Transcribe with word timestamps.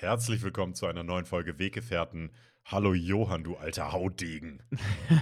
Herzlich 0.00 0.40
willkommen 0.40 0.74
zu 0.74 0.86
einer 0.86 1.02
neuen 1.02 1.26
Folge 1.26 1.58
Weggefährten. 1.58 2.30
Hallo 2.64 2.94
Johann, 2.94 3.44
du 3.44 3.56
alter 3.56 3.92
Hautdegen. 3.92 4.62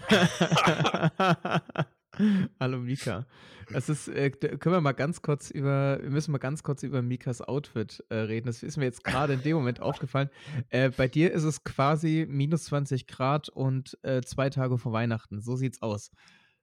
Hallo 2.61 2.79
Mika. 2.79 3.27
Es 3.73 3.89
ist, 3.89 4.07
äh, 4.07 4.31
können 4.31 4.77
wir 4.77 4.81
mal 4.81 4.93
ganz 4.93 5.21
kurz 5.21 5.51
über, 5.51 5.99
wir 6.01 6.11
müssen 6.11 6.31
mal 6.31 6.39
ganz 6.39 6.63
kurz 6.63 6.85
über 6.85 7.03
Mikas 7.03 7.43
Outfit 7.43 8.05
äh, 8.09 8.19
reden. 8.19 8.47
Das 8.47 8.63
ist 8.63 8.77
mir 8.77 8.85
jetzt 8.85 9.03
gerade 9.03 9.33
in 9.33 9.43
dem 9.43 9.57
Moment 9.57 9.81
aufgefallen. 9.81 10.31
Äh, 10.69 10.91
bei 10.91 11.09
dir 11.09 11.33
ist 11.33 11.43
es 11.43 11.65
quasi 11.65 12.25
minus 12.29 12.67
20 12.67 13.09
Grad 13.09 13.49
und 13.49 13.99
äh, 14.05 14.23
zwei 14.23 14.49
Tage 14.49 14.79
vor 14.79 14.93
Weihnachten. 14.93 15.41
So 15.41 15.57
sieht's 15.57 15.83
aus. 15.83 16.13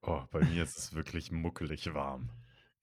Oh, 0.01 0.21
bei 0.31 0.39
mir 0.39 0.63
ist 0.63 0.77
es 0.77 0.95
wirklich 0.95 1.33
muckelig 1.33 1.93
warm. 1.93 2.29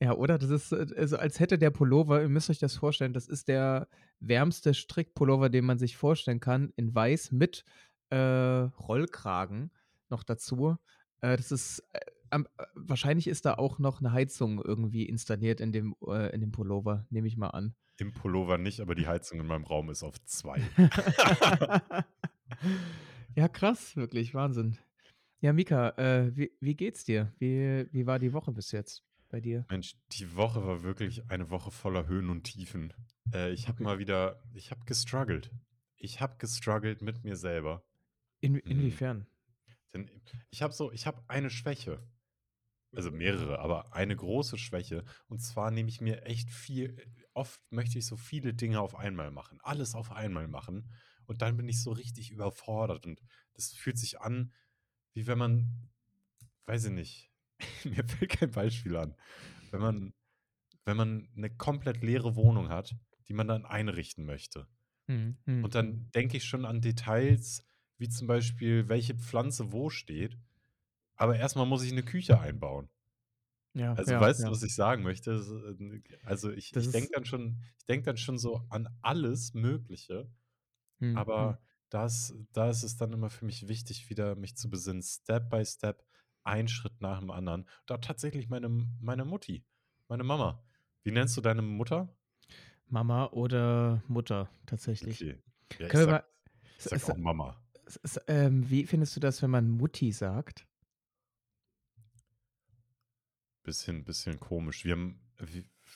Ja, 0.03 0.15
oder? 0.17 0.37
Das 0.37 0.51
ist, 0.51 0.73
äh, 0.73 0.87
also 0.97 1.17
als 1.17 1.39
hätte 1.39 1.59
der 1.59 1.71
Pullover, 1.71 2.23
ihr 2.23 2.29
müsst 2.29 2.51
euch 2.51 2.59
das 2.59 2.75
vorstellen, 2.75 3.13
das 3.13 3.29
ist 3.29 3.47
der 3.47 3.87
wärmste 4.19 4.75
Strickpullover, 4.75 5.49
den 5.49 5.65
man 5.65 5.79
sich 5.79 5.97
vorstellen 5.97 6.41
kann, 6.41 6.73
in 6.75 6.93
weiß 6.93 7.31
mit 7.31 7.65
äh, 8.11 8.17
Rollkragen 8.17 9.71
noch 10.09 10.25
dazu. 10.25 10.77
Äh, 11.21 11.37
das 11.37 11.53
ist, 11.53 11.85
äh, 11.93 12.01
äh, 12.31 12.43
wahrscheinlich 12.75 13.29
ist 13.29 13.47
da 13.47 13.55
auch 13.55 13.79
noch 13.79 14.01
eine 14.01 14.11
Heizung 14.11 14.61
irgendwie 14.61 15.05
installiert 15.05 15.61
in 15.61 15.71
dem, 15.71 15.95
äh, 16.09 16.35
in 16.35 16.41
dem 16.41 16.51
Pullover, 16.51 17.07
nehme 17.11 17.29
ich 17.29 17.37
mal 17.37 17.51
an. 17.51 17.77
Im 17.99 18.13
Pullover 18.13 18.59
nicht, 18.59 18.81
aber 18.81 18.97
die 18.97 19.07
Heizung 19.07 19.39
in 19.39 19.47
meinem 19.47 19.65
Raum 19.65 19.89
ist 19.89 20.03
auf 20.03 20.21
zwei. 20.25 20.61
ja, 23.37 23.47
krass, 23.47 23.95
wirklich, 23.95 24.35
Wahnsinn. 24.35 24.79
Ja, 25.41 25.53
Mika, 25.53 25.95
wie, 26.35 26.53
wie 26.61 26.75
geht's 26.75 27.05
dir? 27.05 27.33
Wie, 27.39 27.87
wie 27.93 28.07
war 28.07 28.19
die 28.19 28.33
Woche 28.33 28.53
bis 28.53 28.73
jetzt 28.73 29.05
bei 29.33 29.41
dir? 29.41 29.67
Mensch, 29.69 29.97
die 30.13 30.37
Woche 30.37 30.65
war 30.67 30.83
wirklich 30.83 31.31
eine 31.31 31.51
Woche 31.51 31.71
voller 31.71 32.07
Höhen 32.07 32.31
und 32.31 32.45
Tiefen. 32.45 32.93
Äh, 33.33 33.53
ich 33.53 33.69
habe 33.69 33.79
Okay. 33.79 33.85
mal 33.85 33.99
wieder, 33.99 34.43
ich 34.55 34.71
habe 34.71 34.85
gestruggelt. 34.85 35.51
Ich 35.97 36.21
habe 36.21 36.37
gestruggelt 36.39 37.01
mit 37.03 37.25
mir 37.25 37.37
selber. 37.37 37.83
In, 38.41 38.55
Mhm. 38.55 38.71
inwiefern? 38.71 39.27
Denn 39.95 40.11
ich 40.51 40.63
habe 40.63 40.73
so, 40.75 40.93
ich 40.93 41.07
habe 41.07 41.23
eine 41.29 41.51
Schwäche. 41.51 42.03
Also 42.95 43.11
mehrere, 43.11 43.59
aber 43.61 43.95
eine 43.95 44.17
große 44.17 44.59
Schwäche. 44.59 45.05
Und 45.29 45.41
zwar 45.41 45.71
nehme 45.71 45.89
ich 45.89 46.01
mir 46.03 46.25
echt 46.25 46.51
viel, 46.51 46.97
oft 47.35 47.61
möchte 47.71 47.99
ich 47.99 48.07
so 48.07 48.17
viele 48.19 48.55
Dinge 48.55 48.81
auf 48.81 48.95
einmal 48.95 49.31
machen. 49.31 49.61
Alles 49.63 49.95
auf 49.95 50.13
einmal 50.13 50.49
machen. 50.49 50.93
Und 51.27 51.41
dann 51.43 51.57
bin 51.57 51.69
ich 51.69 51.83
so 51.83 51.93
richtig 51.93 52.31
überfordert. 52.31 53.07
Und 53.07 53.23
das 53.55 53.73
fühlt 53.73 53.99
sich 53.99 54.21
an, 54.21 54.53
wie 55.15 55.27
wenn 55.27 55.39
man, 55.39 55.91
weiß 56.67 56.87
ich 56.87 56.93
nicht, 56.93 57.32
mir 57.85 58.05
fällt 58.05 58.31
kein 58.31 58.51
Beispiel 58.51 58.97
an. 58.97 59.17
Wenn 59.71 59.81
man, 59.81 60.15
wenn 60.85 60.97
man 60.97 61.29
eine 61.37 61.51
komplett 61.57 62.03
leere 62.03 62.37
Wohnung 62.37 62.71
hat, 62.71 62.97
die 63.29 63.35
man 63.35 63.49
dann 63.49 63.67
einrichten 63.67 64.25
möchte. 64.27 64.69
Hm, 65.09 65.37
hm. 65.47 65.63
Und 65.63 65.75
dann 65.75 66.11
denke 66.15 66.37
ich 66.39 66.45
schon 66.45 66.65
an 66.67 66.81
Details, 66.81 67.65
wie 67.99 68.09
zum 68.09 68.27
Beispiel, 68.27 68.89
welche 68.89 69.15
Pflanze 69.17 69.73
wo 69.73 69.91
steht. 69.91 70.39
Aber 71.17 71.37
erstmal 71.37 71.67
muss 71.67 71.85
ich 71.85 71.93
eine 71.93 72.05
Küche 72.05 72.41
einbauen. 72.41 72.91
ja, 73.75 73.97
Also 73.97 74.19
ja, 74.19 74.19
weißt 74.19 74.45
ja. 74.45 74.49
du, 74.49 74.51
was 74.53 74.63
ich 74.63 74.75
sagen 74.75 75.03
möchte? 75.03 75.33
Äh, 75.79 76.01
Also 76.25 76.51
ich, 76.51 76.73
Das 76.73 76.89
ich 76.89 76.91
denke 76.91 77.11
dann 77.13 77.25
schon, 77.25 77.63
ich 77.79 77.85
denke 77.87 78.07
dann 78.07 78.17
schon 78.17 78.39
so 78.39 78.63
an 78.71 78.89
alles 79.03 79.55
Mögliche. 79.55 80.31
Hm, 81.01 81.27
hm. 81.37 81.53
Aber 81.53 81.63
das, 81.91 82.35
da 82.53 82.71
ist 82.71 82.85
es 82.85 82.97
dann 82.97 83.13
immer 83.13 83.31
für 83.31 83.47
mich 83.47 83.69
wichtig, 83.69 84.11
wieder 84.11 84.37
mich 84.37 84.57
zu 84.57 84.71
besinnen, 84.71 85.03
Step 85.03 85.51
by 85.51 85.65
Step, 85.67 86.05
ein 86.45 86.69
Schritt 86.69 87.01
nach 87.01 87.21
dem 87.21 87.31
anderen. 87.31 87.67
Da 87.87 87.99
tatsächlich 87.99 88.49
meine, 88.49 88.69
meine 89.01 89.25
Mutti, 89.25 89.65
meine 90.09 90.25
Mama. 90.25 90.63
Wie 91.03 91.11
nennst 91.13 91.37
du 91.37 91.41
deine 91.41 91.63
Mutter? 91.63 92.15
Mama 92.87 93.27
oder 93.27 94.03
Mutter 94.09 94.51
tatsächlich. 94.67 95.23
Okay. 95.23 95.39
Ja, 95.79 95.87
ich 95.87 95.93
wir 95.93 96.01
sag, 96.01 96.09
mal, 96.11 96.25
ich 96.79 96.85
sag 96.85 97.11
auch 97.11 97.17
Mama. 97.17 97.63
ähm, 98.27 98.69
wie 98.69 98.87
findest 98.87 99.17
du 99.17 99.21
das, 99.21 99.41
wenn 99.43 99.51
man 99.51 99.71
Mutti 99.71 100.13
sagt? 100.13 100.67
Bisschen, 103.63 104.05
bisschen 104.05 104.41
komisch. 104.41 104.85
Wir 104.85 104.93
haben, 104.93 105.21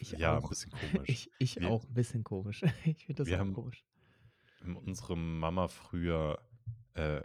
Ich 0.00 0.12
ja, 0.12 0.36
ein 0.36 0.42
auch. 0.44 0.48
bisschen 0.48 0.70
komisch. 0.72 1.08
Ich, 1.08 1.30
ich 1.38 1.56
Wir- 1.56 1.68
auch, 1.70 1.84
ein 1.84 1.94
bisschen 1.94 2.24
komisch. 2.24 2.62
Ich 2.84 3.04
finde 3.06 3.22
das 3.22 3.26
Wir 3.26 3.36
auch 3.36 3.40
haben- 3.40 3.54
komisch. 3.54 3.84
Wir 4.60 4.68
haben 4.68 4.76
unsere 4.76 5.16
Mama 5.16 5.68
früher 5.68 6.38
äh, 6.94 7.20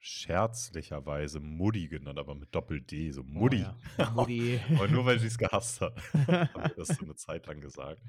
scherzlicherweise 0.00 1.40
Mutti 1.40 1.88
genannt, 1.88 2.18
aber 2.18 2.34
mit 2.34 2.54
Doppel-D, 2.54 3.10
so 3.10 3.22
Mutti. 3.22 3.64
Oh, 3.96 4.26
ja. 4.28 4.60
Aber 4.76 4.88
nur 4.88 5.04
weil 5.04 5.18
sie 5.18 5.26
es 5.26 5.38
gehasst 5.38 5.80
hat, 5.80 5.96
haben 6.14 6.54
wir 6.54 6.74
das 6.76 6.88
so 6.88 7.04
eine 7.04 7.16
Zeit 7.16 7.46
lang 7.46 7.60
gesagt. 7.60 8.00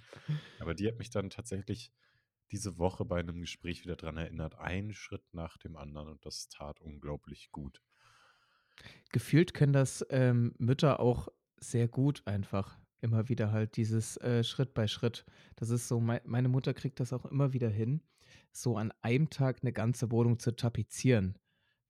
Aber 0.59 0.75
die 0.75 0.87
hat 0.87 0.99
mich 0.99 1.09
dann 1.09 1.29
tatsächlich 1.29 1.91
diese 2.51 2.77
Woche 2.77 3.05
bei 3.05 3.19
einem 3.19 3.41
Gespräch 3.41 3.83
wieder 3.83 3.95
dran 3.95 4.17
erinnert, 4.17 4.55
einen 4.55 4.93
Schritt 4.93 5.23
nach 5.33 5.57
dem 5.57 5.77
anderen 5.77 6.09
und 6.09 6.25
das 6.25 6.49
tat 6.49 6.79
unglaublich 6.81 7.51
gut. 7.51 7.81
Gefühlt 9.11 9.53
können 9.53 9.73
das 9.73 10.05
ähm, 10.09 10.53
Mütter 10.57 10.99
auch 10.99 11.27
sehr 11.57 11.87
gut 11.87 12.21
einfach. 12.25 12.79
Immer 13.01 13.29
wieder 13.29 13.51
halt 13.51 13.77
dieses 13.77 14.17
äh, 14.17 14.43
Schritt 14.43 14.73
bei 14.73 14.87
Schritt. 14.87 15.25
Das 15.55 15.69
ist 15.69 15.87
so, 15.87 15.99
mei 15.99 16.21
meine 16.25 16.49
Mutter 16.49 16.73
kriegt 16.73 16.99
das 16.99 17.13
auch 17.13 17.25
immer 17.25 17.53
wieder 17.53 17.69
hin, 17.69 18.01
so 18.51 18.77
an 18.77 18.91
einem 19.01 19.29
Tag 19.29 19.59
eine 19.61 19.71
ganze 19.71 20.11
Wohnung 20.11 20.39
zu 20.39 20.55
tapezieren. 20.55 21.37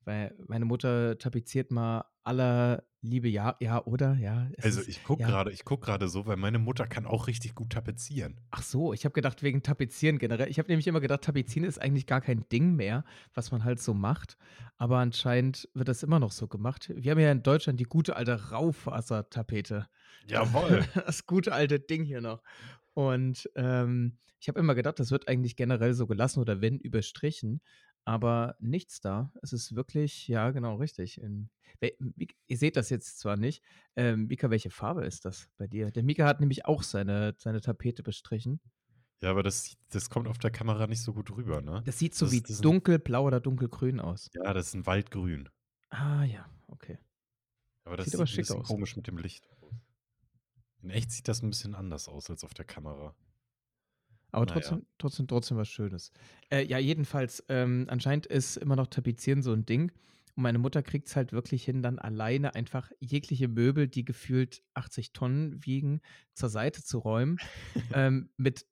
Weil 0.05 0.35
meine 0.47 0.65
Mutter 0.65 1.17
tapeziert 1.17 1.71
mal 1.71 2.05
aller 2.23 2.83
Liebe, 3.01 3.29
ja, 3.29 3.55
ja, 3.61 3.83
oder? 3.85 4.15
Ja. 4.15 4.49
Also 4.61 4.81
ist- 4.81 4.89
ich 4.89 5.03
gucke 5.03 5.21
ja. 5.21 5.27
gerade, 5.29 5.51
ich 5.51 5.63
gucke 5.63 5.85
gerade 5.85 6.09
so, 6.09 6.25
weil 6.25 6.35
meine 6.35 6.59
Mutter 6.59 6.85
kann 6.85 7.05
auch 7.05 7.27
richtig 7.27 7.55
gut 7.55 7.71
tapezieren. 7.71 8.41
Ach 8.51 8.61
so, 8.61 8.91
ich 8.93 9.05
habe 9.05 9.13
gedacht 9.13 9.41
wegen 9.41 9.63
Tapezieren 9.63 10.17
generell. 10.19 10.49
Ich 10.49 10.59
habe 10.59 10.67
nämlich 10.69 10.87
immer 10.87 10.99
gedacht, 10.99 11.21
Tapezieren 11.21 11.67
ist 11.67 11.81
eigentlich 11.81 12.07
gar 12.07 12.19
kein 12.21 12.47
Ding 12.49 12.75
mehr, 12.75 13.05
was 13.33 13.51
man 13.51 13.63
halt 13.63 13.81
so 13.81 13.93
macht. 13.93 14.37
Aber 14.77 14.97
anscheinend 14.97 15.69
wird 15.73 15.87
das 15.87 16.03
immer 16.03 16.19
noch 16.19 16.31
so 16.31 16.47
gemacht. 16.47 16.91
Wir 16.93 17.11
haben 17.11 17.19
ja 17.19 17.31
in 17.31 17.41
Deutschland 17.43 17.79
die 17.79 17.85
gute 17.85 18.15
alte 18.17 18.51
Raufasertapete. 18.51 19.87
Jawohl. 20.27 20.83
Das 21.05 21.25
gute 21.25 21.53
alte 21.53 21.79
Ding 21.79 22.03
hier 22.03 22.21
noch. 22.21 22.43
Und 22.93 23.49
ähm, 23.55 24.17
ich 24.41 24.47
habe 24.47 24.59
immer 24.59 24.75
gedacht, 24.75 24.99
das 24.99 25.11
wird 25.11 25.27
eigentlich 25.27 25.55
generell 25.55 25.93
so 25.93 26.05
gelassen 26.07 26.39
oder 26.39 26.61
wenn 26.61 26.79
überstrichen. 26.79 27.61
Aber 28.05 28.55
nichts 28.59 29.01
da. 29.01 29.31
Es 29.41 29.53
ist 29.53 29.75
wirklich, 29.75 30.27
ja, 30.27 30.49
genau, 30.51 30.75
richtig. 30.77 31.21
In, 31.21 31.49
wel- 31.81 31.95
Mik- 32.15 32.35
ihr 32.47 32.57
seht 32.57 32.75
das 32.75 32.89
jetzt 32.89 33.19
zwar 33.19 33.37
nicht. 33.37 33.63
Ähm, 33.95 34.27
Mika, 34.27 34.49
welche 34.49 34.71
Farbe 34.71 35.05
ist 35.05 35.25
das 35.25 35.49
bei 35.57 35.67
dir? 35.67 35.91
Der 35.91 36.03
Mika 36.03 36.25
hat 36.25 36.39
nämlich 36.39 36.65
auch 36.65 36.81
seine, 36.83 37.35
seine 37.37 37.61
Tapete 37.61 38.01
bestrichen. 38.01 38.59
Ja, 39.21 39.31
aber 39.31 39.43
das, 39.43 39.75
das 39.89 40.09
kommt 40.09 40.27
auf 40.27 40.37
der 40.37 40.49
Kamera 40.49 40.87
nicht 40.87 41.01
so 41.03 41.13
gut 41.13 41.29
rüber, 41.31 41.61
ne? 41.61 41.83
Das 41.85 41.99
sieht 41.99 42.15
so 42.15 42.25
Das 42.25 42.31
wie 42.33 42.41
das 42.41 42.61
dunkelblau 42.61 43.25
oder 43.27 43.39
dunkelgrün 43.41 43.99
aus. 43.99 44.29
Ja, 44.33 44.53
das 44.53 44.67
ist 44.69 44.73
ein 44.75 44.85
Waldgrün. 44.85 45.49
Ah, 45.89 46.23
ja, 46.23 46.49
okay. 46.67 46.97
Aber 47.83 47.97
das 47.97 48.05
Sieht 48.05 48.11
sieht, 48.11 48.19
aber 48.19 48.27
schick 48.27 48.49
aus. 48.51 48.67
komisch 48.67 48.95
mit 48.95 49.07
dem 49.07 49.17
Licht 49.17 49.45
aus. 49.61 49.73
In 50.81 50.89
echt 50.89 51.11
sieht 51.11 51.27
das 51.27 51.41
ein 51.43 51.49
bisschen 51.49 51.75
anders 51.75 52.07
aus 52.07 52.29
als 52.29 52.43
auf 52.45 52.53
der 52.53 52.63
Kamera. 52.65 53.13
Aber 54.31 54.45
Naja. 54.45 54.53
trotzdem, 54.59 54.85
trotzdem, 54.97 55.27
trotzdem 55.27 55.57
was 55.57 55.67
Schönes. 55.67 56.11
Äh, 56.51 56.65
ja, 56.65 56.77
jedenfalls, 56.77 57.43
ähm, 57.49 57.85
anscheinend 57.89 58.25
ist 58.25 58.57
immer 58.57 58.75
noch 58.75 58.87
Tapezieren 58.87 59.41
so 59.41 59.53
ein 59.53 59.65
Ding. 59.65 59.91
Und 60.35 60.43
meine 60.43 60.59
Mutter 60.59 60.83
kriegt 60.83 61.07
es 61.07 61.15
halt 61.15 61.33
wirklich 61.33 61.63
hin, 61.63 61.81
dann 61.81 61.99
alleine 61.99 62.55
einfach 62.55 62.91
jegliche 62.99 63.47
Möbel, 63.47 63.87
die 63.87 64.05
gefühlt 64.05 64.61
80 64.73 65.11
Tonnen 65.13 65.65
wiegen, 65.65 66.01
zur 66.33 66.49
Seite 66.49 66.83
zu 66.83 66.99
räumen. 66.99 67.37
ähm, 67.93 68.29
mit 68.37 68.65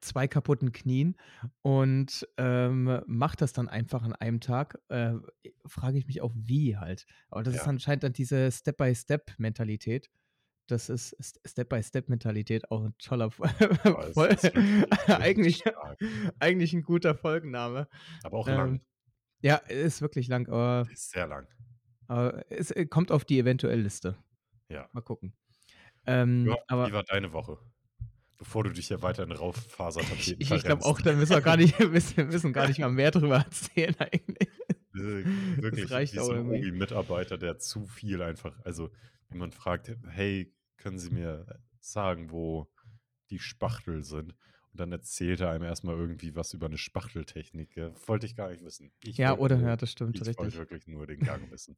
zwei 0.00 0.28
kaputten 0.28 0.72
Knien 0.72 1.16
und 1.62 2.28
ähm, 2.36 3.00
macht 3.06 3.40
das 3.40 3.54
dann 3.54 3.68
einfach 3.70 4.02
an 4.02 4.12
einem 4.12 4.40
Tag. 4.40 4.78
Äh, 4.88 5.14
Frage 5.64 5.96
ich 5.96 6.06
mich 6.06 6.20
auch, 6.20 6.32
wie 6.36 6.76
halt. 6.76 7.06
Aber 7.30 7.42
das 7.42 7.54
ist 7.54 7.62
Ja. 7.62 7.70
anscheinend 7.70 8.02
dann 8.04 8.12
diese 8.12 8.50
Step-by-Step-Mentalität. 8.52 10.10
Das 10.66 10.88
ist 10.88 11.14
St- 11.20 11.46
Step-by-Step-Mentalität 11.46 12.70
auch 12.70 12.84
ein 12.84 12.94
toller 12.98 13.28
das 13.28 13.38
wirklich 14.14 14.56
eigentlich, 15.08 15.62
eigentlich 16.38 16.72
ein 16.72 16.82
guter 16.82 17.14
Folgenname. 17.14 17.86
Aber 18.22 18.38
auch 18.38 18.48
Ähm, 18.48 18.54
lang. 18.56 18.80
Ja, 19.40 19.56
ist 19.56 20.00
wirklich 20.00 20.28
lang, 20.28 20.48
aber, 20.48 20.86
Ist 20.90 21.10
sehr 21.10 21.26
lang. 21.26 21.46
aber 22.06 22.50
es 22.50 22.70
äh, 22.70 22.86
kommt 22.86 23.10
auf 23.12 23.26
die 23.26 23.38
Eventuell-Liste. 23.38 24.16
Ja. 24.70 24.88
Mal 24.92 25.02
gucken. 25.02 25.34
Ähm, 26.06 26.46
ja 26.46 26.56
aber 26.66 26.88
wie 26.88 26.92
war 26.92 27.02
deine 27.02 27.32
Woche? 27.34 27.58
Bevor 28.38 28.64
du 28.64 28.70
dich 28.70 28.88
ja 28.88 29.00
weiter 29.02 29.22
in 29.22 29.32
Rauffasertapeten 29.32 30.36
ich, 30.38 30.50
ich 30.50 30.64
glaube 30.64 30.84
auch, 30.84 31.00
da 31.00 31.12
müssen 31.12 31.32
wir 31.34 31.40
gar 31.42 31.56
nicht, 31.58 31.78
wir 32.16 32.24
müssen 32.24 32.52
gar 32.52 32.68
nicht 32.68 32.78
mal 32.78 32.90
mehr 32.90 33.10
drüber 33.10 33.36
erzählen 33.36 33.94
eigentlich. 33.98 34.48
Äh, 34.94 35.24
Wirklich, 35.62 35.90
reicht 35.90 36.14
wie 36.14 36.20
auch 36.20 36.28
irgendwie. 36.30 36.58
Obi-Mitarbeiter, 36.58 37.36
der 37.38 37.58
zu 37.58 37.86
viel 37.86 38.22
einfach, 38.22 38.58
also 38.64 38.90
man 39.34 39.52
fragt, 39.52 39.96
hey, 40.08 40.54
können 40.76 40.98
Sie 40.98 41.10
mir 41.10 41.60
sagen, 41.80 42.30
wo 42.30 42.70
die 43.30 43.38
Spachtel 43.38 44.02
sind? 44.04 44.32
Und 44.72 44.80
dann 44.80 44.92
erzählt 44.92 45.40
er 45.40 45.50
einem 45.50 45.64
erstmal 45.64 45.96
irgendwie 45.96 46.34
was 46.34 46.52
über 46.52 46.66
eine 46.66 46.78
Spachteltechnik. 46.78 47.76
Ja, 47.76 47.92
wollte 48.08 48.26
ich 48.26 48.34
gar 48.34 48.50
nicht 48.50 48.62
wissen. 48.64 48.92
Ich 49.04 49.18
Ja, 49.18 49.30
wollte 49.30 49.42
oder? 49.42 49.60
Ja, 49.60 49.76
das 49.76 49.92
stimmt, 49.92 50.16
Ich 50.16 50.36
wollte 50.36 50.56
richtig. 50.56 50.58
wirklich 50.58 50.86
nur 50.86 51.06
den 51.06 51.20
Gang 51.20 51.50
wissen. 51.50 51.76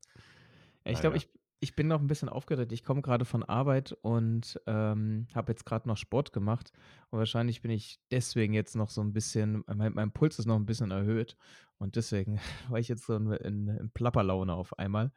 Ja, 0.85 0.93
ich 0.93 1.01
glaube, 1.01 1.17
ich, 1.17 1.29
Ich 1.61 1.75
bin 1.75 1.89
noch 1.89 2.01
ein 2.01 2.07
bisschen 2.07 2.29
aufgeregt. 2.29 2.73
Ich 2.73 2.85
komme 2.85 3.01
gerade 3.03 3.25
von 3.25 3.43
Arbeit 3.43 3.93
und, 4.03 4.61
ähm, 4.67 5.27
habe 5.35 5.53
jetzt 5.53 5.65
gerade 5.65 5.89
noch 5.89 5.97
Sport 5.97 6.33
gemacht 6.33 6.71
und 7.11 7.19
wahrscheinlich 7.19 7.63
bin 7.63 7.71
ich 7.71 7.99
deswegen 8.11 8.53
jetzt 8.53 8.77
noch 8.77 8.91
so 8.91 9.01
ein 9.01 9.13
bisschen 9.13 9.65
mein 9.75 9.95
mein 9.95 10.13
Puls 10.13 10.39
ist 10.39 10.47
noch 10.47 10.57
ein 10.57 10.67
bisschen 10.67 10.91
erhöht 10.91 11.37
und 11.79 11.97
deswegen 11.97 12.39
war 12.69 12.79
ich 12.79 12.89
jetzt 12.89 13.07
so 13.07 13.15
in 13.17 13.31
in 13.33 13.69
in 13.69 13.91
Plapperlaune 13.91 14.53
auf 14.53 14.79
einmal. 14.79 15.13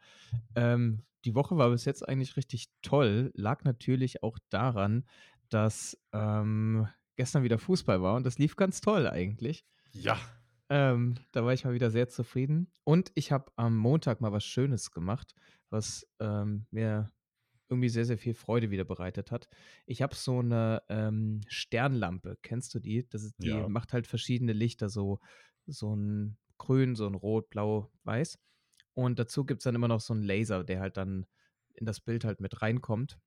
Ähm, 0.54 1.02
die 1.24 1.34
Woche 1.34 1.56
war 1.58 1.70
bis 1.70 1.84
jetzt 1.84 2.08
eigentlich 2.08 2.36
richtig 2.36 2.68
toll, 2.82 3.30
lag 3.34 3.64
natürlich 3.64 4.22
auch 4.22 4.38
daran, 4.48 5.04
dass, 5.50 5.98
ähm, 6.12 6.88
gestern 7.16 7.42
wieder 7.42 7.58
Fußball 7.58 8.00
war 8.00 8.16
und 8.16 8.24
das 8.24 8.38
lief 8.38 8.56
ganz 8.56 8.80
toll 8.80 9.06
eigentlich. 9.06 9.66
Ja. 9.92 10.18
Ähm, 10.70 11.16
da 11.32 11.44
war 11.44 11.52
ich 11.52 11.64
mal 11.64 11.74
wieder 11.74 11.90
sehr 11.90 12.08
zufrieden. 12.08 12.72
Und 12.84 13.10
ich 13.14 13.32
habe 13.32 13.52
am 13.56 13.76
Montag 13.76 14.20
mal 14.20 14.32
was 14.32 14.44
Schönes 14.44 14.90
gemacht, 14.92 15.34
was 15.68 16.06
ähm, 16.20 16.66
mir 16.70 17.12
irgendwie 17.68 17.88
sehr, 17.88 18.04
sehr 18.04 18.18
viel 18.18 18.34
Freude 18.34 18.70
wieder 18.70 18.84
bereitet 18.84 19.30
hat. 19.32 19.48
Ich 19.86 20.02
habe 20.02 20.14
so 20.14 20.38
eine 20.40 20.82
ähm, 20.88 21.40
Sternlampe. 21.48 22.38
Kennst 22.42 22.74
du 22.74 22.80
die? 22.80 23.08
Das 23.08 23.22
ist, 23.24 23.42
die 23.42 23.62
Ja. 23.62 23.66
macht 23.66 23.92
halt 23.92 24.06
verschiedene 24.06 24.52
Lichter, 24.52 24.88
so, 24.88 25.20
so 25.66 25.94
ein 25.94 26.38
Grün, 26.58 26.94
so 26.96 27.06
ein 27.06 27.14
Rot, 27.14 27.50
Blau, 27.50 27.90
Weiß. 28.04 28.38
Und 28.94 29.18
dazu 29.18 29.44
gibt 29.44 29.60
es 29.60 29.64
dann 29.64 29.74
immer 29.76 29.88
noch 29.88 30.00
so 30.00 30.14
einen 30.14 30.22
Laser, 30.24 30.64
der 30.64 30.80
halt 30.80 30.96
dann 30.96 31.26
in 31.74 31.86
das 31.86 32.00
Bild 32.00 32.24
halt 32.24 32.40
mit 32.40 32.62
reinkommt. 32.62 33.18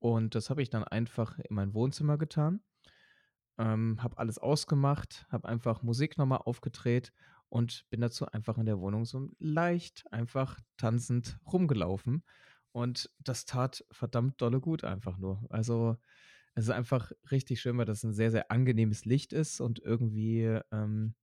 Und 0.00 0.34
das 0.34 0.50
habe 0.50 0.62
ich 0.62 0.70
dann 0.70 0.84
einfach 0.84 1.38
in 1.38 1.54
mein 1.56 1.74
Wohnzimmer 1.74 2.18
getan 2.18 2.62
ähm, 3.58 4.02
habe 4.02 4.18
alles 4.18 4.38
ausgemacht, 4.38 5.26
habe 5.30 5.48
einfach 5.48 5.82
Musik 5.82 6.16
nochmal 6.16 6.40
aufgedreht 6.44 7.12
und 7.48 7.86
bin 7.90 8.00
dazu 8.00 8.26
einfach 8.26 8.58
in 8.58 8.66
der 8.66 8.78
Wohnung 8.78 9.04
so 9.04 9.28
leicht 9.38 10.04
einfach 10.12 10.60
tanzend 10.76 11.38
rumgelaufen. 11.50 12.22
Und 12.72 13.10
das 13.18 13.44
tat 13.44 13.84
verdammt 13.90 14.40
dolle 14.40 14.60
gut 14.60 14.84
einfach 14.84 15.18
nur. 15.18 15.44
Also 15.50 15.96
es 16.54 16.64
ist 16.64 16.70
einfach 16.70 17.12
richtig 17.30 17.60
schön, 17.60 17.78
weil 17.78 17.86
das 17.86 18.04
ein 18.04 18.12
sehr, 18.12 18.30
sehr 18.30 18.50
angenehmes 18.50 19.04
Licht 19.04 19.32
ist 19.32 19.60
und 19.60 19.78
irgendwie, 19.80 20.58
ähm, 20.70 21.14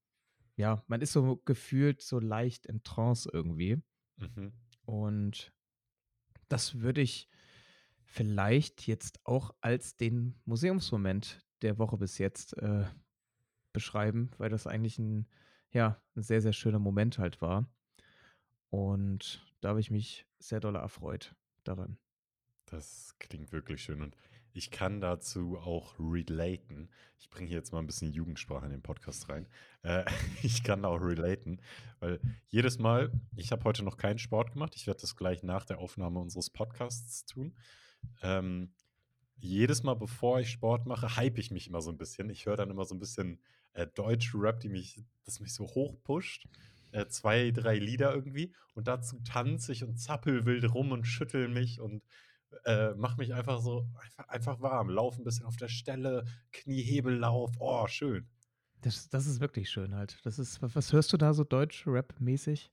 ja, 0.56 0.84
man 0.88 1.02
ist 1.02 1.14
so 1.14 1.38
gefühlt 1.46 2.02
so 2.02 2.20
leicht 2.20 2.66
in 2.66 2.84
Trance 2.84 3.30
irgendwie. 3.32 3.82
Mhm. 4.18 4.54
Und 4.86 5.54
das 6.48 6.80
würde 6.80 7.02
ich 7.02 7.30
vielleicht 8.06 8.88
jetzt 8.88 9.20
auch 9.26 9.54
als 9.62 9.98
den 9.98 10.40
Museumsmoment 10.46 11.45
der 11.66 11.78
Woche 11.78 11.98
bis 11.98 12.18
jetzt 12.18 12.58
äh, 12.58 12.86
beschreiben, 13.74 14.32
weil 14.38 14.50
das 14.50 14.68
eigentlich 14.68 14.98
ein, 15.00 15.28
ja, 15.72 16.02
ein 16.16 16.24
sehr, 16.24 16.42
sehr 16.42 16.54
schöner 16.54 16.80
Moment 16.80 17.18
halt 17.18 17.42
war. 17.42 17.68
Und 18.70 19.46
da 19.62 19.70
habe 19.70 19.80
ich 19.80 19.92
mich 19.92 20.26
sehr 20.40 20.60
doll 20.60 20.76
erfreut 20.76 21.36
daran. 21.64 21.98
Das 22.66 23.16
klingt 23.20 23.52
wirklich 23.52 23.84
schön 23.84 24.02
und 24.02 24.16
ich 24.54 24.72
kann 24.72 25.02
dazu 25.02 25.58
auch 25.58 26.00
relaten. 26.00 26.90
Ich 27.20 27.30
bringe 27.30 27.50
hier 27.50 27.58
jetzt 27.58 27.74
mal 27.74 27.80
ein 27.80 27.88
bisschen 27.88 28.14
Jugendsprache 28.14 28.66
in 28.66 28.72
den 28.72 28.82
Podcast 28.82 29.28
rein. 29.28 29.48
Äh, 29.82 30.06
ich 30.44 30.64
kann 30.64 30.86
auch 30.86 31.02
relaten, 31.02 31.62
weil 32.00 32.22
jedes 32.48 32.80
Mal, 32.80 33.12
ich 33.36 33.52
habe 33.52 33.66
heute 33.66 33.84
noch 33.84 33.98
keinen 33.98 34.18
Sport 34.18 34.54
gemacht. 34.54 34.74
Ich 34.76 34.88
werde 34.88 35.02
das 35.02 35.16
gleich 35.16 35.44
nach 35.44 35.66
der 35.66 35.80
Aufnahme 35.80 36.20
unseres 36.20 36.50
Podcasts 36.50 37.26
tun. 37.26 37.58
Ähm, 38.22 38.74
jedes 39.38 39.84
Mal, 39.84 39.96
bevor 39.96 40.40
ich 40.40 40.50
Sport 40.52 40.86
mache, 40.86 41.16
hype 41.16 41.38
ich 41.38 41.52
mich 41.52 41.68
immer 41.68 41.82
so 41.82 41.92
ein 41.92 41.98
bisschen. 41.98 42.30
Ich 42.30 42.46
höre 42.46 42.56
dann 42.56 42.70
immer 42.70 42.86
so 42.86 42.96
ein 42.96 43.00
bisschen 43.00 43.40
äh, 43.74 43.88
deutsche 43.88 44.38
Rap, 44.38 44.60
die 44.60 44.70
mich, 44.70 45.04
das 45.26 45.40
mich 45.40 45.54
so 45.54 45.66
hochpusht. 45.66 46.48
Äh, 46.92 47.08
zwei, 47.08 47.52
drei 47.52 47.78
Lieder 47.78 48.14
irgendwie. 48.14 48.54
Und 48.74 48.88
dazu 48.88 49.20
tanze 49.20 49.72
ich 49.74 49.84
und 49.84 49.98
zappel 49.98 50.46
wild 50.46 50.74
rum 50.74 50.92
und 50.92 51.06
schüttel 51.06 51.48
mich 51.50 51.82
und 51.82 52.04
äh, 52.64 52.94
mach 52.96 53.18
mich 53.18 53.34
einfach 53.34 53.60
so 53.62 53.86
einfach, 54.02 54.28
einfach 54.30 54.62
warm. 54.62 54.90
Lauf 54.90 55.18
ein 55.18 55.24
bisschen 55.24 55.46
auf 55.46 55.58
der 55.58 55.68
Stelle, 55.68 56.26
Kniehebellauf. 56.54 57.52
Oh, 57.60 57.86
schön. 57.88 58.28
Das, 58.82 59.10
das 59.10 59.28
ist 59.28 59.40
wirklich 59.40 59.70
schön 59.70 59.96
halt. 59.96 60.20
Das 60.24 60.40
ist, 60.40 60.62
was, 60.62 60.94
hörst 60.94 61.12
du 61.12 61.18
da 61.18 61.34
so 61.34 61.44
deutsch-Rap-mäßig? 61.44 62.72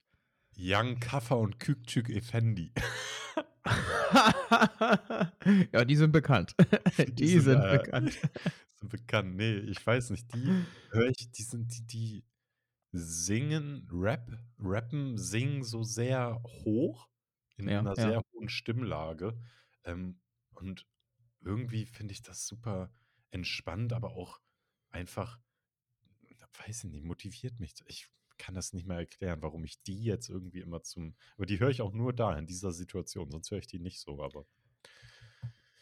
Young 0.55 0.99
Kaffer 0.99 1.37
und 1.37 1.59
Küktük 1.59 2.09
Effendi. 2.09 2.71
ja, 5.73 5.85
die 5.85 5.95
sind 5.95 6.11
bekannt. 6.11 6.55
die, 7.07 7.27
sind, 7.27 7.41
sind 7.41 7.61
äh, 7.61 7.77
bekannt. 7.79 8.11
sind 8.79 8.89
bekannt. 8.89 9.35
Nee, 9.35 9.57
ich 9.57 9.85
weiß 9.85 10.11
nicht. 10.11 10.33
Die 10.33 10.65
höre 10.91 11.09
ich, 11.09 11.31
die 11.31 11.43
sind, 11.43 11.75
die, 11.77 11.85
die 11.85 12.23
singen, 12.91 13.87
Rap, 13.91 14.29
rappen, 14.59 15.17
singen 15.17 15.63
so 15.63 15.83
sehr 15.83 16.41
hoch, 16.43 17.09
in 17.57 17.67
Ja, 17.67 17.79
einer 17.79 17.95
ja. 17.97 18.09
sehr 18.09 18.21
hohen 18.33 18.49
Stimmlage. 18.49 19.37
Ähm, 19.83 20.19
und 20.51 20.85
irgendwie 21.41 21.85
finde 21.85 22.13
ich 22.13 22.21
das 22.21 22.45
super 22.47 22.91
entspannt, 23.31 23.93
aber 23.93 24.11
auch 24.11 24.39
einfach, 24.89 25.39
weiß 26.65 26.83
ich 26.85 26.91
nicht, 26.91 27.03
motiviert 27.03 27.59
mich. 27.59 27.73
Ich 27.87 28.09
kann 28.37 28.55
das 28.55 28.73
nicht 28.73 28.87
mehr 28.87 28.97
erklären, 28.97 29.41
warum 29.41 29.63
ich 29.63 29.81
die 29.83 30.03
jetzt 30.03 30.29
irgendwie 30.29 30.59
immer 30.61 30.81
zum. 30.83 31.15
Aber 31.37 31.45
die 31.45 31.59
höre 31.59 31.69
ich 31.69 31.81
auch 31.81 31.93
nur 31.93 32.13
da, 32.13 32.37
in 32.37 32.45
dieser 32.45 32.71
Situation, 32.71 33.29
sonst 33.31 33.51
höre 33.51 33.59
ich 33.59 33.67
die 33.67 33.79
nicht 33.79 33.99
so, 33.99 34.21
aber. 34.21 34.45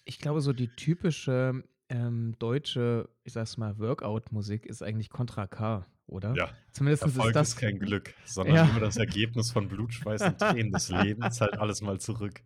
Ich 0.03 0.19
glaube, 0.19 0.41
so 0.41 0.51
die 0.53 0.75
typische 0.75 1.63
ähm, 1.89 2.35
deutsche, 2.39 3.09
ich 3.23 3.33
sag's 3.33 3.57
mal, 3.57 3.77
Workout-Musik 3.77 4.65
ist 4.65 4.81
eigentlich 4.81 5.09
Contra 5.09 5.47
K, 5.47 5.85
oder? 6.07 6.35
Ja, 6.35 6.49
Zumindest 6.71 7.05
ist 7.05 7.15
Erfolg 7.17 7.33
das. 7.33 7.49
ist 7.49 7.55
kein 7.57 7.79
Glück, 7.79 8.13
sondern 8.25 8.55
Ja. 8.55 8.65
nur 8.65 8.79
das 8.79 8.97
Ergebnis 8.97 9.51
von 9.51 9.67
Blut, 9.67 9.93
Schweiß 9.93 10.21
und 10.23 10.39
Tränen 10.39 10.71
des 10.71 10.89
Lebens, 10.89 11.41
halt 11.41 11.53
alles 11.59 11.81
mal 11.81 11.99
zurück. 11.99 12.41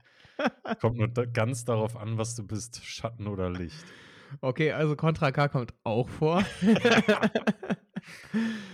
Kommt 0.82 0.98
nur 0.98 1.08
da, 1.08 1.26
ganz 1.26 1.64
darauf 1.64 1.96
an, 1.96 2.18
was 2.18 2.36
du 2.36 2.46
bist, 2.46 2.84
Schatten 2.84 3.28
oder 3.28 3.50
Licht. 3.50 3.86
Okay, 4.42 4.72
also 4.72 4.96
Contra 4.96 5.32
K 5.32 5.48
kommt 5.48 5.74
auch 5.84 6.10
vor. 6.10 6.44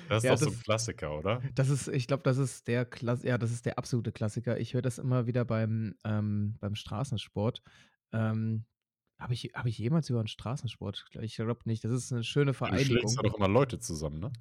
Das 0.09 0.23
ist 0.23 0.23
Ja, 0.23 0.31
doch 0.33 0.39
so 0.39 0.45
ein 0.47 0.51
das- 0.53 0.63
Klassiker, 0.63 1.17
oder? 1.17 1.41
Das 1.55 1.69
ist, 1.69 1.87
ich 1.87 2.07
glaube, 2.07 2.23
das 2.23 2.37
ist 2.37 2.67
der 2.67 2.85
Klass 2.85 3.23
ja, 3.23 3.37
das 3.37 3.51
ist 3.51 3.65
der 3.65 3.77
absolute 3.77 4.11
Klassiker. 4.11 4.59
Ich 4.59 4.73
höre 4.73 4.81
das 4.81 4.97
immer 4.97 5.27
wieder 5.27 5.45
beim, 5.45 5.95
ähm, 6.03 6.55
beim 6.59 6.75
Straßensport. 6.75 7.61
Ähm, 8.11 8.65
habe 9.19 9.33
ich, 9.33 9.51
hab 9.53 9.65
ich 9.67 9.77
jemals 9.77 10.09
über 10.09 10.19
einen 10.19 10.27
Straßensport? 10.27 11.05
Ich 11.21 11.35
glaube 11.35 11.61
nicht. 11.65 11.83
Das 11.83 11.91
ist 11.91 12.11
eine 12.11 12.23
schöne 12.23 12.51
Du 12.51 12.57
Vereinigung. 12.57 12.85
schlägst 12.97 13.15
ja 13.17 13.23
doch 13.23 13.37
immer 13.37 13.47
Leute 13.47 13.79
zusammen, 13.79 14.19
ne? 14.19 14.31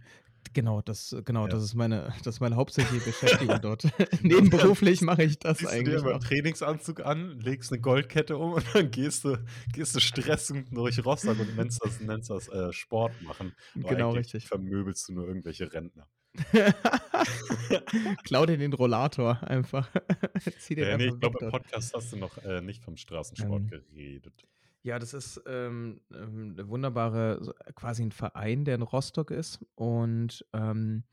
Genau, 0.53 0.81
das, 0.83 1.15
genau, 1.25 1.43
Ja. 1.45 1.49
das 1.49 1.63
ist 1.63 1.75
meine, 1.75 2.13
das 2.25 2.37
ist 2.37 2.41
meine 2.41 2.57
hauptsächliche 2.57 3.05
Beschäftigung 3.05 3.59
dort. 3.63 3.85
Nebenberuflich 4.23 5.01
mache 5.03 5.23
ich 5.23 5.39
das 5.39 5.59
du 5.59 5.67
dir 5.67 5.71
eigentlich 5.73 5.95
immer 5.95 6.05
noch. 6.07 6.11
einen 6.13 6.21
Trainingsanzug 6.21 7.01
an, 7.05 7.39
legst 7.41 7.73
eine 7.73 7.81
Goldkette 7.81 8.37
um 8.37 8.55
und 8.55 8.65
dann 8.75 8.91
gehst 8.91 9.25
du, 9.25 9.37
gehst 9.73 9.95
du 9.95 10.01
stressend 10.01 10.69
durch 10.77 11.05
Rostock 11.05 11.39
und 11.39 11.57
nennst 11.57 11.85
das, 11.85 12.01
nennst 12.01 12.31
das 12.31 12.49
äh, 12.49 12.73
Sport 12.73 13.13
machen. 13.23 13.55
Aber 13.79 13.89
Genau, 13.91 14.11
richtig. 14.11 14.47
vermöbelst 14.49 15.09
du 15.09 15.13
nur 15.15 15.27
irgendwelche 15.29 15.73
Rentner. 15.73 16.09
Klau 18.25 18.47
dir 18.47 18.57
den 18.57 18.73
Rollator 18.73 19.43
einfach. 19.43 19.89
Zieh 20.59 20.75
den 20.77 20.85
Äh, 20.85 20.97
nee, 20.97 21.07
ich 21.09 21.21
glaube, 21.21 21.39
im. 21.45 21.51
Podcast 21.51 21.95
hast 21.95 22.13
du 22.13 22.17
noch 22.17 22.39
äh, 22.39 22.61
nicht 22.61 22.83
vom 22.83 22.97
Straßensport 22.97 23.63
Ähm, 23.63 23.69
geredet. 23.69 24.47
Ja, 24.83 24.99
das 24.99 25.13
ist 25.13 25.43
ähm, 25.47 26.01
ähm, 26.13 26.55
eine 26.57 26.69
wunderbare, 26.69 27.39
so, 27.43 27.53
quasi 27.75 28.03
ein 28.03 28.13
Verein, 28.13 28.65
der 28.65 28.77
in 28.77 28.83
Rostock 28.83 29.31
ist. 29.31 29.65
Und 29.75 30.45
ähm, 30.53 31.05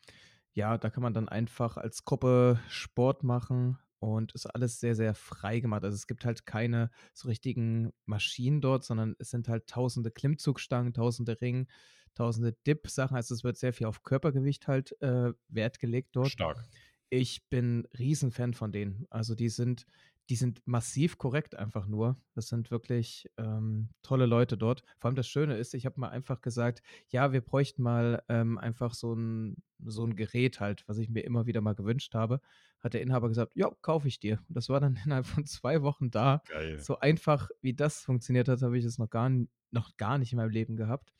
ja, 0.53 0.77
da 0.77 0.89
kann 0.89 1.03
man 1.03 1.13
dann 1.13 1.29
einfach 1.29 1.77
als 1.77 2.05
Gruppe 2.05 2.59
Sport 2.69 3.23
machen 3.23 3.77
und 3.99 4.31
ist 4.33 4.45
alles 4.45 4.79
sehr, 4.79 4.95
sehr 4.95 5.13
frei 5.13 5.59
gemacht. 5.59 5.83
Also 5.83 5.95
es 5.95 6.07
gibt 6.07 6.25
halt 6.25 6.45
keine 6.45 6.89
so 7.13 7.27
richtigen 7.27 7.91
Maschinen 8.05 8.61
dort, 8.61 8.83
sondern 8.83 9.15
es 9.19 9.31
sind 9.31 9.49
halt 9.49 9.67
tausende 9.67 10.11
Klimmzugstangen, 10.11 10.93
tausende 10.93 11.41
Ringen, 11.41 11.67
tausende 12.13 12.53
Dip-Sachen. 12.65 13.15
Also 13.15 13.35
es 13.35 13.43
wird 13.43 13.57
sehr 13.57 13.73
viel 13.73 13.87
auf 13.87 14.03
Körpergewicht 14.03 14.67
halt 14.67 14.99
äh, 15.01 15.33
Wert 15.49 15.79
gelegt 15.79 16.09
dort. 16.13 16.29
Stark. 16.29 16.63
Ich 17.09 17.47
bin 17.49 17.87
Riesenfan 17.97 18.53
von 18.53 18.71
denen. 18.71 19.07
Also 19.09 19.35
die 19.35 19.49
sind, 19.49 19.85
die 20.29 20.35
sind 20.35 20.61
massiv 20.65 21.17
korrekt 21.17 21.55
einfach 21.55 21.87
nur. 21.87 22.17
Das 22.33 22.47
sind 22.47 22.69
wirklich 22.69 23.29
ähm, 23.37 23.89
tolle 24.03 24.25
Leute 24.25 24.57
dort. 24.57 24.83
Vor 24.99 25.07
allem 25.07 25.15
das 25.15 25.27
Schöne 25.27 25.57
ist, 25.57 25.73
ich 25.73 25.85
habe 25.85 25.99
mal 25.99 26.09
einfach 26.09 26.41
gesagt, 26.41 26.81
ja, 27.07 27.31
wir 27.31 27.41
bräuchten 27.41 27.81
mal 27.81 28.23
ähm, 28.27 28.57
einfach 28.57 28.93
so 28.93 29.13
ein, 29.13 29.63
so 29.85 30.03
ein 30.03 30.15
Gerät 30.15 30.59
halt, 30.59 30.83
was 30.87 30.97
ich 30.97 31.09
mir 31.09 31.21
immer 31.21 31.45
wieder 31.45 31.61
mal 31.61 31.75
gewünscht 31.75 32.13
habe. 32.13 32.41
Hat 32.79 32.93
der 32.93 33.01
Inhaber 33.01 33.29
gesagt, 33.29 33.53
ja, 33.55 33.71
kaufe 33.81 34.07
ich 34.07 34.19
dir. 34.19 34.39
Und 34.49 34.57
das 34.57 34.67
war 34.67 34.81
dann 34.81 34.95
innerhalb 35.05 35.25
von 35.25 35.45
zwei 35.45 35.81
Wochen 35.81 36.11
da. 36.11 36.41
Geil. 36.49 36.79
So 36.79 36.99
einfach, 36.99 37.49
wie 37.61 37.73
das 37.73 38.01
funktioniert 38.01 38.49
hat, 38.49 38.61
habe 38.61 38.77
ich 38.77 38.83
es 38.83 38.97
noch 38.97 39.09
gar, 39.09 39.31
noch 39.71 39.95
gar 39.95 40.17
nicht 40.17 40.33
in 40.33 40.37
meinem 40.37 40.51
Leben 40.51 40.75
gehabt. 40.75 41.13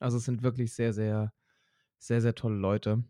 Also 0.00 0.16
es 0.16 0.24
sind 0.24 0.42
wirklich 0.42 0.74
sehr, 0.74 0.92
sehr, 0.92 1.32
sehr, 1.98 2.20
sehr 2.20 2.34
tolle 2.34 2.56
Leute. 2.56 3.04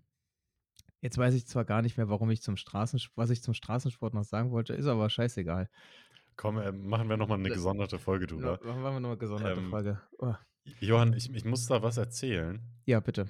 Jetzt 1.00 1.16
weiß 1.18 1.34
ich 1.34 1.46
zwar 1.46 1.64
gar 1.64 1.82
nicht 1.82 1.96
mehr, 1.96 2.08
warum 2.08 2.30
ich 2.30 2.42
zum 2.42 2.56
Straßensport, 2.56 3.16
was 3.16 3.30
ich 3.30 3.42
zum 3.42 3.54
Straßensport 3.54 4.14
noch 4.14 4.24
sagen 4.24 4.50
wollte, 4.50 4.74
ist 4.74 4.86
aber 4.86 5.08
scheißegal. 5.10 5.70
Komm, 6.36 6.58
äh, 6.58 6.72
machen 6.72 7.08
wir 7.08 7.16
nochmal 7.16 7.38
eine 7.38 7.48
Da- 7.48 7.54
gesonderte 7.54 7.98
Folge 7.98 8.24
Ja, 8.24 8.28
drüber. 8.56 8.60
machen 8.64 8.82
wir 8.82 9.00
noch 9.00 9.08
eine 9.10 9.18
gesonderte 9.18 9.60
Ähm, 9.60 9.70
Folge. 9.70 10.00
Oh, 10.18 10.34
Johann, 10.80 11.12
ich, 11.14 11.32
ich 11.32 11.44
muss 11.44 11.66
da 11.66 11.82
was 11.82 11.96
erzählen, 11.96 12.60
ja, 12.84 13.00
bitte. 13.00 13.28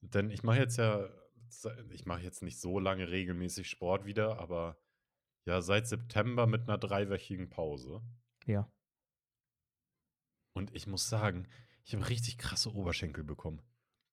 denn 0.00 0.30
ich 0.30 0.42
mache 0.42 0.58
jetzt 0.58 0.76
ja, 0.76 1.08
ich 1.90 2.04
mache 2.06 2.22
jetzt 2.22 2.42
nicht 2.42 2.58
so 2.60 2.78
lange 2.78 3.10
regelmäßig 3.10 3.68
Sport 3.68 4.04
wieder, 4.04 4.38
aber 4.38 4.78
Ja, 5.46 5.62
seit 5.62 5.86
September 5.88 6.46
mit 6.46 6.62
einer 6.68 6.76
dreiwöchigen 6.78 7.48
Pause. 7.48 8.02
Ja. 8.46 8.70
Und 10.54 10.74
ich 10.74 10.86
muss 10.86 11.08
sagen, 11.08 11.48
ich 11.84 11.94
habe 11.94 12.08
richtig 12.08 12.38
krasse 12.38 12.72
Oberschenkel 12.74 13.24
bekommen. 13.24 13.62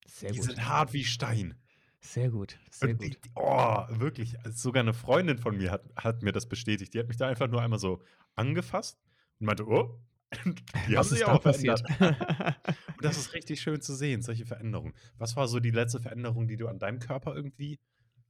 Sehr 0.06 0.30
Die 0.32 0.38
gut. 0.38 0.46
sind 0.46 0.66
hart 0.66 0.92
wie 0.94 1.04
Stein. 1.04 1.60
Sehr 2.00 2.30
gut. 2.30 2.58
Sehr 2.70 2.94
die, 2.94 3.10
gut. 3.10 3.18
oh, 3.34 3.84
wirklich. 3.90 4.36
Sogar 4.50 4.82
eine 4.82 4.94
Freundin 4.94 5.38
von 5.38 5.56
mir 5.56 5.70
hat, 5.70 5.84
hat 5.96 6.22
mir 6.22 6.32
das 6.32 6.46
bestätigt. 6.48 6.94
Die 6.94 6.98
hat 7.00 7.08
mich 7.08 7.16
da 7.16 7.26
einfach 7.28 7.48
nur 7.48 7.60
einmal 7.60 7.78
so 7.78 8.00
angefasst 8.36 9.00
und 9.40 9.46
meinte, 9.46 9.66
oh, 9.66 10.00
die 10.44 10.96
haben 10.96 10.96
Was 10.96 11.08
sich 11.08 11.20
ist 11.20 11.26
da 11.26 11.32
aber 11.32 11.40
passiert? 11.40 11.82
Und 12.00 13.02
das 13.04 13.16
ist 13.16 13.32
richtig 13.32 13.60
schön 13.60 13.80
zu 13.80 13.94
sehen, 13.94 14.20
solche 14.22 14.44
Veränderungen. 14.44 14.92
Was 15.16 15.36
war 15.36 15.48
so 15.48 15.58
die 15.58 15.70
letzte 15.70 16.00
Veränderung, 16.00 16.46
die 16.48 16.56
du 16.56 16.68
an 16.68 16.78
deinem 16.78 16.98
Körper 16.98 17.34
irgendwie 17.34 17.80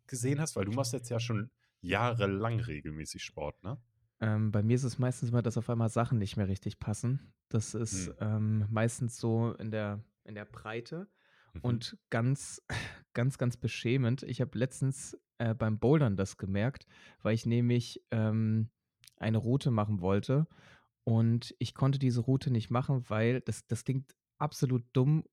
gesehen 0.07 0.41
hast? 0.41 0.55
Weil 0.55 0.65
du 0.65 0.73
machst 0.73 0.93
jetzt 0.93 1.09
ja 1.11 1.19
schon 1.19 1.51
jahrelang 1.81 2.61
regelmäßig 2.61 3.23
Sport, 3.25 3.63
ne? 3.65 3.79
Ähm, 4.21 4.51
bei 4.51 4.63
mir 4.63 4.75
ist 4.75 4.85
es 4.85 4.99
meistens 4.99 5.31
immer, 5.31 5.43
dass 5.43 5.57
auf 5.59 5.71
einmal 5.71 5.91
Sachen 5.91 6.19
nicht 6.19 6.37
mehr 6.37 6.49
richtig 6.49 6.81
passen. 6.81 7.33
Das 7.49 7.75
ist 7.75 8.09
Hm. 8.09 8.15
ähm, 8.21 8.67
meistens 8.71 9.19
so 9.19 9.53
in 9.55 9.71
der, 9.71 10.03
in 10.25 10.35
der 10.35 10.45
Breite 10.45 11.09
Mhm. 11.59 11.69
und 11.69 11.99
ganz, 12.11 12.63
ganz, 13.15 13.39
ganz 13.39 13.57
beschämend. 13.57 14.23
Ich 14.23 14.41
habe 14.41 14.59
letztens 14.59 15.19
äh, 15.39 15.55
beim 15.55 15.79
Bouldern 15.79 16.17
das 16.17 16.37
gemerkt, 16.37 16.87
weil 17.23 17.35
ich 17.35 17.47
nämlich 17.47 18.03
ähm, 18.11 18.71
eine 19.17 19.39
Route 19.39 19.71
machen 19.71 20.01
wollte 20.01 20.47
und 21.05 21.55
ich 21.59 21.75
konnte 21.75 21.99
diese 21.99 22.21
Route 22.21 22.51
nicht 22.51 22.71
machen, 22.71 23.09
weil 23.09 23.41
das, 23.41 23.67
das 23.67 23.85
klingt 23.85 24.15
absolut 24.39 24.85
dumm, 24.93 25.25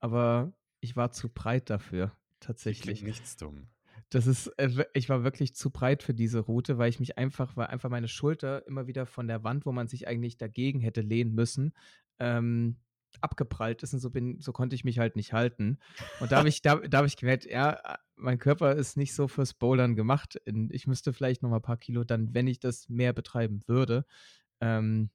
aber 0.00 0.52
ich 0.80 0.96
war 0.96 1.10
zu 1.12 1.28
breit 1.28 1.70
dafür, 1.70 2.12
tatsächlich. 2.40 3.00
klingt 3.00 3.08
nichts 3.08 3.36
dumm. 3.36 3.68
Das 4.10 4.26
ist, 4.26 4.46
äh, 4.58 4.84
ich 4.92 5.08
war 5.08 5.24
wirklich 5.24 5.54
zu 5.54 5.70
breit 5.70 6.02
für 6.02 6.14
diese 6.14 6.40
Route, 6.40 6.78
weil 6.78 6.90
ich 6.90 7.00
mich 7.00 7.18
einfach, 7.18 7.56
weil 7.56 7.66
einfach 7.66 7.90
meine 7.90 8.08
Schulter 8.08 8.66
immer 8.66 8.86
wieder 8.86 9.06
von 9.06 9.26
der 9.26 9.44
Wand, 9.44 9.66
wo 9.66 9.72
man 9.72 9.88
sich 9.88 10.06
eigentlich 10.06 10.36
dagegen 10.36 10.80
hätte 10.80 11.00
lehnen 11.00 11.34
müssen, 11.34 11.72
ähm, 12.18 12.76
abgeprallt 13.22 13.82
ist 13.82 13.92
und 13.94 14.00
so 14.00 14.10
bin, 14.10 14.40
so 14.40 14.52
konnte 14.52 14.74
ich 14.74 14.84
mich 14.84 14.98
halt 14.98 15.16
nicht 15.16 15.32
halten. 15.32 15.78
Und 16.20 16.32
da 16.32 16.36
habe 16.38 16.48
ich, 16.48 16.62
da, 16.62 16.76
da 16.76 16.98
habe 16.98 17.06
ich 17.06 17.16
gemerkt, 17.16 17.44
ja, 17.44 17.80
mein 18.16 18.38
Körper 18.38 18.74
ist 18.74 18.96
nicht 18.96 19.14
so 19.14 19.28
fürs 19.28 19.54
Bouldern 19.54 19.96
gemacht. 19.96 20.40
Ich 20.70 20.86
müsste 20.86 21.12
vielleicht 21.12 21.42
noch 21.42 21.50
mal 21.50 21.56
ein 21.56 21.62
paar 21.62 21.76
Kilo 21.76 22.04
dann, 22.04 22.34
wenn 22.34 22.46
ich 22.46 22.60
das 22.60 22.88
mehr 22.88 23.12
betreiben 23.12 23.60
würde, 23.66 24.04
ähm, 24.60 25.10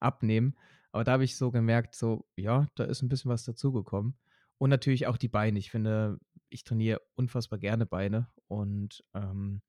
abnehmen. 0.00 0.56
Aber 0.90 1.04
da 1.04 1.12
habe 1.12 1.24
ich 1.24 1.36
so 1.36 1.50
gemerkt, 1.50 1.94
so, 1.94 2.26
ja, 2.36 2.66
da 2.74 2.84
ist 2.84 3.02
ein 3.02 3.08
bisschen 3.08 3.30
was 3.30 3.44
dazugekommen. 3.44 4.16
Und 4.58 4.70
natürlich 4.70 5.06
auch 5.06 5.16
die 5.16 5.28
Beine. 5.28 5.58
Ich 5.58 5.70
finde, 5.70 6.18
ich 6.48 6.64
trainiere 6.64 7.00
unfassbar 7.14 7.58
gerne 7.58 7.86
Beine. 7.86 8.28
Und 8.48 9.02
ähm, 9.14 9.62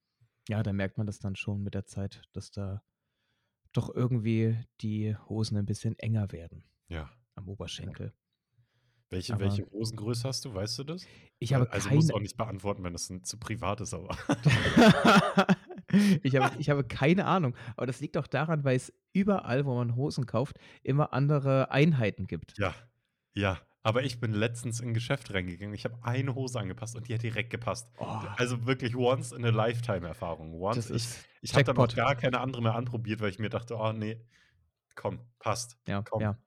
ja, 0.49 0.61
da 0.61 0.73
merkt 0.73 0.97
man 0.97 1.07
das 1.07 1.19
dann 1.19 1.35
schon 1.35 1.63
mit 1.63 1.73
der 1.73 1.85
Zeit, 1.85 2.23
dass 2.33 2.51
da 2.51 2.83
doch 3.73 3.93
irgendwie 3.93 4.57
die 4.81 5.15
Hosen 5.29 5.57
ein 5.57 5.65
bisschen 5.65 5.97
enger 5.99 6.31
werden 6.31 6.63
Ja. 6.87 7.09
Am 7.35 7.47
Oberschenkel. 7.47 8.13
Welche, 9.09 9.33
Aber- 9.33 9.43
welche 9.45 9.69
Hosengröße 9.69 10.27
hast 10.27 10.43
du? 10.45 10.53
Weißt 10.55 10.79
du 10.79 10.83
das? 10.83 11.05
Ich 11.37 11.53
habe 11.53 11.69
also 11.71 11.87
keine. 11.87 11.97
musst 11.97 12.09
du 12.09 12.15
auch 12.15 12.19
nicht 12.19 12.35
beantworten, 12.37 12.83
wenn 12.83 12.93
das 12.93 13.09
ein, 13.09 13.23
zu 13.23 13.37
privat 13.37 13.81
ist, 13.81 13.93
aber. 13.93 14.17
ich, 16.23 16.35
habe, 16.35 16.55
ich 16.59 16.69
habe 16.69 16.83
keine 16.83 17.25
Ahnung. 17.25 17.55
Aber 17.75 17.85
das 17.85 17.99
liegt 17.99 18.17
auch 18.17 18.27
daran, 18.27 18.63
weil 18.63 18.75
es 18.75 18.91
überall, 19.13 19.65
wo 19.65 19.75
man 19.75 19.95
Hosen 19.95 20.25
kauft, 20.25 20.57
immer 20.81 21.13
andere 21.13 21.69
Einheiten 21.71 22.27
gibt. 22.27 22.57
ja, 22.57 22.73
ja. 23.33 23.59
Aber 23.85 24.03
ich 24.03 24.21
bin 24.21 24.31
letztens 24.31 24.79
in 24.79 24.91
ein 24.91 24.93
Geschäft 24.93 25.33
reingegangen. 25.33 25.75
Ich 25.75 25.83
habe 25.83 25.97
eine 26.03 26.33
Hose 26.35 26.57
angepasst 26.57 26.95
und 26.95 27.09
die 27.09 27.13
hat 27.15 27.21
direkt 27.21 27.49
gepasst. 27.49 27.91
Oh, 27.97 28.05
Also 28.37 28.65
wirklich 28.65 28.95
once 28.95 29.33
in 29.33 29.43
a 29.43 29.49
lifetime 29.49 30.07
Erfahrung. 30.07 30.53
Once. 30.53 30.77
das 30.77 30.89
ich 30.89 30.95
ist 30.95 31.25
ich 31.41 31.53
habe 31.53 31.65
dann 31.65 31.75
noch 31.75 31.89
Jackpot. 31.89 31.95
gar 31.97 32.15
keine 32.15 32.39
andere 32.39 32.61
mehr 32.61 32.75
anprobiert, 32.75 33.19
weil 33.19 33.29
ich 33.29 33.39
mir 33.39 33.49
dachte, 33.49 33.75
oh 33.75 33.91
nee, 33.91 34.21
komm, 34.95 35.19
passt. 35.37 35.77
Ja, 35.85 36.01
komm. 36.01 36.21
ja. 36.21 36.37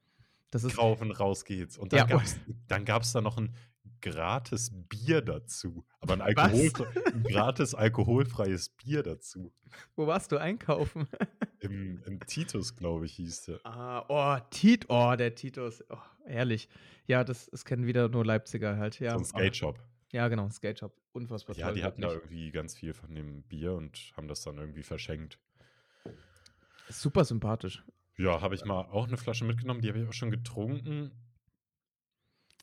Das 0.51 0.65
ist 0.65 0.79
Rauf 0.79 1.01
und 1.01 1.11
raus 1.13 1.45
geht's. 1.45 1.77
Und 1.77 1.93
Ja, 1.93 2.01
dann 2.07 2.09
gab's 2.19 2.37
dann 2.69 2.85
gab's 2.85 3.13
da 3.13 3.21
noch 3.21 3.37
ein 3.37 3.55
gratis 4.01 4.71
Bier 4.89 5.21
dazu. 5.23 5.85
Aber 6.01 6.15
ein, 6.15 6.21
Was? 6.37 6.45
Alkoholfre 6.53 6.87
ein 7.13 7.23
gratis 7.25 7.75
alkoholfreies 7.75 8.69
Bier 8.71 9.03
dazu. 9.03 9.53
Wo 9.97 10.07
warst 10.07 10.31
du 10.33 10.37
einkaufen? 10.39 11.09
Im, 11.61 12.03
im 12.05 12.21
Titus, 12.21 12.77
glaube 12.77 13.07
ich, 13.07 13.15
hieß 13.15 13.43
der. 13.45 13.61
ah, 13.65 14.05
oh, 14.09 14.39
Tit, 14.51 14.87
oh, 14.89 15.15
der 15.17 15.35
Titus. 15.35 15.83
Oh, 15.89 15.97
herrlich. 16.27 16.69
Ja, 17.07 17.25
das, 17.25 17.47
das 17.47 17.65
kennen 17.65 17.87
wieder 17.87 18.09
nur 18.09 18.25
Leipziger 18.25 18.77
halt. 18.77 19.01
Ja, 19.01 19.13
so 19.13 19.19
ein 19.19 19.25
Skate 19.25 19.57
Shop. 19.57 19.79
ja 20.13 20.29
genau, 20.29 20.49
Skate 20.51 20.79
Shop. 20.79 20.95
Unfassbar 21.13 21.57
Ja, 21.57 21.67
toll. 21.69 21.75
die 21.77 21.83
hatten 21.83 22.03
da 22.03 22.13
irgendwie 22.13 22.51
ganz 22.53 22.77
viel 22.77 22.93
von 22.93 23.13
dem 23.15 23.43
Bier 23.45 23.73
und 23.73 24.13
haben 24.17 24.29
das 24.29 24.43
dann 24.43 24.59
irgendwie 24.59 24.83
verschenkt. 24.83 25.39
Super 26.89 27.25
sympathisch. 27.25 27.83
Ja, 28.19 28.41
habe 28.41 28.55
ich 28.55 28.65
mal 28.65 28.83
auch 28.87 29.07
eine 29.07 29.17
Flasche 29.17 29.45
mitgenommen, 29.45 29.81
die 29.83 29.89
habe 29.89 30.01
ich 30.01 30.09
auch 30.09 30.13
schon 30.13 30.31
getrunken. 30.31 31.11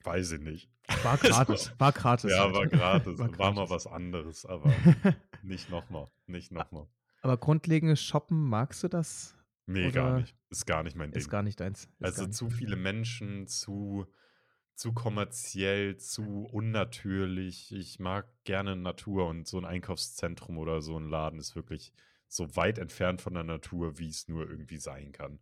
Weiß 0.04 0.32
ich 0.34 0.42
nicht. 0.42 0.70
War 1.04 1.18
gratis. 1.20 1.72
War 1.78 1.92
gratis. 1.92 2.32
ja, 2.32 2.44
halt. 2.44 2.56
war 2.56 2.68
gratis. 2.68 3.20
War 3.20 3.38
War, 3.38 3.52
mal 3.54 3.66
gratis. 3.66 3.70
was 3.72 3.88
anderes, 3.88 4.46
aber 4.46 4.74
nicht 5.44 5.70
nochmal. 5.70 6.08
Nicht 6.28 6.52
nochmal. 6.52 6.88
Aber 7.22 7.38
grundlegendes 7.38 8.02
Shoppen, 8.04 8.44
magst 8.50 8.84
du 8.84 8.88
das? 8.90 9.36
Nee, 9.66 9.92
gar 9.92 10.10
Oder- 10.12 10.20
nicht. 10.22 10.36
Ist 10.50 10.66
gar 10.66 10.84
nicht 10.84 10.96
mein 10.98 11.12
Ding. 11.12 11.20
Ist 11.20 11.30
gar 11.30 11.42
nicht 11.42 11.60
deins. 11.60 11.86
Ist 11.86 11.90
also 12.02 12.22
gar 12.24 12.28
nicht. 12.28 12.38
zu 12.38 12.50
viele 12.50 12.76
Menschen, 12.76 13.48
zu, 13.48 14.06
zu 14.76 14.92
kommerziell, 14.92 15.96
zu 15.98 16.48
unnatürlich. 16.52 17.72
Ich 17.74 18.00
mag 18.00 18.28
gerne 18.44 18.76
Natur 18.76 19.28
und 19.28 19.48
so 19.48 19.58
ein 19.58 19.66
Einkaufszentrum 19.66 20.58
oder 20.58 20.82
so 20.82 20.98
ein 21.00 21.08
Laden 21.10 21.40
ist 21.40 21.56
wirklich 21.56 21.94
so 22.36 22.56
weit 22.56 22.78
entfernt 22.80 23.22
von 23.22 23.34
der 23.34 23.44
Natur, 23.44 24.00
wie 24.00 24.08
es 24.08 24.28
nur 24.28 24.50
irgendwie 24.50 24.78
sein 24.78 25.12
kann. 25.12 25.40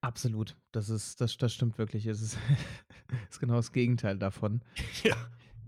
Absolut. 0.00 0.56
Das 0.72 0.88
ist, 0.88 1.20
das, 1.20 1.36
das 1.36 1.52
stimmt 1.52 1.76
wirklich. 1.78 2.06
Es 2.06 2.22
ist, 2.22 2.38
ist 3.30 3.40
genau 3.40 3.56
das 3.56 3.72
Gegenteil 3.72 4.18
davon. 4.18 4.62
ja. 5.02 5.16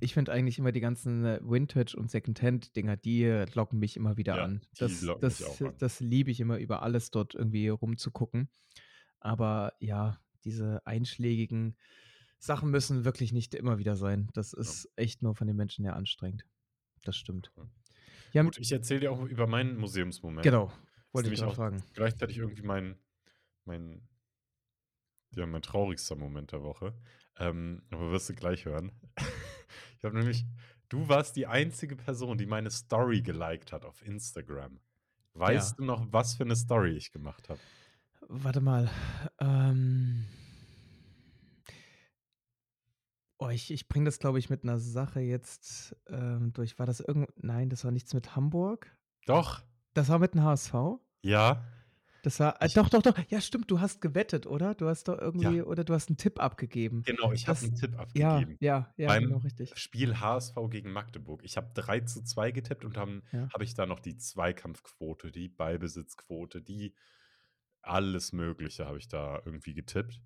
Ich 0.00 0.14
finde 0.14 0.32
eigentlich 0.32 0.58
immer 0.58 0.72
die 0.72 0.80
ganzen 0.80 1.24
äh, 1.24 1.40
Vintage- 1.42 1.96
und 1.96 2.10
Secondhand-Dinger, 2.10 2.96
die 2.96 3.22
äh, 3.22 3.46
locken 3.54 3.78
mich 3.78 3.96
immer 3.96 4.16
wieder 4.16 4.36
Ja, 4.36 4.44
an. 4.44 4.62
Das, 4.78 5.04
das, 5.20 5.60
an. 5.60 5.74
das 5.78 6.00
liebe 6.00 6.30
ich 6.30 6.40
immer, 6.40 6.58
über 6.58 6.82
alles 6.82 7.10
dort 7.10 7.34
irgendwie 7.34 7.68
rumzugucken. 7.68 8.48
Aber 9.20 9.74
ja, 9.78 10.18
diese 10.44 10.84
einschlägigen 10.86 11.76
Sachen 12.38 12.72
müssen 12.72 13.04
wirklich 13.04 13.32
nicht 13.32 13.54
immer 13.54 13.78
wieder 13.78 13.94
sein. 13.94 14.28
Das 14.34 14.52
ist 14.52 14.90
echt 14.96 15.22
nur 15.22 15.36
von 15.36 15.46
den 15.46 15.54
Menschen 15.56 15.84
her 15.84 15.94
anstrengend. 15.94 16.44
Das 17.04 17.16
stimmt. 17.16 17.52
Ja. 17.56 17.68
Ja, 18.32 18.42
Gut, 18.42 18.58
ich 18.58 18.72
erzähle 18.72 19.00
dir 19.00 19.12
auch 19.12 19.22
über 19.24 19.46
meinen 19.46 19.76
Museumsmoment. 19.78 20.42
genau. 20.42 20.72
Wollte 21.12 21.32
ich 21.32 21.42
auch- 21.42 21.54
fragen. 21.54 21.82
Gleichzeitig 21.94 22.38
irgendwie 22.38 22.62
mein, 22.62 22.96
mein, 23.66 24.08
ja, 25.34 25.46
mein 25.46 25.62
traurigster 25.62 26.16
Moment 26.16 26.52
der 26.52 26.62
Woche. 26.62 26.94
Ähm, 27.38 27.82
aber 27.90 28.10
wirst 28.10 28.28
du 28.30 28.34
gleich 28.34 28.64
hören. 28.64 28.92
ich 29.98 30.04
habe 30.04 30.16
nämlich, 30.18 30.44
du 30.88 31.08
warst 31.08 31.36
die 31.36 31.46
einzige 31.46 31.96
Person, 31.96 32.38
die 32.38 32.46
meine 32.46 32.70
Story 32.70 33.20
geliked 33.22 33.72
hat 33.72 33.84
auf 33.84 34.02
Instagram. 34.06 34.80
Weißt 35.34 35.72
Ja. 35.72 35.76
du 35.78 35.84
noch, 35.84 36.06
was 36.12 36.34
für 36.34 36.44
eine 36.44 36.56
Story 36.56 36.92
ich 36.96 37.10
gemacht 37.12 37.48
habe? 37.48 37.60
Warte 38.28 38.60
mal. 38.60 38.90
Ähm. 39.40 40.24
Oh, 43.44 43.48
ich, 43.50 43.70
ich 43.70 43.88
bringe 43.88 44.04
das, 44.04 44.18
glaube 44.18 44.38
ich, 44.38 44.50
mit 44.50 44.62
einer 44.62 44.78
Sache 44.78 45.20
jetzt 45.20 45.96
ähm, 46.08 46.52
durch. 46.52 46.78
War 46.78 46.86
das 46.86 47.00
irgend. 47.00 47.28
Nein, 47.42 47.68
das 47.70 47.84
war 47.84 47.90
nichts 47.90 48.14
mit 48.14 48.36
Hamburg. 48.36 48.96
Doch, 49.26 49.62
Das 49.94 50.08
war 50.08 50.18
mit 50.18 50.34
dem 50.34 50.42
HSV. 50.42 50.74
ja, 51.22 51.64
Das 52.22 52.38
war. 52.40 52.60
Äh, 52.62 52.66
Ich- 52.66 52.74
doch, 52.74 52.88
doch, 52.88 53.02
doch. 53.02 53.18
Ja, 53.28 53.40
stimmt. 53.40 53.70
Du 53.70 53.80
hast 53.80 54.00
gewettet, 54.00 54.46
oder? 54.46 54.74
Du 54.74 54.86
hast 54.88 55.08
doch 55.08 55.18
irgendwie. 55.18 55.60
Oder 55.62 55.82
du 55.84 55.92
hast 55.94 56.08
einen 56.08 56.16
Tipp 56.18 56.40
abgegeben. 56.40 57.02
genau, 57.02 57.32
ich 57.32 57.48
habe 57.48 57.58
einen 57.60 57.74
Tipp 57.74 57.92
Ja, 58.14 58.36
abgegeben. 58.36 58.56
ja, 58.60 58.92
ja, 58.96 59.08
Beim 59.08 59.24
genau, 59.24 59.38
richtig. 59.38 59.72
Spiel 59.76 60.20
HSV 60.20 60.54
gegen 60.70 60.92
Magdeburg. 60.92 61.42
Ich 61.44 61.56
habe 61.56 61.70
3 61.74 62.00
zu 62.00 62.22
2 62.22 62.52
getippt 62.52 62.84
und 62.84 62.96
dann 62.96 63.22
Ja. 63.32 63.48
habe 63.52 63.64
ich 63.64 63.74
da 63.74 63.86
noch 63.86 63.98
die 64.00 64.16
Zweikampfquote, 64.16 65.32
die 65.32 65.48
Ballbesitzquote, 65.48 66.62
die 66.62 66.94
alles 67.82 68.32
Mögliche 68.32 68.86
habe 68.86 68.98
ich 68.98 69.08
da 69.08 69.42
irgendwie 69.44 69.74
getippt. 69.74 70.20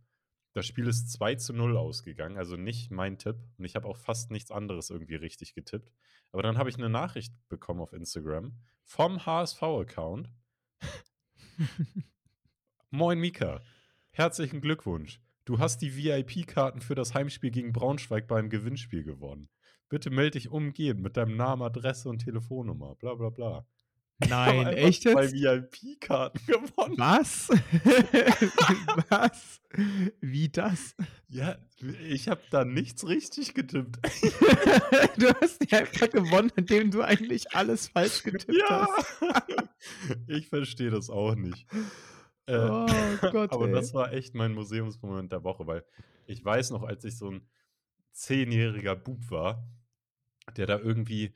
Das 0.56 0.66
Spiel 0.66 0.86
ist 0.86 1.12
2 1.12 1.34
zu 1.34 1.52
0 1.52 1.76
ausgegangen, 1.76 2.38
also 2.38 2.56
nicht 2.56 2.90
mein 2.90 3.18
Tipp. 3.18 3.36
Und 3.58 3.66
ich 3.66 3.76
habe 3.76 3.86
auch 3.86 3.98
fast 3.98 4.30
nichts 4.30 4.50
anderes 4.50 4.88
irgendwie 4.88 5.16
richtig 5.16 5.52
getippt. 5.52 5.92
Aber 6.32 6.42
dann 6.42 6.56
habe 6.56 6.70
ich 6.70 6.78
eine 6.78 6.88
Nachricht 6.88 7.34
bekommen 7.50 7.82
auf 7.82 7.92
Instagram 7.92 8.56
vom 8.82 9.26
HSV-Account. 9.26 10.30
Moin 12.90 13.20
Mika, 13.20 13.60
herzlichen 14.12 14.62
Glückwunsch. 14.62 15.20
Du 15.44 15.58
hast 15.58 15.82
die 15.82 15.94
VIP-Karten 15.94 16.80
für 16.80 16.94
das 16.94 17.12
Heimspiel 17.12 17.50
gegen 17.50 17.74
Braunschweig 17.74 18.26
beim 18.26 18.48
Gewinnspiel 18.48 19.04
gewonnen. 19.04 19.50
Bitte 19.90 20.08
melde 20.08 20.38
dich 20.38 20.48
umgehend 20.48 21.02
mit 21.02 21.18
deinem 21.18 21.36
Namen, 21.36 21.64
Adresse 21.64 22.08
und 22.08 22.20
Telefonnummer. 22.20 22.94
Bla 22.94 23.14
bla 23.14 23.28
bla. 23.28 23.66
Nein, 24.28 24.66
echt 24.68 25.04
jetzt? 25.04 25.34
jetzt? 25.34 25.34
VIP-Karten 25.34 26.40
gewonnen. 26.46 26.94
Was? 26.96 27.48
Was? 29.10 29.60
Wie 30.20 30.48
das? 30.48 30.94
Ja, 31.28 31.56
ich 32.08 32.28
habe 32.28 32.40
da 32.50 32.64
nichts 32.64 33.06
richtig 33.06 33.52
getippt. 33.52 33.98
du 35.18 35.34
hast 35.40 35.58
die 35.62 35.74
einfach 35.74 36.08
gewonnen, 36.08 36.50
indem 36.56 36.90
du 36.90 37.02
eigentlich 37.02 37.54
alles 37.54 37.88
falsch 37.88 38.22
getippt 38.22 38.56
ja. 38.56 38.88
hast. 38.88 39.22
ich 40.26 40.48
verstehe 40.48 40.90
das 40.90 41.10
auch 41.10 41.34
nicht. 41.34 41.66
Äh, 42.46 42.56
oh 42.56 42.86
Gott, 43.32 43.52
aber 43.52 43.66
ey. 43.66 43.72
das 43.72 43.92
war 43.92 44.12
echt 44.12 44.34
mein 44.34 44.52
Museumsmoment 44.52 45.32
der 45.32 45.44
Woche, 45.44 45.66
weil 45.66 45.84
ich 46.26 46.42
weiß 46.42 46.70
noch, 46.70 46.84
als 46.84 47.04
ich 47.04 47.18
so 47.18 47.30
ein 47.30 47.46
zehnjähriger 48.12 48.96
Bub 48.96 49.30
war, 49.30 49.68
der 50.56 50.66
da 50.66 50.78
irgendwie 50.78 51.34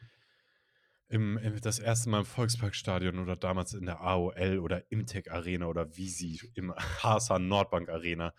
im, 1.11 1.37
im, 1.39 1.61
das 1.61 1.81
erste 1.81 2.09
Mal 2.09 2.21
im 2.21 2.25
Volksparkstadion 2.25 3.19
oder 3.19 3.35
damals 3.35 3.75
in 3.75 3.85
der 3.85 4.01
AOL 4.01 4.61
oder 4.61 4.91
Imtech 4.93 5.31
Arena 5.31 5.67
oder 5.67 5.97
wie 5.97 6.09
sie 6.09 6.41
im 6.55 6.73
HSH 7.03 7.39
Nordbank 7.41 7.89
Arena, 7.89 8.33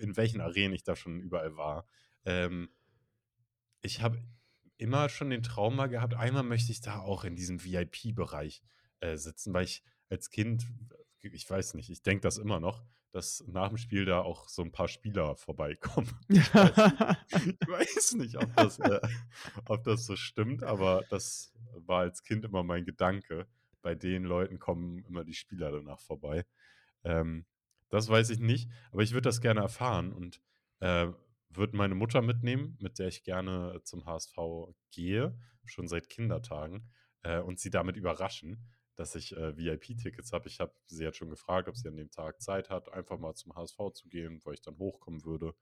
in 0.00 0.16
welchen 0.16 0.40
Arenen 0.40 0.74
ich 0.74 0.82
da 0.82 0.96
schon 0.96 1.20
überall 1.20 1.56
war. 1.56 1.86
Ähm, 2.24 2.68
ich 3.80 4.02
habe 4.02 4.20
immer 4.76 5.08
schon 5.08 5.30
den 5.30 5.44
Traum 5.44 5.76
mal 5.76 5.86
gehabt, 5.86 6.14
einmal 6.14 6.42
möchte 6.42 6.72
ich 6.72 6.80
da 6.80 6.98
auch 6.98 7.22
in 7.22 7.36
diesem 7.36 7.64
VIP-Bereich 7.64 8.60
äh, 9.00 9.16
sitzen, 9.16 9.54
weil 9.54 9.64
ich 9.64 9.84
als 10.08 10.30
Kind, 10.30 10.66
ich 11.20 11.48
weiß 11.48 11.74
nicht, 11.74 11.90
ich 11.90 12.02
denke 12.02 12.22
das 12.22 12.38
immer 12.38 12.58
noch, 12.58 12.84
dass 13.12 13.44
nach 13.46 13.68
dem 13.68 13.78
Spiel 13.78 14.04
da 14.04 14.20
auch 14.20 14.48
so 14.48 14.62
ein 14.62 14.72
paar 14.72 14.88
Spieler 14.88 15.36
vorbeikommen. 15.36 16.12
Ich 16.28 16.52
weiß 16.54 18.14
nicht, 18.14 18.34
ich 18.34 18.34
weiß 18.34 18.34
nicht 18.34 18.36
ob, 18.36 18.56
das, 18.56 18.78
äh, 18.80 19.00
ob 19.66 19.84
das 19.84 20.06
so 20.06 20.16
stimmt, 20.16 20.62
aber 20.62 21.04
das 21.08 21.52
war 21.86 22.00
als 22.00 22.22
Kind 22.22 22.44
immer 22.44 22.62
mein 22.62 22.84
Gedanke. 22.84 23.46
Bei 23.82 23.94
den 23.94 24.24
Leuten 24.24 24.58
kommen 24.58 25.04
immer 25.04 25.24
die 25.24 25.34
Spieler 25.34 25.70
danach 25.70 26.00
vorbei. 26.00 26.44
Ähm, 27.04 27.46
das 27.88 28.08
weiß 28.08 28.30
ich 28.30 28.40
nicht, 28.40 28.70
aber 28.90 29.02
ich 29.02 29.12
würde 29.12 29.28
das 29.28 29.40
gerne 29.40 29.60
erfahren 29.60 30.12
und 30.12 30.40
äh, 30.80 31.08
würde 31.50 31.76
meine 31.76 31.94
Mutter 31.94 32.20
mitnehmen, 32.22 32.76
mit 32.80 32.98
der 32.98 33.08
ich 33.08 33.22
gerne 33.22 33.80
zum 33.84 34.04
HSV 34.06 34.36
gehe, 34.90 35.38
schon 35.64 35.88
seit 35.88 36.08
Kindertagen, 36.08 36.90
äh, 37.22 37.38
und 37.40 37.60
sie 37.60 37.70
damit 37.70 37.96
überraschen 37.96 38.66
dass 38.96 39.14
ich 39.14 39.36
äh, 39.36 39.56
VIP-Tickets 39.56 40.32
habe. 40.32 40.48
Ich 40.48 40.58
habe 40.58 40.72
sie 40.86 41.04
jetzt 41.04 41.18
schon 41.18 41.30
gefragt, 41.30 41.68
ob 41.68 41.76
sie 41.76 41.88
an 41.88 41.96
dem 41.96 42.10
Tag 42.10 42.40
Zeit 42.40 42.70
hat, 42.70 42.92
einfach 42.92 43.18
mal 43.18 43.34
zum 43.34 43.54
HSV 43.54 43.76
zu 43.92 44.08
gehen, 44.08 44.40
weil 44.44 44.54
ich 44.54 44.62
dann 44.62 44.78
hochkommen 44.78 45.24
würde. 45.24 45.54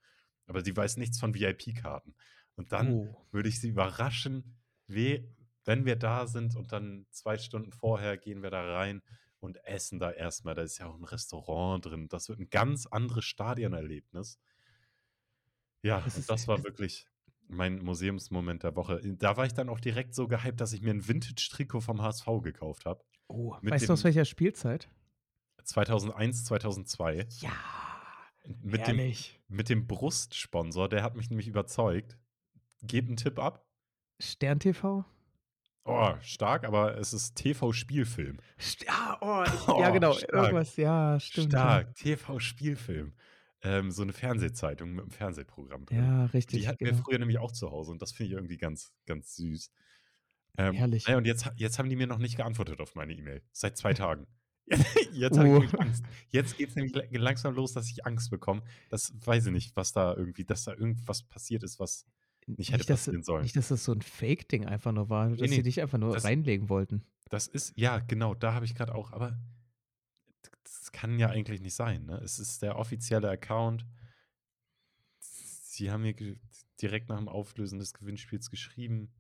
Aber 0.47 0.63
sie 0.63 0.77
weiß 0.77 0.97
nichts 0.97 1.19
von 1.19 1.35
VIP-Karten. 1.35 2.15
Und 2.55 2.73
dann 2.73 2.93
Oh. 2.93 3.27
würde 3.33 3.49
ich 3.49 3.61
sie 3.61 3.69
überraschen, 3.71 4.57
we, 4.87 5.29
wenn 5.65 5.85
wir 5.85 5.97
da 5.97 6.27
sind 6.27 6.57
und 6.57 6.73
dann 6.73 7.07
zwei 7.11 7.39
Stunden 7.39 7.73
vorher 7.73 8.17
gehen 8.17 8.43
wir 8.43 8.51
da 8.51 8.75
rein 8.75 9.03
und 9.41 9.65
essen 9.65 9.99
da 9.99 10.11
erstmal. 10.11 10.55
Da 10.55 10.63
ist 10.63 10.79
ja 10.79 10.87
auch 10.87 10.97
ein 10.97 11.05
Restaurant 11.05 11.85
drin. 11.85 12.09
Das 12.09 12.29
wird 12.29 12.41
ein 12.41 12.51
ganz 12.51 12.87
anderes 12.87 13.25
Stadionerlebnis. 13.25 14.39
Ja, 15.83 16.01
Das 16.01 16.27
das 16.27 16.49
war 16.49 16.65
wirklich 16.65 17.07
mein 17.47 17.79
Museumsmoment 17.79 18.63
der 18.63 18.75
Woche. 18.75 19.01
Da 19.19 19.37
war 19.37 19.45
ich 19.45 19.53
dann 19.53 19.69
auch 19.69 19.81
direkt 19.81 20.15
so 20.15 20.29
gehypt, 20.29 20.61
dass 20.61 20.73
ich 20.73 20.81
mir 20.81 20.93
ein 20.93 21.07
Vintage-Trikot 21.07 21.81
vom 21.81 22.01
HSV 22.01 22.27
gekauft 22.43 22.87
habe. 22.87 23.05
Oh, 23.29 23.57
Mit 23.61 23.75
weißt 23.75 23.89
du 23.89 23.93
aus 23.93 24.05
welcher 24.05 24.25
Spielzeit? 24.25 24.89
2001, 25.63 26.45
2002. 26.45 27.27
Ja, 27.41 27.53
Mit 28.63 28.87
dem, 28.87 29.15
mit 29.49 29.69
dem 29.69 29.87
Brustsponsor, 29.87 30.89
der 30.89 31.03
hat 31.03 31.17
mich 31.17 31.31
nämlich 31.31 31.49
überzeugt. 31.49 32.19
Gebt 32.83 33.09
einen 33.09 33.17
Tipp 33.17 33.39
ab. 33.39 33.67
Stern 34.21 34.61
TV? 34.61 35.05
Oh, 35.87 36.15
stark, 36.23 36.65
aber 36.65 36.97
es 36.99 37.13
ist 37.13 37.35
TV-Spielfilm. 37.37 38.39
Ja, 38.87 39.19
oh, 39.21 39.45
Oh, 39.69 39.81
ja, 39.81 39.91
genau. 39.91 40.13
stark. 40.15 40.33
Irgendwas, 40.33 40.77
ja, 40.77 41.21
stimmt. 41.21 41.53
ja. 41.53 41.59
Stark, 41.61 41.95
TV-Spielfilm. 41.95 43.13
Ähm, 43.63 43.91
so 43.91 44.03
eine 44.03 44.13
Fernsehzeitung 44.13 44.93
mit 44.93 45.03
einem 45.05 45.11
Fernsehprogramm 45.11 45.87
drin. 45.87 45.99
Ja, 45.99 46.25
richtig. 46.27 46.61
Die 46.61 46.69
hatten 46.69 46.85
genau. 46.85 46.97
wir 46.97 47.03
früher 47.03 47.19
nämlich 47.19 47.39
auch 47.39 47.53
zu 47.53 47.71
Hause 47.71 47.93
und 47.93 48.03
das 48.03 48.13
finde 48.13 48.29
ich 48.29 48.33
irgendwie 48.37 48.57
ganz, 48.59 48.93
ganz 49.07 49.37
süß. 49.37 49.71
Ähm, 50.59 50.75
Herrlich. 50.75 51.07
Naja, 51.07 51.19
und 51.19 51.27
jetzt, 51.27 51.51
jetzt 51.57 51.79
haben 51.79 51.89
die 51.89 51.97
mir 51.97 52.07
noch 52.07 52.19
nicht 52.19 52.37
geantwortet 52.37 52.81
auf 52.81 52.95
meine 52.95 53.13
E-Mail. 53.15 53.43
Seit 53.53 53.77
zwei 53.77 53.93
Tagen. 53.95 54.27
Jetzt 55.13 55.35
Oh. 55.37 55.39
habe 55.41 55.49
ich 55.49 55.53
nämlich 55.55 55.81
Angst. 55.81 56.05
Jetzt 56.31 56.57
geht 56.57 56.71
es 56.71 56.75
nämlich 56.77 56.95
la- 56.95 57.05
langsam 57.11 57.55
los, 57.55 57.75
dass 57.75 57.91
ich 57.91 58.07
Angst 58.07 58.31
bekomme. 58.31 58.63
Das 58.89 59.13
weiß 59.27 59.47
ich 59.47 59.53
nicht, 59.53 59.77
was 59.77 59.93
da 59.93 60.15
irgendwie, 60.15 60.45
dass 60.45 60.65
da 60.65 60.73
irgendwas 60.73 61.23
passiert 61.23 61.63
ist, 61.65 61.79
was 61.79 62.07
nicht 62.47 62.73
hätte 62.73 62.85
dass, 62.87 63.01
passieren 63.07 63.23
sollen. 63.23 63.43
nicht, 63.43 63.57
dass 63.57 63.69
das 63.69 63.85
so 63.85 63.93
ein 63.93 64.03
Fake-Ding 64.03 64.67
einfach 64.67 64.93
nur 64.93 65.09
war, 65.09 65.31
dass 65.31 65.41
nee, 65.41 65.49
sie 65.57 65.63
dich 65.63 65.81
einfach 65.81 65.99
nur 65.99 66.15
das- 66.15 66.25
reinlegen 66.25 66.69
wollten. 66.69 67.05
Das 67.31 67.47
ist, 67.47 67.73
ja, 67.77 67.99
genau, 68.01 68.35
da 68.35 68.53
habe 68.55 68.65
ich 68.65 68.75
gerade 68.75 68.95
auch, 68.95 69.13
aber 69.13 69.39
das 70.63 70.93
kann 70.93 71.19
ja 71.19 71.31
eigentlich 71.31 71.61
nicht 71.61 71.75
sein. 71.75 72.05
Ne? 72.05 72.19
Es 72.19 72.39
ist 72.39 72.63
der 72.63 72.77
offizielle 72.77 73.29
Account. 73.31 73.87
Sie 75.19 75.91
haben 75.91 76.03
mir 76.03 76.15
direkt 76.81 77.09
nach 77.09 77.19
dem 77.19 77.29
Auflösen 77.29 77.79
des 77.79 77.95
Gewinnspiels 77.95 78.51
geschrieben, 78.51 79.13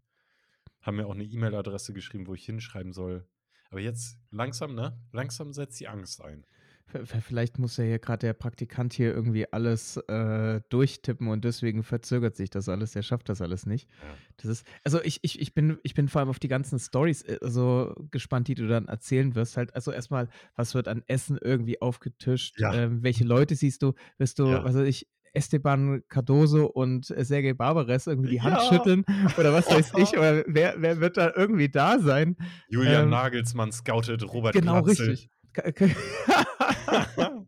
haben 0.82 0.96
mir 0.96 1.06
auch 1.06 1.14
eine 1.14 1.24
E-Mail-Adresse 1.24 1.92
geschrieben, 1.92 2.26
wo 2.26 2.34
ich 2.34 2.44
hinschreiben 2.44 2.92
soll. 2.92 3.26
Aber 3.70 3.80
jetzt 3.80 4.18
langsam, 4.30 4.74
ne? 4.74 5.00
Langsam 5.10 5.52
setzt 5.52 5.80
die 5.80 5.88
Angst 5.88 6.20
ein. 6.22 6.46
Vielleicht 6.86 7.58
muss 7.58 7.76
ja 7.76 7.84
hier 7.84 7.98
gerade 7.98 8.26
der 8.26 8.34
Praktikant 8.34 8.92
hier 8.92 9.12
irgendwie 9.12 9.50
alles 9.52 9.96
äh, 9.96 10.60
durchtippen 10.68 11.26
und 11.28 11.44
deswegen 11.44 11.82
verzögert 11.82 12.36
sich 12.36 12.50
das 12.50 12.68
alles. 12.68 12.92
Der 12.92 13.02
schafft 13.02 13.28
das 13.28 13.40
alles 13.40 13.66
nicht. 13.66 13.88
Ja. 13.90 14.14
Das 14.36 14.46
ist, 14.46 14.66
also 14.84 15.02
ich, 15.02 15.18
ich, 15.22 15.40
ich, 15.40 15.54
bin, 15.54 15.78
ich 15.82 15.94
bin 15.94 16.08
vor 16.08 16.20
allem 16.20 16.28
auf 16.30 16.38
die 16.38 16.46
ganzen 16.48 16.78
Stories 16.78 17.24
so 17.40 17.94
gespannt, 18.12 18.46
die 18.48 18.54
du 18.54 18.68
dann 18.68 18.86
erzählen 18.86 19.34
wirst. 19.34 19.56
Halt, 19.56 19.74
also 19.74 19.90
erstmal, 19.90 20.28
was 20.54 20.74
wird 20.74 20.86
an 20.86 21.02
Essen 21.08 21.36
irgendwie 21.40 21.80
aufgetischt? 21.82 22.60
Ja. 22.60 22.72
Ähm, 22.74 23.02
welche 23.02 23.24
Leute 23.24 23.56
siehst 23.56 23.82
du? 23.82 23.94
Wirst 24.18 24.38
du, 24.38 24.46
Ja. 24.46 24.62
was 24.64 24.74
weiß 24.74 24.86
ich, 24.86 25.08
Esteban 25.32 26.02
Cardoso 26.08 26.66
und 26.66 27.10
äh, 27.10 27.24
Sergei 27.24 27.54
Barbares 27.54 28.06
irgendwie 28.06 28.30
die 28.30 28.42
Hand 28.42 28.56
Ja. 28.56 28.68
schütteln 28.68 29.04
oder 29.36 29.52
was 29.52 29.68
weiß 29.68 29.94
ich, 29.96 30.12
oder 30.16 30.44
wer, 30.46 30.74
wer 30.78 31.00
wird 31.00 31.16
da 31.16 31.32
irgendwie 31.34 31.68
da 31.68 31.98
sein? 31.98 32.36
Julian 32.68 33.04
Ähm, 33.04 33.10
Nagelsmann 33.10 33.72
scoutet 33.72 34.22
Robert 34.32 34.54
genau, 34.54 34.80
Glatzel. 34.82 35.08
richtig. 35.10 35.30
Ka- 35.54 35.72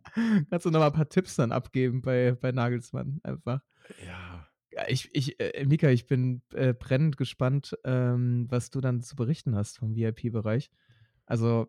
Kannst 0.50 0.64
du 0.66 0.70
noch 0.70 0.80
mal 0.80 0.86
ein 0.86 0.92
paar 0.92 1.08
Tipps 1.08 1.36
dann 1.36 1.52
abgeben 1.52 2.00
bei, 2.02 2.32
bei 2.40 2.52
Nagelsmann 2.52 3.20
einfach. 3.22 3.60
Ja, 4.06 4.46
Ja, 4.72 4.84
ich, 4.88 5.10
ich, 5.14 5.38
äh, 5.40 5.64
Mika, 5.66 5.88
ich 5.90 6.06
bin 6.06 6.42
äh, 6.54 6.72
brennend 6.72 7.16
gespannt, 7.16 7.76
ähm, 7.84 8.46
was 8.48 8.70
du 8.70 8.80
dann 8.80 9.02
zu 9.02 9.16
berichten 9.16 9.54
hast 9.54 9.78
vom 9.78 9.94
VIP-Bereich. 9.94 10.70
Also, 11.26 11.66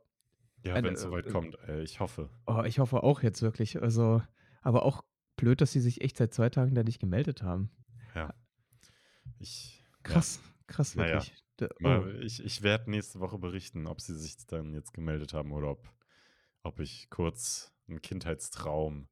ja 0.64 0.76
wenn 0.76 0.86
es 0.94 1.02
soweit 1.02 1.28
äh, 1.28 1.32
kommt. 1.32 1.58
Äh, 1.68 1.82
ich 1.84 2.00
hoffe. 2.00 2.30
oh, 2.46 2.64
ich 2.66 2.80
hoffe 2.80 3.04
auch 3.04 3.22
jetzt 3.24 3.42
wirklich. 3.42 3.82
Also, 3.82 4.22
aber 4.62 4.84
auch 4.84 5.04
blöd, 5.36 5.62
dass 5.62 5.72
sie 5.72 5.82
sich 5.82 6.02
echt 6.02 6.18
seit 6.18 6.34
zwei 6.34 6.50
Tagen 6.50 6.74
da 6.76 6.84
nicht 6.84 7.00
gemeldet 7.00 7.44
haben. 7.44 7.70
Ja. 8.16 8.34
Ich, 9.40 9.84
Krass, 10.04 10.40
krass, 10.68 10.96
Naja, 10.96 11.16
wirklich. 11.16 11.34
Mal, 11.80 12.02
oh. 12.02 12.20
ich, 12.22 12.44
ich 12.44 12.62
werde 12.62 12.90
nächste 12.90 13.20
Woche 13.20 13.38
berichten, 13.40 13.88
ob 13.88 14.00
sie 14.00 14.16
sich 14.16 14.38
dann 14.48 14.74
jetzt 14.74 14.94
gemeldet 14.94 15.34
haben 15.34 15.52
oder 15.52 15.72
ob, 15.72 15.88
ob 16.64 16.80
ich 16.80 17.10
kurz 17.10 17.74
einen 17.88 18.02
Kindheitstraum 18.02 19.08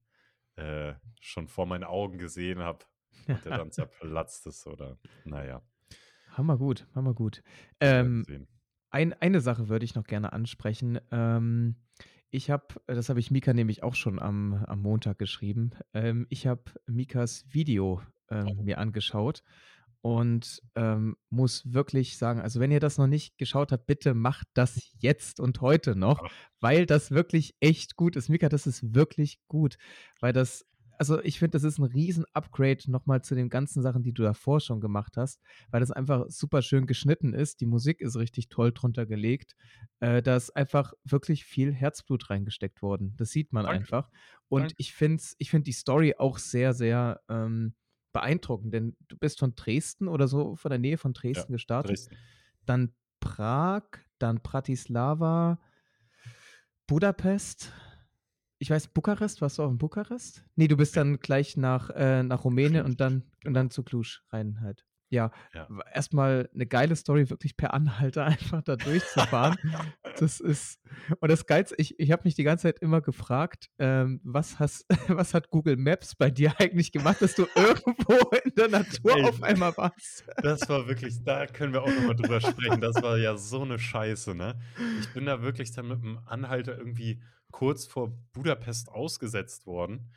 äh, 0.55 0.93
schon 1.19 1.47
vor 1.47 1.65
meinen 1.65 1.83
Augen 1.83 2.17
gesehen 2.17 2.59
habe 2.59 2.85
und 3.27 3.43
der 3.45 3.57
dann 3.57 3.71
zerplatzt 3.71 4.45
ist 4.47 4.67
oder 4.67 4.97
naja. 5.23 5.61
Hammer 6.31 6.57
gut, 6.57 6.87
hammer 6.95 7.13
gut. 7.13 7.43
wir 7.79 7.87
werden 7.89 8.25
Ähm. 8.27 8.47
Ein, 8.91 9.11
eine 9.13 9.41
Sache 9.41 9.67
würde 9.67 9.83
ich 9.83 9.95
noch 9.95 10.05
gerne 10.05 10.31
ansprechen. 10.31 11.01
Ähm, 11.11 11.75
ich 12.29 12.49
habe, 12.49 12.67
das 12.87 13.09
habe 13.09 13.19
ich 13.19 13.29
Mika 13.29 13.53
nämlich 13.53 13.83
auch 13.83 13.95
schon 13.95 14.19
am, 14.19 14.53
am 14.53 14.81
Montag 14.81 15.19
geschrieben. 15.19 15.71
Ähm, 15.93 16.27
ich 16.29 16.47
habe 16.47 16.63
Mikas 16.85 17.45
Video 17.49 18.01
ähm, 18.29 18.47
Oh. 18.57 18.63
mir 18.63 18.77
angeschaut 18.77 19.43
und 20.05 20.61
ähm, 20.75 21.17
muss 21.31 21.73
wirklich 21.73 22.19
sagen, 22.19 22.39
also 22.39 22.59
wenn 22.59 22.69
ihr 22.69 22.79
das 22.79 22.99
noch 22.99 23.07
nicht 23.07 23.39
geschaut 23.39 23.71
habt, 23.71 23.87
bitte 23.87 24.13
macht 24.13 24.45
das 24.53 24.91
jetzt 24.99 25.39
und 25.39 25.61
heute 25.61 25.95
noch, 25.95 26.29
weil 26.59 26.85
das 26.85 27.09
wirklich 27.09 27.55
echt 27.59 27.95
gut 27.95 28.15
ist. 28.15 28.29
Mika, 28.29 28.47
das 28.47 28.67
ist 28.67 28.93
wirklich 28.93 29.39
gut, 29.47 29.77
weil 30.19 30.31
das, 30.31 30.63
also 30.99 31.19
ich 31.23 31.39
finde, 31.39 31.53
das 31.53 31.63
ist 31.63 31.79
ein 31.79 31.85
riesen 31.85 32.23
Upgrade 32.33 32.83
nochmal 32.85 33.23
zu 33.23 33.33
den 33.33 33.49
ganzen 33.49 33.81
Sachen, 33.81 34.03
die 34.03 34.13
du 34.13 34.21
davor 34.21 34.59
schon 34.59 34.79
gemacht 34.79 35.17
hast, 35.17 35.41
weil 35.71 35.79
das 35.79 35.89
einfach 35.89 36.25
super 36.27 36.61
schön 36.61 36.85
geschnitten 36.85 37.33
ist. 37.33 37.59
Die 37.59 37.65
Musik 37.65 37.99
ist 37.99 38.15
richtig 38.15 38.49
toll 38.49 38.73
drunter 38.73 39.07
gelegt. 39.07 39.55
Äh, 40.01 40.21
da 40.21 40.35
ist 40.35 40.55
einfach 40.55 40.93
wirklich 41.03 41.45
viel 41.45 41.73
Herzblut 41.73 42.29
reingesteckt 42.29 42.83
worden. 42.83 43.15
Das 43.17 43.31
sieht 43.31 43.53
man 43.53 43.63
Danke. 43.63 43.79
einfach. 43.79 44.11
Und 44.49 44.61
Danke. 44.61 44.75
ich 44.77 44.93
finde 44.93 45.23
ich 45.39 45.49
find 45.49 45.65
die 45.65 45.71
Story 45.71 46.13
auch 46.15 46.37
sehr, 46.37 46.75
sehr 46.75 47.21
ähm, 47.27 47.73
beeindruckend, 48.15 48.73
denn 48.73 48.95
du 49.09 49.17
bist 49.17 49.39
von 49.39 49.55
Dresden 49.55 50.07
oder 50.07 50.29
so, 50.29 50.55
von 50.55 50.69
der 50.69 50.79
Nähe 50.79 50.97
von 50.97 51.11
Dresden 51.11 51.51
gestartet. 51.51 51.91
Dresden. 51.91 52.15
Dann 52.65 52.93
Prag, 53.19 53.83
dann 54.19 54.41
Bratislava, 54.41 55.59
Budapest. 56.87 57.73
Ich 58.57 58.69
weiß, 58.69 58.87
Bukarest, 58.87 59.41
warst 59.41 59.57
du 59.57 59.63
auch 59.63 59.69
in 59.69 59.77
Bukarest? 59.77 60.45
Nee, 60.55 60.69
du 60.69 60.77
bist 60.77 60.95
dann 60.95 61.19
gleich 61.19 61.57
nach, 61.57 61.89
äh, 61.89 62.23
nach 62.23 62.45
Rumänien 62.45 62.85
und 62.85 63.01
dann, 63.01 63.15
und 63.15 63.33
genau. 63.41 63.59
dann 63.59 63.69
zu 63.69 63.83
Cluj 63.83 64.21
rein 64.29 64.61
halt. 64.61 64.85
Ja, 65.15 65.31
Ja. 65.53 65.67
erstmal 65.93 66.49
eine 66.53 66.65
geile 66.65 66.95
Story, 66.95 67.29
wirklich 67.29 67.55
per 67.55 67.73
Anhalter 67.73 68.25
einfach 68.25 68.61
da 68.61 68.75
durchzufahren. 68.75 69.55
Das 70.19 70.39
ist 70.39 70.79
und 71.19 71.29
das 71.31 71.45
Geilste, 71.45 71.75
ich 71.77 71.99
ich 71.99 72.11
habe 72.11 72.23
mich 72.25 72.35
die 72.35 72.43
ganze 72.43 72.63
Zeit 72.63 72.79
immer 72.79 73.01
gefragt, 73.01 73.69
ähm, 73.79 74.19
was 74.23 74.59
hast 74.59 74.85
was 75.07 75.33
hat 75.33 75.49
Google 75.49 75.77
Maps 75.77 76.15
bei 76.15 76.29
dir 76.29 76.53
eigentlich 76.59 76.91
gemacht, 76.91 77.21
dass 77.21 77.35
du 77.35 77.45
irgendwo 77.55 78.29
in 78.43 78.51
der 78.55 78.67
Natur 78.69 79.15
Ey, 79.17 79.23
auf 79.23 79.41
einmal 79.41 79.75
warst? 79.77 80.25
Das 80.41 80.67
war 80.69 80.87
wirklich 80.87 81.23
da 81.23 81.45
können 81.47 81.73
wir 81.73 81.81
auch 81.83 81.87
noch 81.95 82.07
mal 82.07 82.15
drüber 82.15 82.41
sprechen. 82.41 82.81
Das 82.81 83.01
war 83.01 83.17
ja 83.17 83.37
so 83.37 83.61
eine 83.61 83.79
Scheiße, 83.79 84.35
ne? 84.35 84.59
Ich 84.99 85.13
bin 85.13 85.25
da 85.25 85.41
wirklich 85.41 85.71
dann 85.71 85.87
mit 85.87 86.01
dem 86.01 86.19
Anhalter 86.25 86.77
irgendwie 86.77 87.21
kurz 87.51 87.85
vor 87.85 88.11
Budapest 88.33 88.89
ausgesetzt 88.89 89.65
worden 89.65 90.11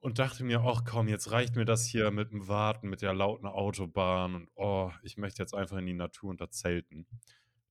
und 0.00 0.18
dachte 0.18 0.44
mir: 0.44 0.64
„Och 0.64 0.84
komm, 0.84 1.08
jetzt 1.08 1.30
reicht 1.30 1.56
mir 1.56 1.64
das 1.64 1.86
hier 1.86 2.10
mit 2.10 2.32
dem 2.32 2.48
Warten, 2.48 2.88
mit 2.88 3.02
der 3.02 3.14
lauten 3.14 3.46
Autobahn 3.46 4.34
und 4.34 4.48
oh, 4.54 4.90
ich 5.02 5.16
möchte 5.16 5.42
jetzt 5.42 5.54
einfach 5.54 5.76
in 5.78 5.86
die 5.86 5.94
Natur 5.94 6.30
unter 6.30 6.50
Zelten.“ 6.50 7.06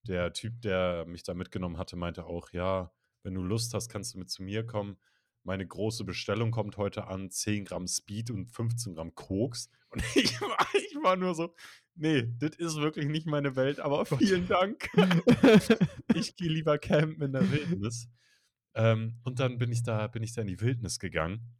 Der 0.07 0.31
Typ, 0.33 0.61
der 0.61 1.05
mich 1.05 1.23
da 1.23 1.33
mitgenommen 1.33 1.77
hatte, 1.77 1.95
meinte 1.95 2.25
auch: 2.25 2.51
„Ja, 2.51 2.91
wenn 3.23 3.33
du 3.33 3.41
Lust 3.41 3.73
hast, 3.73 3.89
kannst 3.89 4.13
du 4.13 4.19
mit 4.19 4.29
zu 4.29 4.43
mir 4.43 4.65
kommen. 4.65 4.97
Meine 5.43 5.65
große 5.65 6.03
Bestellung 6.03 6.51
kommt 6.51 6.77
heute 6.77 7.07
an, 7.07 7.31
10 7.31 7.65
Gramm 7.65 7.87
Speed 7.87 8.29
und 8.29 8.51
15 8.51 8.95
Gramm 8.95 9.15
Koks.“ 9.15 9.69
Und 9.91 10.03
ich 10.15 10.39
war 10.39 10.67
ich 10.75 10.95
war 11.01 11.15
nur 11.15 11.33
so: 11.33 11.55
„Ne, 11.95 12.27
das 12.39 12.55
ist 12.57 12.77
wirklich 12.77 13.07
nicht 13.07 13.25
meine 13.25 13.55
Welt, 13.55 13.79
aber 13.79 14.05
vielen 14.05 14.47
Dank. 14.47 14.89
Ich 16.15 16.35
gehe 16.35 16.49
lieber 16.49 16.79
campen 16.79 17.21
in 17.21 17.33
der 17.33 17.49
Wildnis.“ 17.51 18.09
Ähm, 18.75 19.19
und 19.23 19.39
dann 19.39 19.57
bin 19.57 19.71
ich 19.71 19.83
da 19.83 20.07
bin 20.07 20.23
ich 20.23 20.33
da 20.33 20.41
in 20.41 20.47
die 20.47 20.61
Wildnis 20.61 20.99
gegangen 20.99 21.58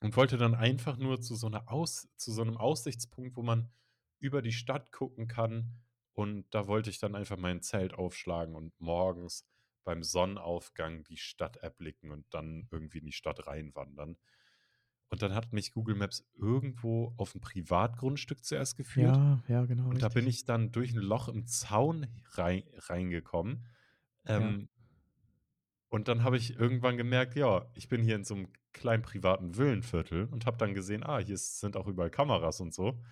und 0.00 0.16
wollte 0.16 0.38
dann 0.38 0.54
einfach 0.54 0.96
nur 0.98 1.20
zu 1.20 1.34
so 1.36 1.48
'ner 1.48 1.70
Aus 1.70 2.08
zu 2.16 2.32
so 2.32 2.44
'nem 2.44 2.56
Aussichtspunkt, 2.58 3.36
wo 3.36 3.42
man 3.42 3.72
über 4.20 4.42
die 4.42 4.52
Stadt 4.52 4.92
gucken 4.92 5.28
kann. 5.28 5.82
Und 6.14 6.46
da 6.54 6.66
wollte 6.68 6.90
ich 6.90 6.98
dann 6.98 7.14
einfach 7.16 7.36
mein 7.38 7.62
Zelt 7.62 7.94
aufschlagen 7.94 8.54
und 8.56 8.78
morgens 8.80 9.46
beim 9.84 10.02
Sonnenaufgang 10.02 11.04
die 11.04 11.16
Stadt 11.18 11.56
erblicken 11.58 12.10
und 12.12 12.26
dann 12.32 12.68
irgendwie 12.70 12.98
in 12.98 13.06
die 13.06 13.12
Stadt 13.12 13.46
reinwandern. 13.46 14.18
Und 15.10 15.22
dann 15.22 15.34
hat 15.34 15.52
mich 15.54 15.72
Google 15.72 15.96
Maps 15.96 16.28
irgendwo 16.34 17.14
auf 17.18 17.34
'n 17.36 17.40
Privatgrundstück 17.42 18.44
zuerst 18.44 18.76
geführt. 18.76 19.18
Ja, 19.18 19.42
ja, 19.48 19.64
genau, 19.66 19.90
Und 19.90 20.02
da 20.02 20.08
bin 20.10 20.26
richtig. 20.26 20.28
ich 20.28 20.44
dann 20.46 20.72
durch 20.72 20.92
'n 20.94 21.00
Loch 21.02 21.28
im 21.28 21.46
Zaun 21.46 22.06
rei 22.36 22.66
reingekommen. 22.88 23.66
Ja. 24.34 24.54
Ähm 24.54 24.68
und 25.92 26.06
dann 26.06 26.22
habe 26.22 26.36
ich 26.36 26.56
irgendwann 26.56 26.96
gemerkt, 26.96 27.34
ja, 27.34 27.68
ich 27.74 27.88
bin 27.88 28.02
hier 28.02 28.14
in 28.14 28.24
so 28.24 28.34
'nem 28.36 28.48
kleinen 28.72 29.02
privaten 29.02 29.56
Villenviertel 29.56 30.26
und 30.26 30.46
habe 30.46 30.56
dann 30.58 30.74
gesehen: 30.74 31.04
„Ah, 31.04 31.18
hier 31.18 31.36
sind 31.38 31.76
auch 31.76 31.86
überall 31.88 32.10
Kameras 32.10 32.60
und 32.60 32.74
so.“ 32.74 33.02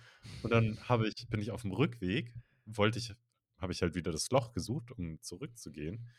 Und 0.41 0.51
dann 0.53 0.79
habe 0.81 1.07
ich 1.07 1.27
bin 1.29 1.41
ich 1.41 1.51
auf'm 1.51 1.71
Rückweg 1.75 2.35
wollte 2.65 2.99
ich 2.99 3.13
habe 3.59 3.73
ich 3.73 3.81
halt 3.81 3.95
wieder 3.95 4.11
das 4.11 4.29
Loch 4.31 4.53
gesucht, 4.53 4.91
um 4.91 5.21
zurückzugehen. 5.21 6.09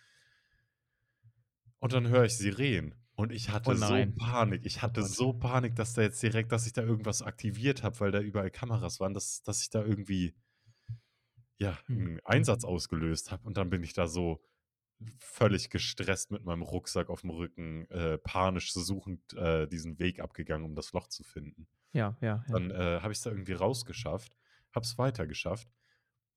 Und 1.82 1.94
dann 1.94 2.08
höre 2.08 2.24
ich 2.24 2.36
Sirenen 2.36 2.94
und 3.14 3.32
ich 3.32 3.48
Oh 3.64 3.72
hatte 3.72 3.76
so 3.76 4.04
nein. 4.04 4.14
Panik. 4.14 4.66
Ich 4.66 4.82
Oh 4.82 4.82
hatte 4.82 5.02
so 5.02 5.32
Panik, 5.32 5.76
dass 5.76 5.94
da 5.94 6.02
jetzt 6.02 6.22
direkt 6.22 6.52
dass 6.52 6.66
ich 6.66 6.74
da 6.74 6.82
irgendwas 6.82 7.22
aktiviert 7.22 7.82
habe, 7.82 7.98
weil 8.00 8.10
da 8.12 8.20
überall 8.20 8.50
Kameras 8.50 9.00
waren, 9.00 9.14
dass 9.14 9.42
dass 9.42 9.62
ich 9.62 9.70
da 9.70 9.82
irgendwie 9.82 10.34
ja, 11.58 11.78
Mhm, 11.88 12.10
'n 12.14 12.20
mhm. 12.34 12.50
Einsatz 12.50 12.64
ausgelöst 12.64 13.30
habe. 13.30 13.46
Und 13.46 13.56
dann 13.58 13.68
bin 13.70 13.82
ich 13.82 13.92
da 13.92 14.08
so 14.08 14.42
völlig 15.18 15.70
gestresst 15.70 16.30
mit 16.30 16.44
meinem 16.44 16.62
Rucksack 16.62 17.08
auf'm 17.10 17.30
Rücken, 17.30 17.86
äh, 17.90 18.18
panisch 18.18 18.72
suchend, 18.72 19.34
äh, 19.34 19.66
diesen 19.68 19.98
Weg 19.98 20.20
abgegangen, 20.20 20.66
um 20.66 20.74
das 20.74 20.92
Loch 20.92 21.08
zu 21.08 21.24
finden. 21.24 21.68
Ja, 21.94 22.16
ja, 22.20 22.44
ja. 22.48 22.60
Dann, 22.60 22.70
äh, 22.70 23.00
habe 23.02 23.12
ich's 23.12 23.22
da 23.22 23.30
irgendwie 23.30 23.52
rausgeschafft, 23.54 24.36
habe 24.74 24.84
es 24.84 24.98
weitergeschafft. 24.98 25.68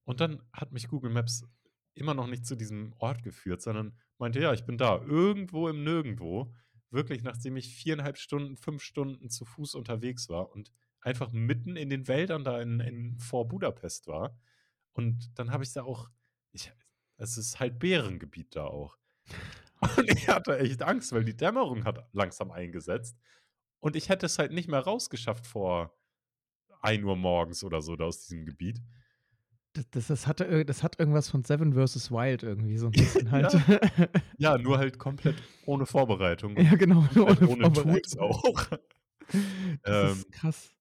Und 0.05 0.21
dann 0.21 0.43
hat 0.53 0.71
mich 0.73 0.87
Google 0.89 1.11
Maps 1.11 1.45
immer 1.95 2.13
noch 2.13 2.27
nicht 2.27 2.45
zu 2.45 2.55
diesem 2.55 2.93
Ort 2.99 3.23
geführt, 3.23 3.61
sondern 3.61 3.97
meinte: 4.17 4.39
„Ja, 4.41 4.53
ich 4.53 4.65
bin 4.65 4.77
da, 4.77 5.01
irgendwo 5.01 5.69
im 5.69 5.83
Nirgendwo.“ 5.83 6.53
Wirklich, 6.91 7.23
nachdem 7.23 7.57
ich 7.57 7.75
4,5 7.75 8.17
Stunden, 8.19 8.57
5 8.57 8.83
Stunden 8.83 9.29
zu 9.29 9.45
Fuß 9.45 9.75
unterwegs 9.75 10.29
war 10.29 10.51
und 10.51 10.71
einfach 11.01 11.31
mitten 11.33 11.75
in 11.77 11.89
den 11.89 12.07
Wäldern 12.07 12.43
da 12.43 12.61
in 12.61 12.79
in 12.81 13.19
vor 13.19 13.47
Budapest 13.47 14.07
war. 14.07 14.39
Und 14.93 15.37
dann 15.39 15.51
habe 15.51 15.63
ich 15.63 15.73
da 15.73 15.83
auch 15.83 16.09
ich 16.51 16.71
es 17.17 17.37
ist 17.37 17.59
halt 17.59 17.79
Bärengebiet 17.79 18.55
da 18.55 18.65
auch. 18.65 18.97
Und 19.97 20.09
ich 20.11 20.29
hatte 20.29 20.59
echt 20.59 20.81
Angst, 20.83 21.11
weil 21.13 21.25
die 21.25 21.37
Dämmerung 21.37 21.85
hat 21.85 22.07
langsam 22.13 22.51
eingesetzt. 22.51 23.17
Und 23.79 23.95
ich 23.97 24.09
hätte 24.09 24.27
es 24.27 24.39
halt 24.39 24.53
nicht 24.53 24.69
mehr 24.69 24.81
rausgeschafft 24.81 25.47
vor 25.47 25.97
1:00 26.81 27.15
morgens 27.17 27.63
oder 27.63 27.81
so 27.81 27.95
da 27.97 28.05
aus 28.05 28.21
diesem 28.27 28.45
Gebiet. 28.45 28.81
D 29.75 29.83
das 29.91 30.07
das 30.07 30.27
hatte 30.27 30.65
das 30.65 30.83
hat 30.83 30.99
irgendwas 30.99 31.29
von 31.29 31.43
Seven 31.43 31.73
vs. 31.73 32.11
Wild 32.11 32.43
irgendwie 32.43 32.77
so 32.77 32.87
'n 32.87 32.93
bisschen 32.95 33.31
halt. 33.31 33.53
Ja. 33.53 33.63
Ja, 34.37 34.57
nur 34.57 34.79
halt 34.79 34.99
komplett 34.99 35.43
ohne 35.61 35.85
Vorbereitung 35.85 36.57
und 36.57 36.69
Ja, 36.69 36.75
genau, 36.75 37.03
ohne 37.25 37.47
ohne 37.47 37.71
Tools 37.71 38.15
Vorbereitung. 38.15 38.17
auch. 38.17 38.69
Das 39.85 40.01
Ähm 40.05 40.25
ist 40.25 40.31
krass. 40.31 40.73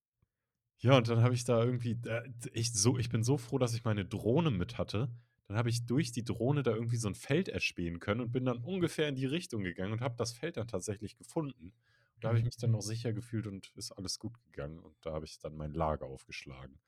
Ja, 0.80 0.96
und 0.96 1.08
dann 1.08 1.22
habe 1.22 1.34
ich 1.34 1.44
da 1.44 1.62
irgendwie 1.62 1.96
da 2.00 2.22
echt 2.54 2.74
so 2.76 2.98
ich 2.98 3.08
bin 3.08 3.22
so 3.22 3.38
froh, 3.38 3.58
dass 3.58 3.74
ich 3.74 3.84
meine 3.84 4.04
Drohne 4.04 4.50
mit 4.50 4.78
hatte. 4.78 5.10
Dann 5.52 5.58
habe 5.58 5.70
ich 5.70 5.86
durch 5.86 6.12
die 6.12 6.24
Drohne 6.24 6.62
da 6.62 6.72
irgendwie 6.72 6.96
so 6.96 7.08
'n 7.08 7.14
Feld 7.14 7.48
erspähen 7.48 8.00
können 8.00 8.20
und 8.22 8.32
bin 8.32 8.44
dann 8.46 8.58
ungefähr 8.58 9.08
in 9.08 9.16
die 9.16 9.26
Richtung 9.26 9.62
gegangen 9.64 9.92
und 9.92 10.00
habe 10.00 10.16
das 10.18 10.32
Feld 10.32 10.56
dann 10.56 10.68
tatsächlich 10.68 11.16
gefunden. 11.16 11.74
Da 12.20 12.28
habe 12.28 12.38
ich 12.38 12.44
Mhm, 12.44 12.46
mich 12.46 12.56
dann 12.58 12.74
auch 12.74 12.82
sicher 12.82 13.12
gefühlt 13.12 13.46
und 13.46 13.72
ist 13.76 13.92
alles 13.92 14.18
gut 14.18 14.40
gegangen. 14.44 14.80
Und 14.80 14.96
da 15.02 15.12
habe 15.12 15.24
ich 15.26 15.38
dann 15.38 15.56
mein 15.56 15.72
Lager 15.74 16.06
aufgeschlagen. 16.06 16.80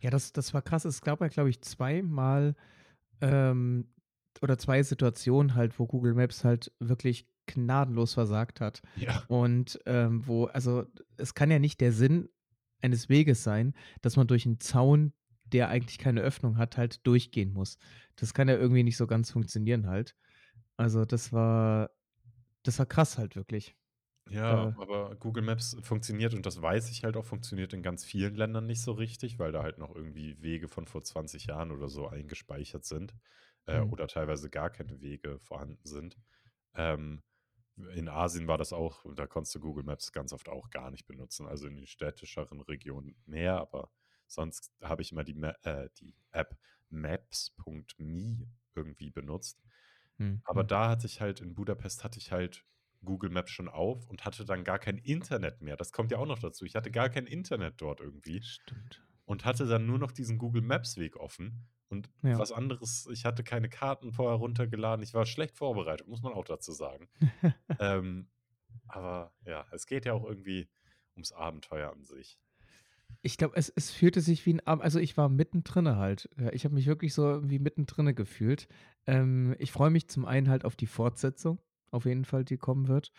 Ja, 0.00 0.10
das 0.10 0.32
das 0.32 0.54
war 0.54 0.62
krass. 0.62 0.84
Es 0.84 1.00
gab 1.02 1.20
ja, 1.20 1.28
glaube 1.28 1.50
ich, 1.50 1.60
zweimal, 1.62 2.54
ähm 3.20 3.88
oder 4.42 4.58
2 4.58 4.82
Situationen 4.84 5.54
halt, 5.56 5.78
wo 5.78 5.86
Google 5.86 6.14
Maps 6.14 6.44
halt 6.44 6.72
wirklich 6.80 7.28
gnadenlos 7.46 8.14
versagt 8.14 8.60
hat. 8.60 8.82
Ja. 8.94 9.28
Und, 9.28 9.80
ähm, 9.86 10.26
wo 10.26 10.46
also, 10.46 10.86
es 11.18 11.34
kann 11.34 11.50
ja 11.50 11.58
nicht 11.60 11.80
der 11.80 11.92
Sinn 11.92 12.30
eines 12.82 13.08
Weges 13.10 13.44
sein, 13.44 13.74
dass 14.02 14.16
man 14.16 14.26
durch 14.28 14.46
'n 14.46 14.60
Zaun, 14.60 15.12
der 15.52 15.68
eigentlich 15.68 15.98
keine 15.98 16.20
Öffnung 16.22 16.58
hat, 16.58 16.76
halt 16.78 17.06
durchgehen 17.06 17.52
muss. 17.52 17.78
Das 18.16 18.34
kann 18.34 18.48
ja 18.48 18.56
irgendwie 18.56 18.82
nicht 18.84 18.96
so 18.96 19.06
ganz 19.06 19.30
funktionieren 19.32 19.86
halt. 19.88 20.16
Also, 20.78 21.04
das 21.06 21.32
war 21.32 21.90
das 22.64 22.78
war 22.80 22.86
krass 22.86 23.18
halt 23.18 23.36
wirklich. 23.36 23.76
Ja, 24.28 24.44
Da 24.46 24.76
aber 24.76 25.16
Google 25.16 25.42
Maps 25.42 25.76
funktioniert 25.82 26.32
und 26.32 26.46
das 26.46 26.62
weiß 26.62 26.90
ich 26.90 27.02
halt 27.02 27.16
auch, 27.16 27.24
funktioniert 27.24 27.72
in 27.72 27.82
ganz 27.82 28.04
vielen 28.04 28.34
Ländern 28.36 28.66
nicht 28.66 28.80
so 28.80 28.92
richtig, 28.92 29.38
weil 29.40 29.50
da 29.50 29.62
halt 29.64 29.78
noch 29.78 29.94
irgendwie 29.94 30.40
Wege 30.40 30.68
von 30.68 30.86
vor 30.86 31.02
20 31.02 31.46
Jahren 31.46 31.72
oder 31.72 31.88
so 31.88 32.06
eingespeichert 32.08 32.84
sind, 32.84 33.14
äh, 33.66 33.80
Mhm. 33.80 33.90
oder 33.90 34.06
teilweise 34.06 34.48
gar 34.48 34.70
keine 34.70 35.00
Wege 35.00 35.40
vorhanden 35.40 35.80
sind. 35.84 36.18
Ähm, 36.74 37.22
in 37.94 38.08
Asien 38.08 38.48
war 38.48 38.58
das 38.58 38.72
auch 38.72 39.04
und 39.04 39.18
da 39.18 39.26
konntest 39.26 39.54
du 39.56 39.60
Google 39.60 39.84
Maps 39.84 40.12
ganz 40.12 40.32
oft 40.32 40.48
auch 40.48 40.70
gar 40.70 40.90
nicht 40.90 41.06
benutzen, 41.06 41.46
also 41.46 41.66
in 41.66 41.76
den 41.76 41.86
städtischeren 41.86 42.60
Regionen 42.60 43.16
mehr, 43.26 43.58
aber 43.60 43.90
sonst 44.32 44.72
habe 44.82 45.02
ich 45.02 45.12
immer 45.12 45.24
die 45.24 45.34
Ma 45.34 45.50
äh, 45.62 45.88
die 45.98 46.14
App 46.32 46.56
Maps.me 46.90 48.46
irgendwie 48.74 49.10
benutzt. 49.10 49.62
Mhm, 50.18 50.42
Aber 50.44 50.64
da 50.64 50.88
hatte 50.90 51.06
ich 51.06 51.20
halt 51.20 51.40
in 51.40 51.54
Budapest 51.54 52.04
hatte 52.04 52.18
ich 52.18 52.32
halt 52.32 52.64
Google 53.04 53.30
Maps 53.30 53.50
schon 53.50 53.68
auf 53.68 54.06
und 54.08 54.24
hatte 54.24 54.44
dann 54.44 54.64
gar 54.64 54.78
kein 54.78 54.98
Internet 54.98 55.60
mehr. 55.60 55.76
Das 55.76 55.92
kommt 55.92 56.12
ja 56.12 56.18
auch 56.18 56.26
noch 56.26 56.38
dazu. 56.38 56.64
Ich 56.64 56.76
hatte 56.76 56.90
gar 56.90 57.08
kein 57.10 57.26
Internet 57.26 57.80
dort 57.80 58.00
irgendwie 58.00 58.44
Stimmt. 58.44 59.02
und 59.24 59.44
hatte 59.44 59.66
dann 59.66 59.86
nur 59.86 59.98
noch 59.98 60.12
diesen 60.12 60.38
Google 60.38 60.62
Maps 60.62 60.96
Weg 60.96 61.16
offen 61.16 61.68
und 61.88 62.10
Ja. 62.22 62.38
was 62.38 62.52
anderes 62.52 63.06
ich 63.12 63.24
hatte 63.24 63.44
keine 63.44 63.68
Karten 63.68 64.12
vorher 64.12 64.38
runtergeladen. 64.38 65.02
Ich 65.02 65.14
war 65.14 65.26
schlecht 65.26 65.56
vorbereitet, 65.56 66.08
muss 66.08 66.22
man 66.22 66.32
auch 66.34 66.44
dazu 66.44 66.72
sagen. 66.72 67.08
Ähm, 67.78 68.30
aber 68.88 69.34
ja, 69.46 69.66
es 69.72 69.86
geht 69.86 70.04
ja 70.06 70.14
auch 70.14 70.24
irgendwie 70.24 70.70
ums 71.14 71.32
Abenteuer 71.32 71.92
an 71.92 72.04
sich. 72.04 72.38
Ich 73.24 73.36
glaube, 73.36 73.56
es 73.56 73.68
es 73.74 73.90
fühlte 73.90 74.20
sich 74.20 74.46
wie 74.46 74.50
'n 74.54 74.60
Ab 74.60 74.80
also, 74.82 74.98
ich 74.98 75.16
war 75.16 75.28
mittendrin 75.28 75.88
halt. 75.96 76.28
Ja, 76.38 76.52
ich 76.52 76.64
habe 76.64 76.74
mich 76.74 76.86
wirklich 76.86 77.14
so 77.14 77.40
wie 77.48 77.58
mittendrin 77.58 78.14
gefühlt. 78.14 78.68
Ähm, 79.06 79.54
ich 79.58 79.70
freue 79.72 79.90
mich 79.90 80.08
zum 80.08 80.24
einen 80.24 80.48
halt 80.48 80.64
auf 80.64 80.76
die 80.76 80.86
Fortsetzung, 80.86 81.60
auf 81.90 82.04
jeden 82.04 82.24
Fall, 82.24 82.44
die 82.44 82.56
kommen 82.58 82.88
wird. 82.88 83.12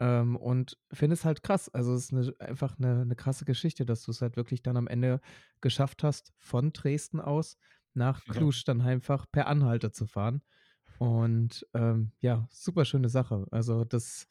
Ähm, 0.00 0.36
und 0.36 0.78
finde 0.92 1.14
es 1.14 1.24
halt 1.24 1.42
krass. 1.42 1.68
Also, 1.70 1.94
es 1.94 2.04
ist 2.06 2.12
'ne 2.12 2.34
einfach 2.40 2.78
'ne 2.78 3.06
'ne 3.06 3.16
krasse 3.16 3.44
Geschichte, 3.46 3.86
dass 3.86 4.02
du's 4.04 4.22
halt 4.22 4.36
wirklich 4.36 4.62
dann 4.62 4.76
am 4.78 4.88
Ende 4.88 5.20
geschafft 5.60 6.02
hast, 6.04 6.32
von 6.38 6.72
Dresden 6.72 7.20
aus 7.20 7.58
nach 7.94 8.26
Ja. 8.26 8.46
Cluj 8.46 8.62
dann 8.66 8.80
einfach 8.82 9.26
per 9.32 9.48
Anhalter 9.48 9.92
zu 9.92 10.06
fahren. 10.06 10.42
Und, 10.98 11.66
ähm, 11.74 12.12
ja, 12.20 12.48
super 12.50 12.84
schöne 12.86 13.08
Sache. 13.10 13.46
Also, 13.52 13.84
das 13.84 14.28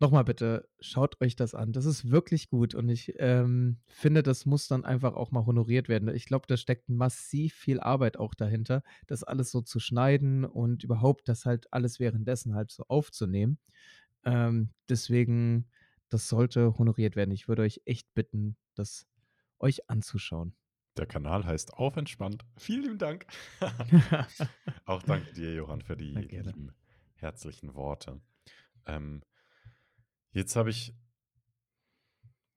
noch 0.00 0.10
mal 0.10 0.22
bitte, 0.22 0.68
schaut 0.80 1.20
euch 1.20 1.36
das 1.36 1.54
an. 1.54 1.72
Das 1.72 1.84
ist 1.84 2.10
wirklich 2.10 2.48
gut 2.48 2.74
und 2.74 2.88
ich, 2.88 3.14
ähm, 3.18 3.78
finde, 3.88 4.22
das 4.22 4.46
muss 4.46 4.66
dann 4.66 4.84
einfach 4.84 5.14
auch 5.14 5.30
mal 5.30 5.44
honoriert 5.44 5.88
werden. 5.88 6.14
Ich 6.14 6.26
glaube, 6.26 6.46
da 6.46 6.56
steckt 6.56 6.88
massiv 6.88 7.54
viel 7.54 7.80
Arbeit 7.80 8.16
auch 8.16 8.34
dahinter, 8.34 8.82
das 9.06 9.24
alles 9.24 9.50
so 9.50 9.60
zu 9.60 9.78
schneiden 9.78 10.44
und 10.44 10.84
überhaupt 10.84 11.28
das 11.28 11.44
halt 11.44 11.72
alles 11.72 12.00
währenddessen 12.00 12.54
halt 12.54 12.70
so 12.70 12.84
aufzunehmen. 12.88 13.58
Ähm, 14.24 14.70
deswegen, 14.88 15.68
das 16.08 16.28
sollte 16.28 16.78
honoriert 16.78 17.14
werden. 17.16 17.30
Ich 17.30 17.48
würde 17.48 17.62
euch 17.62 17.82
echt 17.84 18.12
bitten, 18.14 18.56
das 18.74 19.06
euch 19.58 19.90
anzuschauen. 19.90 20.54
Der 20.96 21.06
Kanal 21.06 21.44
heißt 21.44 21.74
Auf 21.74 21.96
entspannt. 21.96 22.44
Vielen 22.56 22.82
lieben 22.82 22.98
Dank. 22.98 23.26
Auch 24.86 25.02
danke 25.02 25.32
dir, 25.32 25.54
Johann, 25.54 25.82
für 25.82 25.96
die 25.96 26.10
lieben, 26.12 26.72
herzlichen 27.14 27.74
Worte. 27.74 28.20
Ähm, 28.86 29.22
jetzt 30.32 30.56
habe 30.56 30.70
ich, 30.70 30.94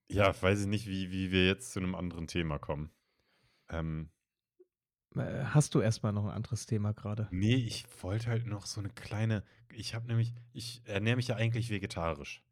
ja, 0.08 0.34
weiß 0.40 0.62
ich 0.62 0.66
nicht, 0.66 0.86
wie, 0.86 1.10
wie 1.10 1.30
wir 1.32 1.46
jetzt 1.46 1.72
zu 1.72 1.80
einem 1.80 1.94
anderen 1.94 2.26
Thema 2.26 2.58
kommen. 2.58 2.90
Ähm, 3.68 4.10
Äh, 5.16 5.44
Hast 5.44 5.74
du 5.74 5.80
erstmal 5.80 6.12
noch 6.12 6.24
ein 6.24 6.30
anderes 6.32 6.66
Thema 6.66 6.92
gerade? 6.92 7.28
nee, 7.30 7.54
ich 7.54 7.84
wollte 8.02 8.28
halt 8.28 8.46
noch 8.46 8.66
so 8.66 8.80
eine 8.80 8.90
kleine, 8.90 9.44
ich 9.72 9.94
habe 9.94 10.06
nämlich, 10.06 10.34
ich 10.52 10.82
ernähre 10.84 11.16
mich 11.16 11.28
ja 11.28 11.36
eigentlich 11.36 11.70
vegetarisch. 11.70 12.42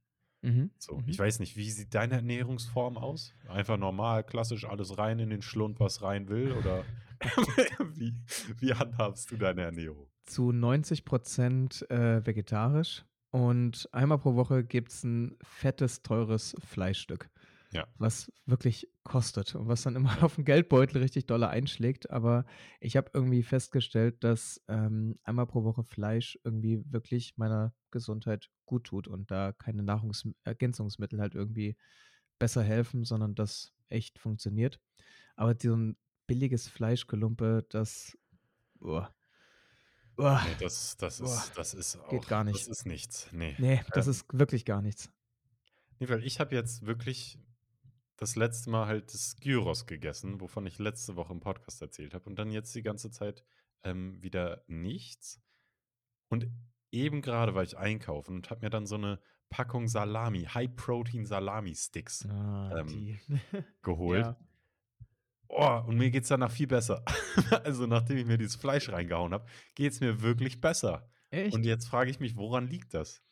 Mhm. 0.42 0.70
So, 0.78 0.98
mhm. 0.98 1.08
ich 1.08 1.18
weiß 1.18 1.38
nicht, 1.40 1.56
wie 1.56 1.70
sieht 1.70 1.94
deine 1.94 2.14
Ernährungsform 2.16 2.96
aus? 2.98 3.32
Einfach 3.48 3.76
normal, 3.78 4.24
klassisch 4.24 4.64
alles 4.64 4.96
rein 4.98 5.18
in 5.20 5.30
den 5.30 5.42
Schlund, 5.42 5.78
was 5.80 6.02
rein 6.02 6.28
will? 6.28 6.52
Oder 6.52 6.84
wie, 7.94 8.14
wie 8.58 8.74
handhabst 8.74 9.30
du 9.30 9.36
deine 9.36 9.62
Ernährung? 9.62 10.08
Zu 10.24 10.50
90 10.52 11.04
Prozent 11.04 11.88
äh, 11.90 12.24
vegetarisch 12.26 13.04
und 13.32 13.88
einmal 13.92 14.18
pro 14.18 14.34
Woche 14.34 14.62
gibt 14.62 14.92
es 14.92 15.04
ein 15.04 15.38
fettes, 15.42 16.02
teures 16.02 16.54
Fleischstück. 16.60 17.30
Ja. 17.72 17.88
Was 17.96 18.30
wirklich 18.44 18.86
kostet 19.04 19.54
und 19.54 19.66
was 19.68 19.80
dann 19.82 19.96
immer 19.96 20.10
auf 20.22 20.34
den 20.34 20.44
Geldbeutel 20.44 21.00
richtig 21.00 21.24
dolle 21.24 21.48
einschlägt. 21.48 22.10
Aber 22.10 22.44
ich 22.78 22.94
habe 22.98 23.10
irgendwie 23.14 23.42
festgestellt, 23.42 24.22
dass 24.22 24.62
ähm, 24.68 25.18
einmal 25.24 25.46
pro 25.46 25.64
Woche 25.64 25.82
Fleisch 25.82 26.38
irgendwie 26.44 26.84
wirklich 26.92 27.38
meiner 27.38 27.72
Gesundheit 27.90 28.50
gut 28.66 28.84
tut 28.84 29.08
und 29.08 29.30
da 29.30 29.52
keine 29.52 29.82
Nahrungsergänzungsmittel 29.82 31.18
halt 31.18 31.34
irgendwie 31.34 31.78
besser 32.38 32.62
helfen, 32.62 33.04
sondern 33.04 33.34
das 33.34 33.72
echt 33.88 34.18
funktioniert. 34.18 34.78
Aber 35.36 35.56
so 35.58 35.74
ein 35.74 35.96
billiges 36.26 36.68
Fleischgelumpe, 36.68 37.64
das. 37.70 38.18
Boah. 38.78 39.14
Boah. 40.16 40.42
Nee, 40.46 40.56
das, 40.60 40.96
das, 40.98 41.18
Boah, 41.18 41.26
ist, 41.26 41.52
das 41.56 41.74
ist 41.74 41.96
auch, 41.96 42.08
geht 42.10 42.28
gar 42.28 42.44
das 42.44 42.54
nicht. 42.54 42.68
ist 42.68 42.86
nichts. 42.86 43.28
Nee. 43.32 43.54
Nee, 43.58 43.82
das 43.92 44.06
Ähm, 44.06 44.10
ist 44.12 44.26
wirklich 44.32 44.64
gar 44.64 44.82
nichts. 44.82 45.10
nee 45.98 46.08
weil 46.08 46.22
ich 46.24 46.38
habe 46.40 46.54
jetzt 46.54 46.84
wirklich 46.86 47.38
das 48.16 48.36
letzte 48.36 48.70
Mal 48.70 48.86
halt 48.86 49.12
das 49.12 49.36
Gyros 49.36 49.86
gegessen, 49.86 50.40
wovon 50.40 50.66
ich 50.66 50.78
letzte 50.78 51.16
Woche 51.16 51.32
im 51.32 51.40
Podcast 51.40 51.82
erzählt 51.82 52.14
habe. 52.14 52.24
Und 52.30 52.36
dann 52.38 52.50
jetzt 52.52 52.74
die 52.74 52.82
ganze 52.82 53.10
Zeit 53.10 53.42
ähm, 53.82 54.22
wieder 54.22 54.62
nichts. 54.68 55.40
Und 56.28 56.46
eben 56.92 57.20
gerade 57.22 57.54
war 57.54 57.62
ich 57.64 57.76
einkaufen 57.78 58.36
und 58.36 58.50
habe 58.50 58.60
mir 58.60 58.70
dann 58.70 58.86
so 58.86 58.94
eine 58.94 59.18
Packung 59.48 59.88
Salami, 59.88 60.44
High-Protein-Salami-Sticks 60.44 62.26
Ah, 62.26 62.76
ähm, 62.78 63.18
geholt. 63.82 64.24
ja. 64.26 64.36
Oh, 65.54 65.82
und 65.86 65.96
mir 65.98 66.10
geht 66.10 66.22
es 66.22 66.28
danach 66.30 66.50
viel 66.50 66.66
besser. 66.66 67.04
also, 67.64 67.86
nachdem 67.86 68.16
ich 68.16 68.24
mir 68.26 68.38
dieses 68.38 68.56
Fleisch 68.56 68.88
reingehauen 68.88 69.34
habe, 69.34 69.46
geht 69.74 69.92
es 69.92 70.00
mir 70.00 70.22
wirklich 70.22 70.60
besser. 70.60 71.10
Und 71.30 71.38
Echt? 71.38 71.64
jetzt 71.64 71.88
frage 71.88 72.10
ich 72.10 72.20
mich, 72.20 72.36
woran 72.36 72.68
liegt 72.68 72.94
das? 72.94 73.22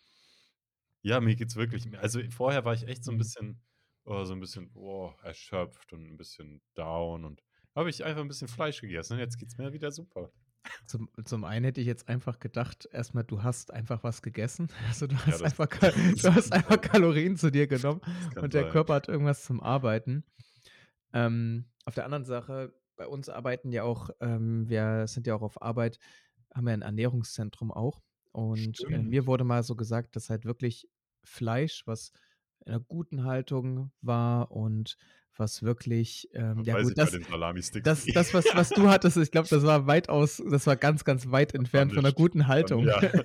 Ja, 1.02 1.20
mir 1.20 1.35
geht's 1.35 1.56
wirklich. 1.56 1.96
Also 1.98 2.20
vorher 2.30 2.64
war 2.64 2.74
ich 2.74 2.87
echt 2.87 3.04
so 3.04 3.11
ein 3.11 3.14
Mhm. 3.14 3.18
bisschen, 3.18 3.62
oh, 4.04 4.24
so 4.24 4.35
ein 4.35 4.40
bisschen, 4.40 4.70
oh, 4.74 5.12
erschöpft 5.22 5.92
und 5.94 6.06
ein 6.11 6.16
bisschen 6.18 6.61
down 6.74 7.24
und 7.24 7.42
habe 7.74 7.88
ich 7.88 8.04
einfach 8.04 8.20
ein 8.20 8.28
bisschen 8.28 8.48
Fleisch 8.48 8.80
gegessen 8.83 9.14
und 9.14 9.18
jetzt 9.20 9.38
geht's 9.38 9.56
mir 9.56 9.72
wieder 9.72 9.90
super. 9.90 10.30
Zum, 10.87 11.09
zum 11.24 11.44
einen 11.44 11.64
hätte 11.64 11.80
ich 11.80 11.87
jetzt 11.87 12.06
einfach 12.11 12.38
gedacht, 12.38 12.87
erstmal, 12.92 13.24
du 13.24 13.42
hast 13.42 13.72
einfach 13.72 14.04
was 14.04 14.20
gegessen. 14.20 14.68
Also 14.88 15.06
du 15.06 15.16
Ja, 15.26 15.26
hast 15.26 15.40
das, 15.40 15.42
einfach, 15.42 15.68
du 15.68 16.35
hast 16.35 16.52
einfach. 16.52 16.80
Kalorien 16.83 17.37
zu 17.38 17.50
dir 17.50 17.66
genommen 17.66 18.02
und 18.37 18.52
der 18.52 18.64
sein. 18.64 18.72
Körper 18.72 18.94
hat 18.94 19.09
irgendwas 19.09 19.42
zum 19.44 19.61
Arbeiten. 19.62 20.22
Ähm, 21.14 21.64
auf 21.84 21.94
der 21.94 22.04
anderen 22.04 22.24
Sache, 22.24 22.72
bei 22.96 23.06
uns 23.06 23.28
arbeiten 23.28 23.72
ja 23.72 23.82
auch, 23.82 24.10
ähm, 24.20 24.68
wir 24.68 25.06
sind 25.06 25.26
ja 25.26 25.34
auch 25.34 25.42
auf 25.42 25.62
Arbeit, 25.62 25.98
haben 26.54 26.66
wir 26.66 26.72
ein 26.72 26.82
Ernährungszentrum 26.82 27.70
auch. 27.72 28.02
Und 28.32 28.80
äh, 28.90 28.98
mir 28.98 29.26
wurde 29.26 29.44
mal 29.44 29.62
so 29.62 29.74
gesagt, 29.74 30.16
dass 30.16 30.30
halt 30.30 30.44
wirklich 30.44 30.88
Fleisch, 31.24 31.82
was 31.86 32.12
in 32.64 32.72
einer 32.72 32.80
guten 32.80 33.24
Haltung 33.24 33.90
war 34.02 34.50
und 34.50 34.96
was 35.36 35.62
wirklich, 35.62 36.28
ähm, 36.34 36.58
Das 36.58 36.66
ja 36.66 36.82
gut, 36.82 36.98
das, 36.98 37.10
das, 37.82 38.04
das 38.14 38.34
was, 38.34 38.44
was 38.54 38.68
du 38.68 38.88
hattest, 38.88 39.16
ich 39.16 39.30
glaube, 39.30 39.48
das 39.48 39.62
war 39.64 39.86
weitaus, 39.86 40.42
das 40.48 40.66
war 40.66 40.76
ganz, 40.76 41.04
ganz 41.04 41.30
weit 41.30 41.54
entfernt 41.54 41.92
von 41.94 42.04
einer 42.04 42.14
guten 42.14 42.46
Haltung. 42.46 42.84
ja, 42.86 43.00
das 43.00 43.18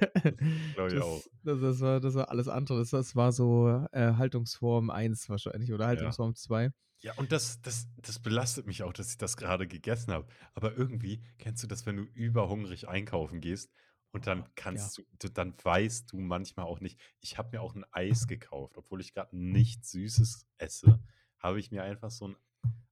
glaube 0.74 0.94
ich 0.94 1.02
auch. 1.02 1.22
Das, 1.44 1.60
das, 1.60 1.82
war, 1.82 2.00
das 2.00 2.16
war 2.16 2.30
alles 2.30 2.48
andere. 2.48 2.80
Das, 2.80 2.92
das 2.92 3.16
war 3.16 3.32
so 3.32 3.86
äh, 3.92 4.14
Haltungsform 4.14 4.90
1 4.90 5.30
wahrscheinlich 5.30 5.74
oder 5.74 5.84
Ja. 5.84 5.90
Haltungsform 5.90 6.36
2. 6.36 6.72
Ja, 7.06 7.14
und 7.18 7.32
das, 7.32 7.62
das, 7.62 7.88
das 7.98 8.18
belastet 8.18 8.66
mich 8.66 8.82
auch, 8.82 8.92
dass 8.92 9.12
ich 9.12 9.20
das 9.20 9.38
gerade 9.38 9.68
gegessen 9.68 10.12
habe. 10.12 10.26
Aber 10.56 10.76
irgendwie 10.76 11.22
kennst 11.38 11.62
du 11.62 11.68
das, 11.68 11.86
wenn 11.86 11.98
du 11.98 12.04
überhungrig 12.16 12.88
einkaufen 12.88 13.42
gehst 13.42 13.72
und 14.12 14.26
dann 14.26 14.40
Oh, 14.40 14.44
ja. 14.46 14.52
kannst 14.56 14.98
du, 15.20 15.30
dann 15.30 15.54
weißt 15.64 16.12
du 16.12 16.18
manchmal 16.18 16.66
auch 16.66 16.80
nicht. 16.80 17.00
Ich 17.22 17.38
habe 17.38 17.50
mir 17.52 17.62
auch 17.62 17.76
ein 17.76 17.86
Eis 17.92 18.26
gekauft, 18.26 18.80
obwohl 18.80 19.02
ich 19.02 19.14
gerade 19.14 19.38
nichts 19.38 19.92
Süßes 19.92 20.48
esse, 20.58 21.00
habe 21.38 21.60
ich 21.60 21.70
mir 21.70 21.84
einfach 21.84 22.10
so 22.10 22.30
ein 22.30 22.36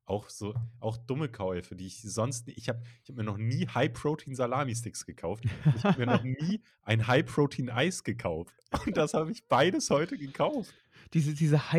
auch 0.06 0.30
so 0.30 0.54
auch 0.80 0.98
dumme 0.98 1.30
Käufe, 1.30 1.76
die 1.76 1.88
ich 1.88 2.00
sonst 2.04 2.48
ich 2.50 2.70
habe 2.70 2.84
ich 3.02 3.10
habe 3.10 3.18
mir 3.18 3.24
noch 3.24 3.38
nie 3.38 3.68
High 3.68 3.94
Protein 3.94 4.36
Salami 4.36 4.76
Sticks 4.76 5.08
gekauft. 5.08 5.46
Ich 5.76 5.84
habe 5.84 5.98
mir 5.98 6.06
noch 6.06 6.24
nie 6.24 6.62
ein 6.84 7.08
High 7.08 7.26
Protein 7.26 7.72
Eis 7.72 8.04
gekauft 8.04 8.54
und 8.86 8.96
das 8.96 9.16
habe 9.16 9.32
ich 9.32 9.48
beides 9.48 9.90
heute 9.90 10.20
gekauft. 10.20 10.76
Diese, 11.14 11.34
diese 11.34 11.72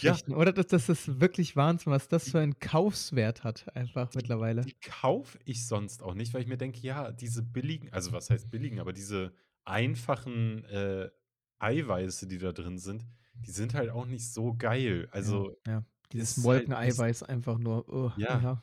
Ja, 0.00 0.20
High-Protein-Geschichten, 0.22 0.32
oder? 0.34 0.52
Das, 0.52 0.68
das 0.68 0.88
ist 0.88 1.20
wirklich 1.20 1.56
Wahnsinn, 1.56 1.92
was 1.92 2.08
das 2.08 2.30
für 2.30 2.40
einen 2.40 2.58
Kaufswert 2.58 3.44
hat, 3.44 3.74
einfach 3.76 4.12
Die, 4.12 4.14
mittlerweile. 4.14 4.64
die 4.64 4.74
kaufe 4.80 5.38
ich 5.44 5.66
sonst 5.66 6.02
auch 6.02 6.14
nicht, 6.14 6.32
weil 6.34 6.42
ich 6.42 6.46
mir 6.48 6.56
denke, 6.58 6.80
ja, 6.80 7.12
diese 7.12 7.42
billigen, 7.42 7.92
also 7.92 8.12
was 8.12 8.30
heißt 8.30 8.50
billigen, 8.50 8.80
aber 8.80 8.92
diese 8.92 9.34
einfachen 9.64 10.64
äh, 10.66 11.10
Eiweiße, 11.58 12.26
die 12.28 12.38
da 12.38 12.52
drin 12.52 12.78
sind, 12.78 13.06
die 13.46 13.50
sind 13.52 13.74
halt 13.74 13.90
auch 13.90 14.06
nicht 14.06 14.32
so 14.32 14.54
geil. 14.54 15.08
Ja, 15.20 15.44
Also 15.44 15.56
ja. 15.66 15.84
es 16.12 16.12
Dieses 16.12 16.36
ist 16.36 16.50
halt 16.50 16.68
Molkeneiweiß 16.68 17.22
einfach 17.24 17.58
nur, 17.58 17.88
oh, 17.88 18.12
ja, 18.16 18.38
ja, 18.38 18.62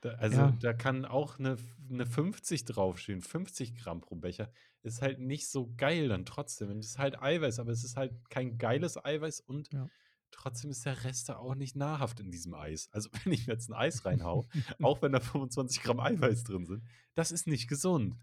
da, 0.00 0.10
also 0.14 0.36
ja, 0.36 0.52
da 0.52 0.72
kann 0.72 1.04
auch 1.04 1.38
eine, 1.38 1.56
eine 1.90 2.06
50 2.06 2.64
draufstehen, 2.64 3.22
50 3.22 3.74
Gramm 3.76 4.00
pro 4.00 4.16
Becher. 4.16 4.50
Ist 4.84 5.02
halt 5.02 5.18
nicht 5.18 5.48
so 5.48 5.72
geil 5.76 6.08
dann 6.08 6.24
trotzdem. 6.26 6.70
Und 6.70 6.78
es 6.78 6.90
ist 6.90 6.98
halt 6.98 7.20
Eiweiß, 7.20 7.58
aber 7.58 7.72
es 7.72 7.84
ist 7.84 7.96
halt 7.96 8.12
kein 8.30 8.58
geiles 8.58 9.02
Eiweiß 9.02 9.40
und 9.40 9.72
ja. 9.72 9.88
trotzdem 10.30 10.70
ist 10.70 10.84
der 10.84 11.04
Rest 11.04 11.28
da 11.28 11.36
auch 11.36 11.54
nicht 11.54 11.74
nahrhaft 11.74 12.20
in 12.20 12.30
diesem 12.30 12.54
Eis. 12.54 12.88
Also 12.92 13.08
wenn 13.24 13.32
ich 13.32 13.46
mir 13.46 13.54
jetzt 13.54 13.70
ein 13.70 13.74
Eis 13.74 14.04
reinhau, 14.04 14.46
auch 14.82 15.00
wenn 15.02 15.12
da 15.12 15.20
25 15.20 15.82
Gramm 15.82 16.00
Eiweiß 16.00 16.44
drin 16.44 16.66
sind, 16.66 16.82
das 17.14 17.32
ist 17.32 17.46
nicht 17.46 17.66
gesund. 17.68 18.14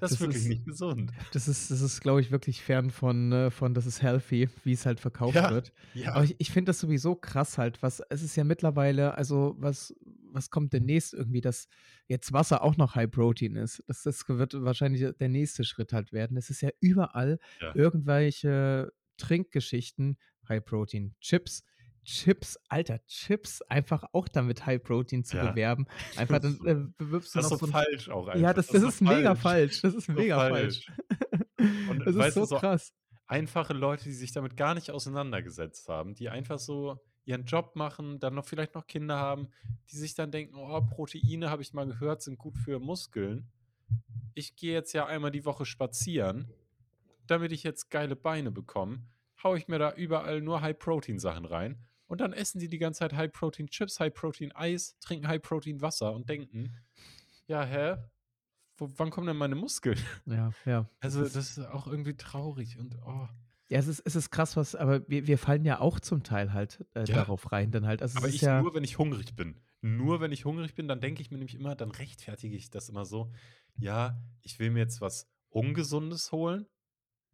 Das 0.00 0.10
ist 0.10 0.20
Das 0.20 0.20
wirklich 0.20 0.42
ist, 0.42 0.48
nicht 0.48 0.64
gesund. 0.66 1.12
das 1.32 1.46
ist, 1.46 1.70
das 1.70 1.80
ist, 1.80 2.00
glaube 2.00 2.20
ich, 2.20 2.32
wirklich 2.32 2.60
fern 2.60 2.90
von, 2.90 3.30
äh, 3.30 3.50
von 3.52 3.72
das 3.72 3.86
ist 3.86 4.02
healthy, 4.02 4.48
wie 4.64 4.72
es 4.72 4.84
halt 4.84 4.98
verkauft 4.98 5.36
Ja, 5.36 5.50
wird. 5.50 5.72
Aber 6.06 6.18
ja, 6.18 6.22
ich, 6.24 6.34
ich 6.38 6.50
finde 6.50 6.70
das 6.70 6.80
sowieso 6.80 7.14
krass 7.14 7.56
halt, 7.56 7.82
was, 7.82 8.00
es 8.10 8.22
ist 8.22 8.34
ja 8.34 8.42
mittlerweile, 8.42 9.14
also 9.14 9.54
was, 9.58 9.94
was 10.34 10.50
kommt 10.50 10.72
demnächst 10.72 11.14
irgendwie, 11.14 11.40
dass 11.40 11.68
jetzt 12.08 12.32
Wasser 12.32 12.62
auch 12.62 12.76
noch 12.76 12.94
High 12.94 13.10
Protein 13.10 13.56
ist. 13.56 13.82
Das, 13.86 14.02
das 14.02 14.28
wird 14.28 14.54
wahrscheinlich 14.62 15.04
der 15.18 15.28
nächste 15.28 15.64
Schritt 15.64 15.92
halt 15.92 16.12
werden. 16.12 16.36
Es 16.36 16.50
ist 16.50 16.60
ja 16.62 16.70
überall 16.80 17.38
ja. 17.60 17.74
irgendwelche 17.74 18.92
Trinkgeschichten, 19.16 20.18
High 20.48 20.64
Protein, 20.64 21.14
Chips. 21.20 21.64
Chips, 22.04 22.58
Alter, 22.68 22.98
Chips 23.06 23.62
einfach 23.62 24.02
auch 24.12 24.26
damit 24.26 24.66
High 24.66 24.82
Protein 24.82 25.22
zu 25.22 25.36
Ja. 25.36 25.50
bewerben. 25.50 25.86
Einfach 26.16 26.40
Das 26.40 26.58
dann 26.58 26.66
ist 26.66 26.88
äh, 26.88 26.92
bewirbst 26.98 27.32
du 27.32 27.38
das 27.38 27.46
ist 27.46 27.52
noch 27.52 27.58
so 27.60 27.66
so 27.66 27.70
falsch 27.72 28.08
auch 28.08 28.26
Ja, 28.26 28.32
einfach. 28.34 28.54
das, 28.54 28.66
Das 28.66 28.72
das 28.74 28.82
ist 28.82 28.94
ist 28.96 29.00
mega 29.02 29.34
falsch. 29.36 29.80
falsch. 29.80 29.82
Das 29.82 29.94
ist 29.94 30.06
So 30.06 30.12
mega 30.12 30.36
falsch. 30.36 30.86
falsch. 30.86 31.88
Und 31.88 31.98
Das 32.04 32.08
ist 32.08 32.16
weißt 32.16 32.34
so 32.48 32.56
krass. 32.56 32.92
einfache 33.28 33.72
Leute, 33.72 34.02
die 34.02 34.14
sich 34.14 34.32
damit 34.32 34.56
gar 34.56 34.74
nicht 34.74 34.90
auseinandergesetzt 34.90 35.88
haben, 35.88 36.14
die 36.16 36.28
einfach 36.28 36.58
so 36.58 36.98
ihren 37.24 37.44
Job 37.44 37.76
machen, 37.76 38.18
dann 38.18 38.34
noch 38.34 38.44
vielleicht 38.44 38.74
noch 38.74 38.86
Kinder 38.86 39.16
haben, 39.16 39.48
die 39.90 39.96
sich 39.96 40.14
dann 40.14 40.30
denken, 40.30 40.56
oh, 40.56 40.80
Proteine, 40.80 41.50
habe 41.50 41.62
ich 41.62 41.72
mal 41.72 41.86
gehört, 41.86 42.22
sind 42.22 42.38
gut 42.38 42.58
für 42.58 42.80
Muskeln. 42.80 43.50
Ich 44.34 44.56
gehe 44.56 44.72
jetzt 44.72 44.92
ja 44.92 45.06
einmal 45.06 45.30
die 45.30 45.44
Woche 45.44 45.64
spazieren, 45.64 46.50
damit 47.26 47.52
ich 47.52 47.62
jetzt 47.62 47.90
geile 47.90 48.16
Beine 48.16 48.50
bekomme, 48.50 49.06
haue 49.42 49.58
ich 49.58 49.68
mir 49.68 49.78
da 49.78 49.92
überall 49.92 50.40
nur 50.40 50.60
High-Protein-Sachen 50.60 51.44
rein. 51.44 51.78
Und 52.06 52.20
dann 52.20 52.32
essen 52.32 52.58
die 52.58 52.68
die 52.68 52.78
ganze 52.78 53.00
Zeit 53.00 53.14
High-Protein-Chips, 53.14 54.00
High-Protein-Eis, 54.00 54.98
trinken 55.00 55.28
High-Protein-Wasser 55.28 56.12
und 56.12 56.28
denken, 56.28 56.76
ja, 57.46 57.64
hä? 57.64 57.96
Wo, 58.76 58.90
wann 58.96 59.10
kommen 59.10 59.26
denn 59.26 59.36
meine 59.36 59.54
Muskeln? 59.54 59.98
Ja, 60.26 60.52
ja. 60.64 60.88
Also, 61.00 61.22
das 61.22 61.36
ist 61.36 61.58
auch 61.58 61.86
irgendwie 61.86 62.16
traurig 62.16 62.78
und 62.78 62.96
oh. 63.06 63.28
Ja, 63.72 63.78
es 63.78 63.86
ist, 63.88 64.00
es 64.00 64.16
ist 64.16 64.30
krass, 64.30 64.56
was, 64.56 64.74
aber 64.74 65.08
wir, 65.08 65.26
wir 65.26 65.38
fallen 65.38 65.64
ja 65.64 65.80
auch 65.80 65.98
zum 65.98 66.22
Teil 66.22 66.52
halt 66.52 66.84
äh, 66.94 67.08
Ja, 67.08 67.24
darauf 67.24 67.52
rein, 67.52 67.70
dann 67.70 67.86
halt. 67.86 68.02
Also 68.02 68.18
es 68.18 68.22
aber 68.22 68.28
ich 68.28 68.42
ja, 68.42 68.52
nur, 68.52 68.74
wenn 68.74 68.84
ich 68.84 68.98
hungrig 68.98 69.36
bin. 69.36 69.62
Nur 69.82 70.20
wenn 70.20 70.32
ich 70.32 70.44
hungrig 70.44 70.74
bin, 70.74 70.88
dann 70.88 71.00
denke 71.00 71.22
ich 71.22 71.30
mir 71.30 71.38
nämlich 71.38 71.56
immer, 71.56 71.74
dann 71.76 71.90
rechtfertige 71.90 72.56
ich 72.56 72.70
das 72.70 72.88
immer 72.88 73.04
so, 73.04 73.32
ja, 73.78 74.22
ich 74.42 74.58
will 74.58 74.70
mir 74.70 74.80
jetzt 74.80 75.00
was 75.00 75.30
Ungesundes 75.50 76.32
holen 76.32 76.66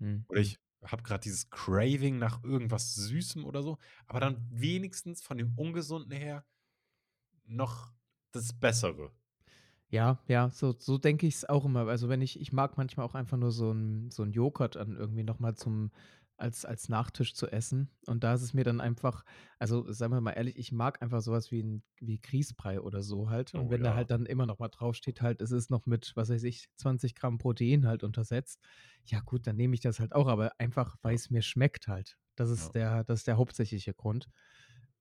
hm, 0.01 0.27
oder 0.29 0.40
hm. 0.40 0.42
ich 0.42 0.59
habe 0.85 1.03
gerade 1.05 1.22
dieses 1.22 1.51
Craving 1.51 2.18
nach 2.18 2.44
irgendwas 2.44 2.94
Süßem 2.94 3.44
oder 3.46 3.62
so, 3.62 3.79
aber 4.07 4.20
dann 4.20 4.46
wenigstens 4.51 5.22
von 5.22 5.38
dem 5.38 5.53
Ungesunden 5.57 6.12
her 6.12 6.46
noch 7.46 7.92
das 8.33 8.53
Bessere. 8.53 9.12
Ja, 9.90 10.18
ja, 10.29 10.51
so 10.51 10.74
so 10.79 10.98
denke 10.98 11.27
ich's 11.27 11.46
auch 11.46 11.64
immer. 11.64 11.88
Also, 11.88 12.09
wenn 12.11 12.20
ich 12.20 12.38
ich 12.40 12.53
mag 12.53 12.77
manchmal 12.77 13.07
auch 13.07 13.14
einfach 13.14 13.38
nur 13.38 13.51
so 13.51 13.70
'n 13.72 14.11
so 14.11 14.22
'n 14.22 14.33
Joghurt 14.33 14.77
dann 14.77 14.96
irgendwie 14.96 15.22
noch 15.24 15.38
mal 15.38 15.55
zum 15.57 15.92
als 16.38 16.64
als 16.64 16.88
Nachtisch 16.88 17.35
zu 17.35 17.48
essen. 17.48 17.90
Und 18.07 18.24
da 18.24 18.35
ist 18.35 18.42
es 18.42 18.55
mir 18.55 18.64
dann 18.64 18.81
einfach 18.81 19.24
also, 19.59 19.90
seien 19.92 20.11
wir 20.12 20.20
mal 20.20 20.33
ehrlich, 20.33 20.57
ich 20.59 20.72
mag 20.72 21.03
einfach 21.03 21.20
so 21.22 21.33
was 21.33 21.51
wie 21.51 21.61
'n 21.62 21.83
wie 22.01 22.20
Grießbrei 22.20 22.81
oder 22.81 23.03
so 23.03 23.31
halt. 23.31 23.55
Und 23.55 23.68
Oh 23.68 23.72
wenn 23.72 23.83
da 23.83 23.94
ja. 23.94 23.96
halt 23.96 24.11
dann 24.11 24.27
immer 24.27 24.46
noch 24.46 24.59
mal 24.59 24.68
draufsteht 24.68 25.20
halt, 25.22 25.42
es 25.42 25.51
ist 25.53 25.70
noch 25.70 25.87
mit, 25.87 26.12
was 26.16 26.31
weiß 26.31 26.44
ich, 26.44 26.68
20 26.77 27.14
Gramm 27.14 27.38
Protein 27.38 27.87
halt 27.87 28.05
untersetzt, 28.05 28.61
ja 29.05 29.20
gut, 29.20 29.46
dann 29.46 29.57
nehme 29.57 29.74
ich 29.74 29.81
das 29.81 30.01
halt 30.01 30.12
auch, 30.14 30.29
aber 30.29 30.53
einfach, 30.59 30.96
Ja. 31.05 31.18
weil's 31.18 31.31
mir 31.31 31.42
schmeckt 31.42 31.88
halt. 31.88 32.16
Das 32.37 32.51
Ja. 32.57 32.70
ist 32.70 32.74
der 32.74 33.05
das 33.05 33.20
ist 33.20 33.27
der 33.27 33.37
hauptsächliche 33.37 33.94
Grund. 33.94 34.29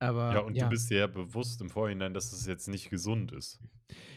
Ja, 0.02 0.10
Aber 0.10 0.46
und 0.46 0.54
du 0.54 0.60
ja. 0.60 0.68
bist 0.68 0.90
dir 0.90 1.00
ja 1.00 1.08
bewusst 1.08 1.60
im 1.62 1.70
Vorhinein, 1.70 2.14
dass 2.14 2.32
es 2.32 2.46
jetzt 2.46 2.68
nicht 2.68 2.90
gesund 2.90 3.32
ist. 3.32 3.60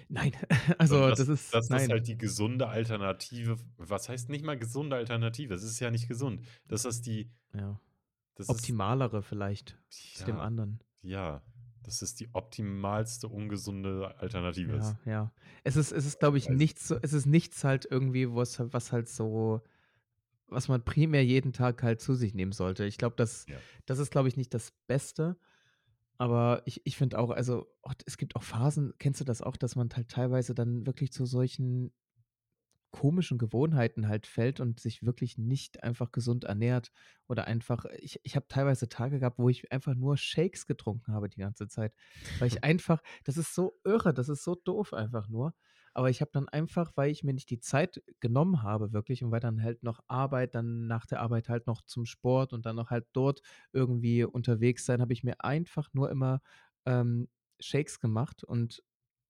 Nein, 0.08 0.32
Und 0.68 0.80
also, 0.80 1.08
das 1.08 1.18
das 1.20 1.28
ist 1.28 1.54
das 1.54 1.64
ist 1.66 1.70
nein. 1.70 1.88
halt 1.90 2.06
die 2.06 2.18
gesunde 2.18 2.68
Alternative 2.68 3.56
was 3.78 4.08
heißt 4.08 4.28
nicht 4.28 4.44
mal 4.44 4.58
gesunde 4.58 4.96
Alternative? 4.96 5.54
Es 5.54 5.62
ist 5.62 5.80
ja 5.80 5.90
nicht 5.90 6.08
gesund. 6.08 6.44
Das 6.68 6.84
ist 6.84 7.06
die 7.06 7.30
Ja. 7.54 7.80
das 8.34 8.46
ist 8.46 8.50
Optimalere 8.50 9.22
vielleicht 9.22 9.78
zu 9.88 10.24
dem 10.26 10.36
Ja, 10.36 10.42
anderen. 10.42 10.80
ja. 11.02 11.42
Das 11.82 12.02
ist 12.02 12.20
die 12.20 12.28
optimalste 12.34 13.26
ungesunde 13.26 14.14
Alternative 14.18 14.72
ist. 14.76 14.96
Ja, 15.06 15.12
ja. 15.12 15.32
Es 15.64 15.76
ist 15.76 15.92
es 15.92 16.04
ist, 16.04 16.20
glaube 16.20 16.36
ich, 16.36 16.50
nichts 16.50 16.88
so 16.88 16.98
es 17.00 17.14
ist 17.14 17.24
nichts 17.24 17.64
halt 17.64 17.86
irgendwie, 17.90 18.30
was 18.34 18.60
was 18.72 18.92
halt 18.92 19.08
so 19.08 19.62
was 20.48 20.68
man 20.68 20.84
primär 20.84 21.24
jeden 21.24 21.52
Tag 21.54 21.82
halt 21.82 22.00
zu 22.02 22.14
sich 22.14 22.34
nehmen 22.34 22.52
sollte. 22.52 22.84
Ich 22.84 22.98
glaube, 22.98 23.14
das 23.16 23.46
Ja. 23.48 23.56
das 23.86 23.98
ist, 23.98 24.10
glaube 24.10 24.28
ich, 24.28 24.36
nicht 24.36 24.52
das 24.52 24.72
Beste. 24.88 25.38
Aber 26.20 26.60
ich 26.66 26.82
ich 26.84 26.98
finde 26.98 27.18
auch 27.18 27.30
also, 27.30 27.66
oh, 27.82 27.92
es 28.04 28.18
gibt 28.18 28.36
auch 28.36 28.42
Phasen 28.42 28.92
kennst 28.98 29.22
du 29.22 29.24
das 29.24 29.40
auch, 29.40 29.56
dass 29.56 29.74
man 29.74 29.88
halt 29.96 30.08
teilweise 30.10 30.54
dann 30.54 30.84
wirklich 30.84 31.12
zu 31.12 31.24
solchen 31.24 31.94
komischen 32.90 33.38
Gewohnheiten 33.38 34.06
halt 34.06 34.26
fällt 34.26 34.60
und 34.60 34.80
sich 34.80 35.02
wirklich 35.02 35.38
nicht 35.38 35.82
einfach 35.82 36.12
gesund 36.12 36.44
ernährt 36.44 36.92
oder 37.26 37.46
einfach 37.46 37.86
ich 38.00 38.20
ich 38.22 38.36
habe 38.36 38.46
teilweise 38.48 38.90
Tage 38.90 39.18
gehabt, 39.18 39.38
wo 39.38 39.48
ich 39.48 39.72
einfach 39.72 39.94
nur 39.94 40.18
Shakes 40.18 40.66
getrunken 40.66 41.14
habe 41.14 41.30
die 41.30 41.40
ganze 41.40 41.68
Zeit, 41.68 41.94
weil 42.38 42.48
ich 42.48 42.64
einfach 42.64 43.00
das 43.24 43.38
ist 43.38 43.54
so 43.54 43.80
irre, 43.84 44.12
das 44.12 44.28
ist 44.28 44.44
so 44.44 44.56
doof 44.56 44.92
einfach 44.92 45.26
nur. 45.30 45.54
Aber 45.94 46.10
ich 46.10 46.20
habe 46.20 46.30
dann 46.32 46.48
einfach, 46.48 46.92
weil 46.96 47.10
ich 47.10 47.24
mir 47.24 47.32
nicht 47.34 47.50
die 47.50 47.60
Zeit 47.60 48.02
genommen 48.20 48.62
habe 48.62 48.92
wirklich 48.92 49.22
und 49.24 49.30
weil 49.32 49.40
dann 49.40 49.62
halt 49.62 49.82
noch 49.82 50.00
Arbeit 50.08 50.54
dann 50.54 50.86
nach 50.86 51.06
der 51.06 51.20
Arbeit 51.20 51.48
halt 51.48 51.66
noch 51.66 51.82
zum 51.82 52.06
Sport 52.06 52.52
und 52.52 52.66
dann 52.66 52.76
noch 52.76 52.90
halt 52.90 53.06
dort 53.12 53.42
irgendwie 53.72 54.24
unterwegs 54.24 54.84
sein, 54.86 55.00
habe 55.00 55.12
ich 55.12 55.24
mir 55.24 55.42
einfach 55.44 55.90
nur 55.94 56.10
immer, 56.10 56.40
ähm, 56.86 57.28
Shakes 57.60 58.00
gemacht. 58.00 58.44
Und 58.44 58.82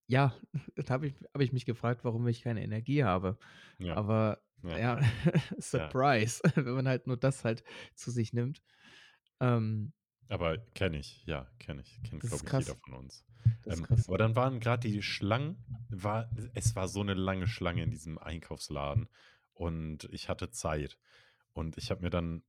ja, 0.08 0.34
da 0.76 0.94
habe 0.94 1.08
ich 1.08 1.14
habe 1.34 1.44
ich 1.44 1.52
mich 1.52 1.66
gefragt, 1.66 2.04
warum 2.04 2.26
ich 2.28 2.42
keine 2.42 2.62
Energie 2.64 3.04
habe. 3.04 3.38
Ja. 3.78 3.94
Aber 3.96 4.42
Ja. 4.62 4.78
ja, 4.78 5.00
Ja. 5.72 5.96
Surprise, 5.98 6.40
wenn 6.56 6.74
man 6.74 6.88
halt 6.88 7.06
nur 7.06 7.16
das 7.16 7.44
halt 7.44 7.64
zu 7.94 8.10
sich 8.10 8.32
nimmt. 8.32 8.62
Ähm 9.40 9.92
Aber 10.30 10.58
kenne 10.58 10.98
ich, 10.98 11.24
ja, 11.26 11.46
kenne 11.58 11.82
ich. 11.82 12.00
Kennt, 12.04 12.22
glaube 12.22 12.44
ich, 12.46 12.52
jeder 12.52 12.76
von 12.76 12.94
uns. 12.94 13.24
Ähm, 13.66 13.84
aber 14.06 14.18
dann 14.18 14.36
waren 14.36 14.60
grad 14.60 14.84
die 14.84 15.02
Schlangen 15.02 15.64
war 15.88 16.30
es 16.54 16.76
war 16.76 16.88
so 16.88 17.02
'ne 17.02 17.14
lange 17.14 17.48
Schlange 17.48 17.82
in 17.82 17.90
diesem 17.90 18.16
Einkaufsladen 18.18 19.08
und 19.54 20.04
ich 20.12 20.28
hatte 20.28 20.50
Zeit. 20.50 20.98
Und 21.52 21.76
ich 21.76 21.90
habe 21.90 22.02
mir 22.02 22.10
dann 22.10 22.42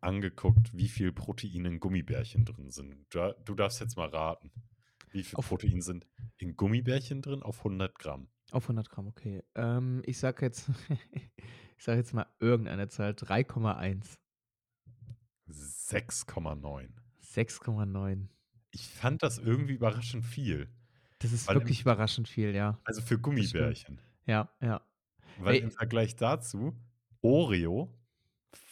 angeguckt, 0.00 0.74
wie 0.74 0.88
viel 0.88 1.12
Protein 1.12 1.66
in 1.66 1.78
Gummibärchen 1.80 2.44
drin 2.44 2.70
sind. 2.70 3.06
Da 3.10 3.32
du 3.44 3.54
darfst 3.54 3.80
jetzt 3.80 3.96
mal 3.96 4.08
raten, 4.08 4.50
wie 5.10 5.22
viel 5.22 5.36
Auf 5.36 5.48
Protein 5.48 5.82
sind 5.82 6.06
in 6.38 6.56
Gummibärchen 6.56 7.20
drin 7.22 7.42
auf 7.42 7.58
100 7.64 7.98
Gramm? 7.98 8.28
Auf 8.50 8.64
100 8.68 8.88
Gramm, 8.90 9.08
okay. 9.08 9.42
Ähm, 9.54 10.02
ich 10.06 10.18
sage 10.18 10.46
jetzt 10.46 10.70
ich 11.76 11.84
sage 11.84 11.98
jetzt 11.98 12.14
mal 12.14 12.26
irgendeine 12.40 12.88
Zahl, 12.88 13.14
3,1. 13.14 14.18
6,9. 15.48 17.04
6,9. 17.22 18.28
Ich 18.72 18.88
fand 18.88 19.22
das 19.22 19.38
irgendwie 19.38 19.74
überraschend 19.74 20.24
viel. 20.24 20.68
Das 21.20 21.32
ist 21.32 21.48
Weil 21.48 21.60
im 21.62 21.68
wirklich 21.68 21.80
überraschend 21.82 22.28
viel, 22.28 22.54
ja. 22.54 22.80
Also, 22.86 23.00
für. 23.02 23.18
Gummibärchen. 23.18 24.00
Ja, 24.26 24.50
ja. 24.60 24.82
Weil 25.36 25.56
Ey 25.56 25.62
im 25.62 25.70
Vergleich 25.70 26.16
dazu 26.16 26.74
Oreo 27.22 27.98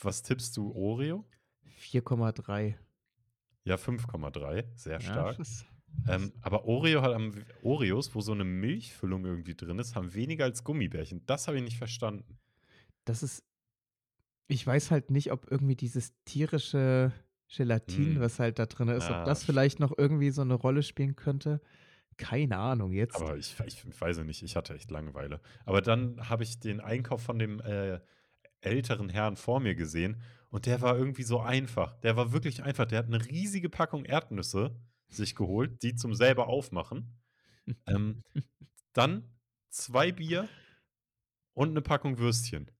was 0.02 0.22
tippst 0.22 0.56
du 0.56 0.72
Oreo? 0.74 1.28
4,3. 1.66 2.78
Ja, 3.66 3.76
5,3, 3.76 4.64
sehr 4.74 4.98
Ja, 4.98 5.00
stark. 5.00 5.38
das 5.38 5.66
Ähm, 6.06 6.32
aber 6.42 6.64
Oreo 6.64 7.02
hat 7.02 7.12
am 7.14 7.46
Oreos, 7.60 8.14
wo 8.14 8.20
so 8.20 8.34
'ne 8.34 8.44
Milchfüllung 8.44 9.24
irgendwie 9.24 9.54
drin 9.56 9.78
ist, 9.78 9.94
haben 9.96 10.14
weniger 10.14 10.44
als 10.44 10.64
Gummibärchen. 10.64 11.24
Das 11.26 11.46
habe 11.48 11.58
ich 11.58 11.64
nicht 11.64 11.78
verstanden. 11.78 12.38
Das 13.08 13.22
ist 13.22 13.44
ich 14.52 14.66
weiß 14.66 14.90
halt 14.90 15.10
nicht, 15.10 15.32
ob 15.32 15.50
irgendwie 15.50 15.76
dieses 15.76 16.14
tierische 16.24 17.12
Gelatin, 17.54 18.18
Mhm. 18.18 18.20
was 18.20 18.38
halt 18.38 18.58
da 18.58 18.66
drin 18.66 18.88
ist, 18.88 19.10
ob 19.10 19.24
Ah, 19.24 19.34
das 19.34 19.44
sch 19.44 19.44
vielleicht 19.44 19.80
noch 19.80 19.92
irgendwie 19.96 20.30
so 20.30 20.44
'ne 20.44 20.54
Rolle 20.54 20.82
spielen 20.82 21.16
könnte. 21.16 21.60
Keine 22.18 22.58
Ahnung 22.58 22.92
jetzt. 22.92 23.14
Aber 23.14 23.36
ich 23.36 23.56
ich 23.66 24.00
weiß 24.00 24.18
es 24.18 24.24
nicht, 24.24 24.42
ich 24.42 24.56
hatte 24.56 24.74
echt 24.74 24.90
Langeweile. 24.90 25.40
Aber 25.66 25.82
dann 25.82 26.28
habe 26.28 26.42
ich 26.44 26.60
den 26.60 26.80
Einkauf 26.80 27.22
von 27.22 27.38
dem, 27.38 27.60
äh, 27.60 28.00
älteren 28.62 29.08
Herrn 29.08 29.36
vor 29.36 29.60
mir 29.60 29.74
gesehen 29.74 30.22
und 30.50 30.66
der 30.66 30.80
war 30.82 30.96
irgendwie 30.96 31.24
so 31.24 31.40
einfach. 31.40 31.96
Der 32.00 32.16
war 32.16 32.32
wirklich 32.32 32.62
einfach. 32.62 32.86
Der 32.86 33.00
hat 33.00 33.08
'ne 33.08 33.24
riesige 33.26 33.68
Packung 33.70 34.04
Erdnüsse 34.04 34.76
sich 35.08 35.34
geholt, 35.36 35.82
die 35.82 35.94
zum 35.96 36.14
selber 36.14 36.48
aufmachen. 36.48 37.20
Ähm, 37.88 38.24
dann 38.94 39.38
2 39.70 40.12
Bier 40.12 40.50
und 41.54 41.72
'ne 41.74 41.82
Packung 41.82 42.18
Würstchen. 42.18 42.70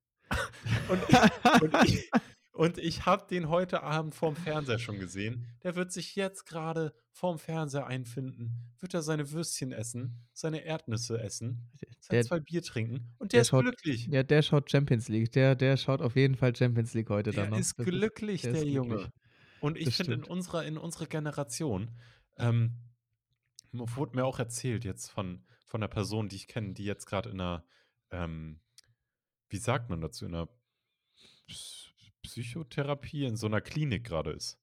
Und 0.87 1.09
ich 1.09 1.33
und 1.59 1.77
ich 1.81 2.13
und 2.53 2.79
ich 2.79 3.07
habe 3.07 3.27
den 3.29 3.49
heute 3.49 3.83
Abend 3.83 4.15
vorm 4.15 4.37
Fernseher 4.37 4.79
schon 4.79 4.99
gesehen. 4.99 5.47
Der 5.63 5.75
wird 5.77 5.93
sich 5.93 6.17
jetzt 6.17 6.45
grade 6.47 6.95
vorm 7.11 7.39
Fernseher 7.39 7.87
einfinden, 7.87 8.75
wird 8.79 8.95
da 8.95 9.03
seine 9.03 9.31
Würstchen 9.33 9.73
essen, 9.73 10.27
seine 10.33 10.65
Erdnüsse 10.65 11.21
essen, 11.21 11.71
Der 12.11 12.21
2 12.21 12.41
Bier 12.41 12.63
trinken 12.63 13.15
und 13.19 13.33
der 13.33 13.41
der 13.41 13.43
ist 13.43 13.53
schaut 13.53 13.57
glücklich. 13.57 14.11
ja, 14.11 14.23
der 14.25 14.43
schaut 14.43 14.71
Champions 14.71 15.09
League. 15.09 15.33
Der 15.33 15.55
der 15.57 15.77
schaut 15.77 16.03
auf 16.03 16.17
jeden 16.17 16.37
Fall 16.37 16.55
Champions 16.57 16.95
League 16.95 17.11
heute 17.11 17.35
dann 17.35 17.49
Der 17.49 17.51
noch. 17.51 17.63
ist 17.63 17.77
Das 17.77 17.89
ist 17.93 18.01
glücklich, 18.01 18.43
der 18.43 18.53
der 18.53 18.53
ist 18.53 18.67
glücklich. 18.67 19.09
Junge. 19.09 19.13
Und 19.59 19.79
ich 19.79 19.95
finde, 19.95 20.15
in 20.15 20.25
unserer 20.25 20.65
in 20.65 20.77
unserer 20.77 21.07
Generation, 21.07 21.99
ähm, 22.37 22.75
wurde 23.73 24.17
mir 24.17 24.27
auch 24.27 24.41
erzählt 24.41 24.85
jetzt 24.87 25.11
von 25.11 25.47
von 25.67 25.81
'ner 25.83 25.89
Person, 25.89 26.29
die 26.31 26.37
ich 26.37 26.49
kenne, 26.49 26.75
die 26.75 26.85
jetzt 26.87 27.07
grad 27.07 27.27
in 27.27 27.39
'ner, 27.39 27.67
ähm 28.13 28.62
wie 29.53 29.59
sagt 29.59 29.91
man 29.91 30.01
dazu, 30.01 30.27
in 30.27 30.33
'ner 30.33 30.49
Ps 31.49 31.93
Psychotherapie 32.23 33.25
in 33.27 33.37
so 33.37 33.49
'ner 33.49 33.61
Klinik 33.63 34.05
grade 34.05 34.33
ist. 34.33 34.61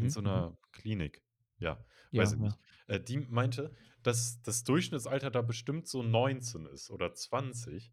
In 0.00 0.08
Mhm, 0.08 0.10
so 0.10 0.20
mhm. 0.24 0.44
'ner 0.44 0.58
Klinik. 0.72 1.22
Ja, 1.58 1.84
weiß 2.14 2.32
Ja, 2.32 2.34
ich 2.34 2.40
ja. 2.40 2.56
nicht. 2.56 2.60
Äh, 2.88 3.00
die 3.00 3.18
meinte, 3.20 3.74
dass 4.02 4.42
das 4.42 4.64
Durchschnittsalter 4.64 5.30
da 5.30 5.42
bestimmt 5.42 5.88
so 5.88 6.02
19 6.02 6.66
ist 6.66 6.90
oder 6.90 7.14
20. 7.14 7.92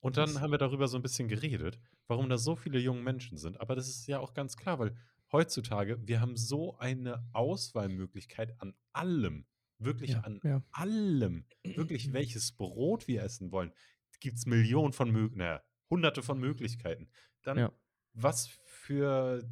Und 0.00 0.16
dann 0.18 0.40
haben 0.40 0.52
wir 0.52 0.58
darüber 0.58 0.88
so 0.88 0.98
'n 0.98 1.02
bisschen 1.02 1.28
geredet, 1.28 1.80
warum 2.08 2.28
da 2.30 2.38
so 2.38 2.56
viele 2.56 2.78
junge 2.80 3.02
Menschen 3.02 3.38
sind. 3.38 3.60
Aber 3.60 3.76
das 3.76 3.88
ist 3.88 4.06
ja 4.08 4.20
auch 4.20 4.34
ganz 4.34 4.56
klar, 4.58 4.78
weil 4.80 4.96
heutzutage 5.32 5.98
wir 6.08 6.20
haben 6.20 6.36
so 6.36 6.78
eine 6.78 7.28
Auswahlmöglichkeit 7.32 8.60
an 8.60 8.74
allem, 8.92 9.46
wirklich 9.78 10.22
Ja, 10.22 10.24
an 10.24 10.42
ja. 10.42 10.62
allem. 10.72 11.46
Wirklich, 11.74 12.12
welches 12.14 12.52
Brot 12.52 13.08
wir 13.08 13.22
essen 13.24 13.52
wollen, 13.52 13.72
gibt's 14.20 14.46
Millionen 14.46 14.92
von 14.94 15.10
Mög 15.12 15.34
na 15.36 15.44
ja, 15.46 15.62
Hunderte 15.92 16.22
von 16.24 16.40
Möglichkeiten. 16.40 17.10
Dann 17.44 17.56
Ja. 17.56 17.72
was 18.14 18.48
für 18.66 19.44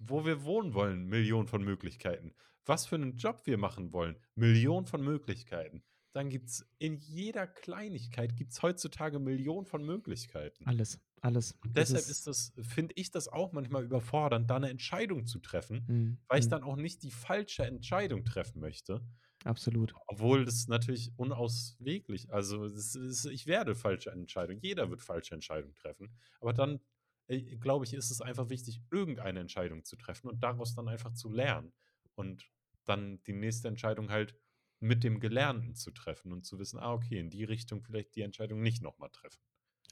wo 0.00 0.26
wir 0.26 0.44
wohnen 0.44 0.74
wollen, 0.74 1.06
Millionen 1.06 1.48
von 1.48 1.64
Möglichkeiten. 1.64 2.34
Was 2.66 2.86
für 2.86 2.98
'nen 2.98 3.16
Job 3.16 3.42
wir 3.46 3.58
machen 3.58 3.92
wollen, 3.94 4.18
Millionen 4.36 4.86
von 4.86 5.02
Möglichkeiten. 5.04 5.84
Dann 6.16 6.30
gibt's 6.30 6.64
in 6.78 6.94
jeder 6.96 7.48
Kleinigkeit 7.48 8.36
gibt's 8.36 8.62
heutzutage 8.62 9.18
Millionen 9.18 9.66
von 9.66 9.84
Möglichkeiten. 9.84 10.66
Alles, 10.66 10.98
alles. 11.20 11.54
Und 11.62 11.76
Das 11.76 11.90
deshalb 11.92 12.08
ist 12.08 12.08
ist 12.08 12.26
das 12.26 12.52
finde 12.62 12.94
ich 12.96 13.10
das 13.10 13.28
auch 13.28 13.52
manchmal 13.52 13.84
überfordernd, 13.84 14.48
da 14.50 14.58
'ne 14.58 14.70
Entscheidung 14.70 15.26
zu 15.26 15.38
treffen, 15.40 15.88
Mhm, 15.88 16.18
weil 16.28 16.40
ich 16.40 16.48
mhm. 16.48 16.48
dann 16.48 16.62
auch 16.62 16.76
nicht 16.76 17.02
die 17.02 17.10
falsche 17.10 17.66
Entscheidung 17.66 18.24
treffen 18.24 18.60
möchte. 18.60 19.06
Absolut. 19.44 19.94
Obwohl 20.06 20.46
das 20.46 20.68
natürlich 20.68 21.12
unausweglich 21.18 22.32
also, 22.32 22.64
ist 22.64 23.26
ich 23.26 23.46
werde 23.46 23.74
falsche 23.74 24.10
Entscheidungen 24.10 24.60
jeder 24.62 24.88
wird 24.90 25.02
falsche 25.02 25.34
Entscheidungen 25.34 25.74
treffen. 25.74 26.16
Aber 26.40 26.54
dann, 26.54 26.80
äh, 27.26 27.56
glaube 27.58 27.84
ich, 27.84 27.92
ist 27.92 28.10
es 28.10 28.22
einfach 28.22 28.48
wichtig, 28.48 28.80
irgendeine 28.90 29.40
Entscheidung 29.40 29.84
zu 29.84 29.96
treffen 29.96 30.28
und 30.28 30.42
daraus 30.42 30.74
dann 30.74 30.88
einfach 30.88 31.12
zu 31.12 31.30
lernen 31.30 31.74
und 32.14 32.50
dann 32.86 33.22
die 33.24 33.34
nächste 33.34 33.68
Entscheidung 33.68 34.10
halt 34.10 34.34
mit 34.80 35.04
dem 35.04 35.20
Gelernten 35.20 35.74
zu 35.74 35.90
treffen 35.90 36.32
und 36.32 36.44
zu 36.46 36.58
wissen: 36.58 36.78
„Ah, 36.78 36.92
okay, 36.94 37.18
in 37.18 37.28
die 37.30 37.44
Richtung 37.44 37.82
vielleicht 37.82 38.16
die 38.16 38.22
Entscheidung 38.22 38.62
nicht 38.62 38.82
noch 38.82 38.98
mal 38.98 39.10
treffen.“ 39.10 39.42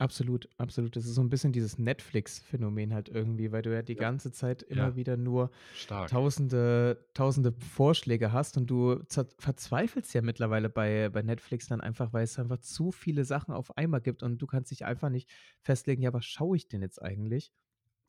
Absolut, 0.03 0.49
absolut. 0.59 0.97
Das 0.97 1.05
ist 1.07 1.15
so 1.15 1.23
ein 1.23 1.29
bisschen 1.31 1.53
dieses 1.53 1.79
Netflix-Phänomen 1.79 2.93
halt 2.93 3.09
irgendwie, 3.09 3.53
weil 3.53 3.63
du 3.63 3.73
ja 3.73 3.83
die 3.83 3.95
Ja, 3.95 4.01
ganze 4.01 4.33
Zeit 4.33 4.63
ja, 4.63 4.69
immer 4.71 4.97
wieder 4.97 5.17
nur 5.17 5.53
stark. 5.75 6.11
tausende 6.11 7.07
tausende 7.15 7.53
Vorschläge 7.53 8.33
hast 8.33 8.57
und 8.57 8.69
du 8.69 9.01
verzweifelst 9.39 10.13
ja 10.15 10.23
mittlerweile 10.23 10.69
bei 10.69 11.09
bei 11.09 11.23
Netflix 11.23 11.69
dann 11.69 11.81
einfach, 11.81 12.13
weil 12.13 12.25
es 12.25 12.37
einfach 12.37 12.59
zu 12.59 12.91
viele 12.91 13.25
Sachen 13.25 13.55
auf 13.55 13.77
einmal 13.77 14.01
gibt 14.01 14.25
und 14.25 14.39
du 14.43 14.47
kannst 14.49 14.73
dich 14.73 14.85
einfach 14.85 15.09
nicht 15.09 15.31
festlegen: 15.63 16.03
„Ja, 16.03 16.13
was 16.13 16.25
schaue 16.25 16.57
ich 16.57 16.67
denn 16.69 16.83
jetzt 16.83 17.01
eigentlich?“ 17.01 17.53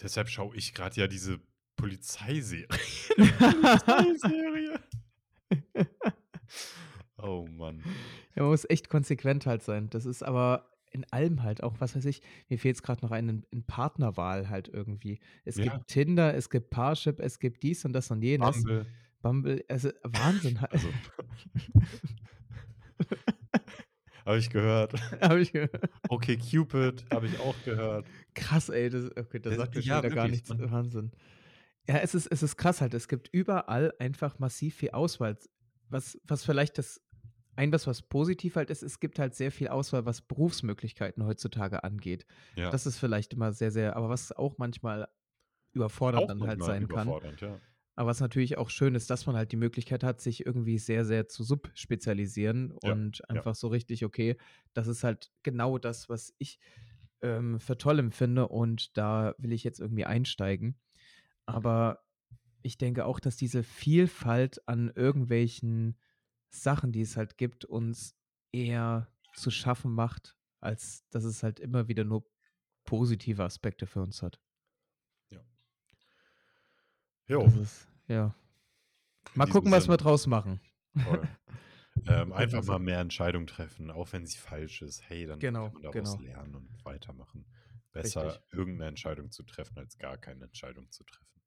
Deshalb 0.01 0.29
schaue 0.29 0.55
ich 0.55 0.73
gerade 0.73 0.99
ja 1.01 1.07
diese 1.07 1.39
Polizeiserie. 1.75 2.67
Polizeiserie. 3.39 4.79
Oh 7.17 7.47
Mann. 7.47 7.87
Ja, 8.35 8.43
man 8.43 8.51
muss 8.51 8.65
echt 8.69 8.89
konsequent 8.89 9.45
halt 9.45 9.63
sein. 9.63 9.89
Das 9.89 10.05
ist 10.05 10.23
aber 10.23 10.72
in 10.93 11.05
allem 11.11 11.43
halt 11.43 11.63
auch, 11.63 11.79
was 11.79 11.95
weiß 11.95 12.05
ich, 12.05 12.21
mir 12.49 12.57
fehlt 12.59 12.75
jetzt 12.75 12.83
gerade 12.83 13.03
noch 13.05 13.11
ein 13.11 13.29
in 13.29 13.45
in 13.51 13.63
Partnerwahl 13.63 14.49
halt 14.49 14.67
irgendwie. 14.69 15.19
Es 15.45 15.57
Ja, 15.57 15.63
gibt 15.63 15.87
Tinder, 15.87 16.33
es 16.35 16.49
gibt 16.49 16.69
Parship, 16.69 17.19
es 17.19 17.39
gibt 17.39 17.63
dies 17.63 17.85
und 17.85 17.93
das 17.93 18.11
und 18.11 18.21
jenes. 18.21 18.57
Bumble. 18.63 18.85
Bumble, 19.21 19.63
also 19.69 19.89
Wahnsinn 20.03 20.59
halt. 20.61 20.73
Also 20.73 20.89
habe 24.25 24.37
ich 24.37 24.49
gehört. 24.49 24.93
Habe 25.21 25.41
ich 25.41 25.51
gehört. 25.51 25.89
Okay, 26.09 26.37
Cupid 26.37 27.05
habe 27.11 27.27
ich 27.27 27.39
auch 27.39 27.55
gehört. 27.65 28.05
Krass, 28.33 28.69
ey, 28.69 28.89
das 28.89 29.05
okay, 29.17 29.39
da 29.39 29.49
Das 29.49 29.57
sagt 29.57 29.75
mir 29.75 29.81
schon 29.81 29.89
ja, 29.89 30.03
wieder 30.03 30.15
gar 30.15 30.27
nichts. 30.27 30.49
Und 30.49 30.71
Wahnsinn. 30.71 31.11
Ja, 31.87 31.97
es 31.97 32.15
ist 32.15 32.27
es 32.27 32.43
ist 32.43 32.57
krass 32.57 32.81
halt. 32.81 32.93
Es 32.93 33.07
gibt 33.07 33.29
überall 33.33 33.93
einfach 33.99 34.39
massiv 34.39 34.75
viel 34.75 34.91
Auswahl. 34.91 35.37
Was 35.89 36.17
was 36.25 36.45
vielleicht 36.45 36.77
das 36.77 37.01
ein 37.55 37.71
was, 37.71 37.87
was 37.87 38.01
positiv 38.01 38.55
halt 38.55 38.69
ist, 38.69 38.83
es 38.83 38.99
gibt 38.99 39.19
halt 39.19 39.35
sehr 39.35 39.51
viel 39.51 39.67
Auswahl, 39.67 40.05
was 40.05 40.21
Berufsmöglichkeiten 40.21 41.25
heutzutage 41.25 41.83
angeht. 41.83 42.25
ja, 42.55 42.69
Das 42.71 42.85
ist 42.85 42.97
vielleicht 42.97 43.33
immer 43.33 43.53
sehr, 43.53 43.71
sehr 43.71 43.95
aber 43.95 44.09
was 44.09 44.31
auch 44.31 44.57
manchmal 44.57 45.07
überfordernd 45.73 46.23
auch 46.23 46.27
dann 46.27 46.47
halt 46.47 46.63
sein 46.63 46.87
kann. 46.87 47.07
ja. 47.41 47.59
Aber 47.95 48.09
was 48.09 48.19
natürlich 48.21 48.57
auch 48.57 48.71
schön 48.71 48.95
ist, 48.95 49.09
dass 49.11 49.27
man 49.27 49.35
halt 49.35 49.51
die 49.51 49.55
Möglichkeit 49.57 50.03
hat, 50.03 50.19
sich 50.19 50.45
irgendwie 50.45 50.79
sehr, 50.79 51.05
sehr 51.05 51.27
zu 51.27 51.43
subspezialisieren 51.43 52.71
Ja, 52.83 52.91
und 52.91 53.29
einfach 53.29 53.53
so 53.53 53.67
richtig, 53.67 54.03
okay, 54.03 54.35
das 54.73 54.87
ist 54.87 55.03
halt 55.03 55.31
genau 55.43 55.77
das, 55.77 56.09
was 56.09 56.33
ich 56.39 56.59
ähm, 57.21 57.59
für 57.59 57.77
toll 57.77 57.99
empfinde 57.99 58.47
und 58.47 58.97
da 58.97 59.35
will 59.37 59.53
ich 59.53 59.63
jetzt 59.63 59.79
irgendwie 59.79 60.05
einsteigen. 60.05 60.79
Aber 61.45 62.03
ich 62.63 62.77
denke 62.77 63.05
auch, 63.05 63.19
dass 63.19 63.37
diese 63.37 63.63
Vielfalt 63.63 64.67
an 64.67 64.91
irgendwelchen 64.95 65.97
Sachen, 66.53 66.91
die 66.91 67.01
es 67.01 67.17
halt 67.17 67.37
gibt, 67.37 67.65
uns 67.65 68.15
eher 68.51 69.11
zu 69.35 69.49
schaffen 69.51 69.91
macht, 69.93 70.37
als 70.59 71.07
dass 71.09 71.23
es 71.23 71.43
halt 71.43 71.59
immer 71.59 71.87
wieder 71.87 72.03
nur 72.03 72.29
positive 72.85 73.43
Aspekte 73.43 73.87
für 73.87 74.01
uns 74.01 74.21
hat. 74.21 74.39
Ja. 75.29 75.43
Jo, 77.27 77.45
ist, 77.45 77.87
ja. 78.07 78.35
Mal 79.33 79.47
gucken, 79.47 79.71
was 79.71 79.87
wir 79.87 79.97
draus 79.97 80.27
machen. 80.27 80.59
Ähm, 82.07 82.29
In 82.29 82.33
einfach 82.33 82.63
mal 82.65 82.79
mehr 82.79 82.99
Entscheidungen 82.99 83.45
treffen, 83.45 83.91
auch 83.91 84.11
wenn 84.13 84.25
sie 84.25 84.39
falsch 84.39 84.81
ist. 84.81 85.07
Hey, 85.07 85.27
dann 85.27 85.39
Genau, 85.39 85.65
kann 85.65 85.73
man 85.73 85.91
daraus 85.91 86.17
genau. 86.17 86.23
lernen 86.23 86.55
und 86.55 86.85
weitermachen. 86.85 87.45
Richtig. 87.93 88.15
Besser 88.15 88.43
irgendeine 88.51 88.89
Entscheidung 88.89 89.29
zu 89.29 89.43
treffen, 89.43 89.77
als 89.77 89.99
gar 89.99 90.17
keine 90.17 90.45
Entscheidung 90.45 90.89
zu 90.89 91.03
treffen. 91.03 91.42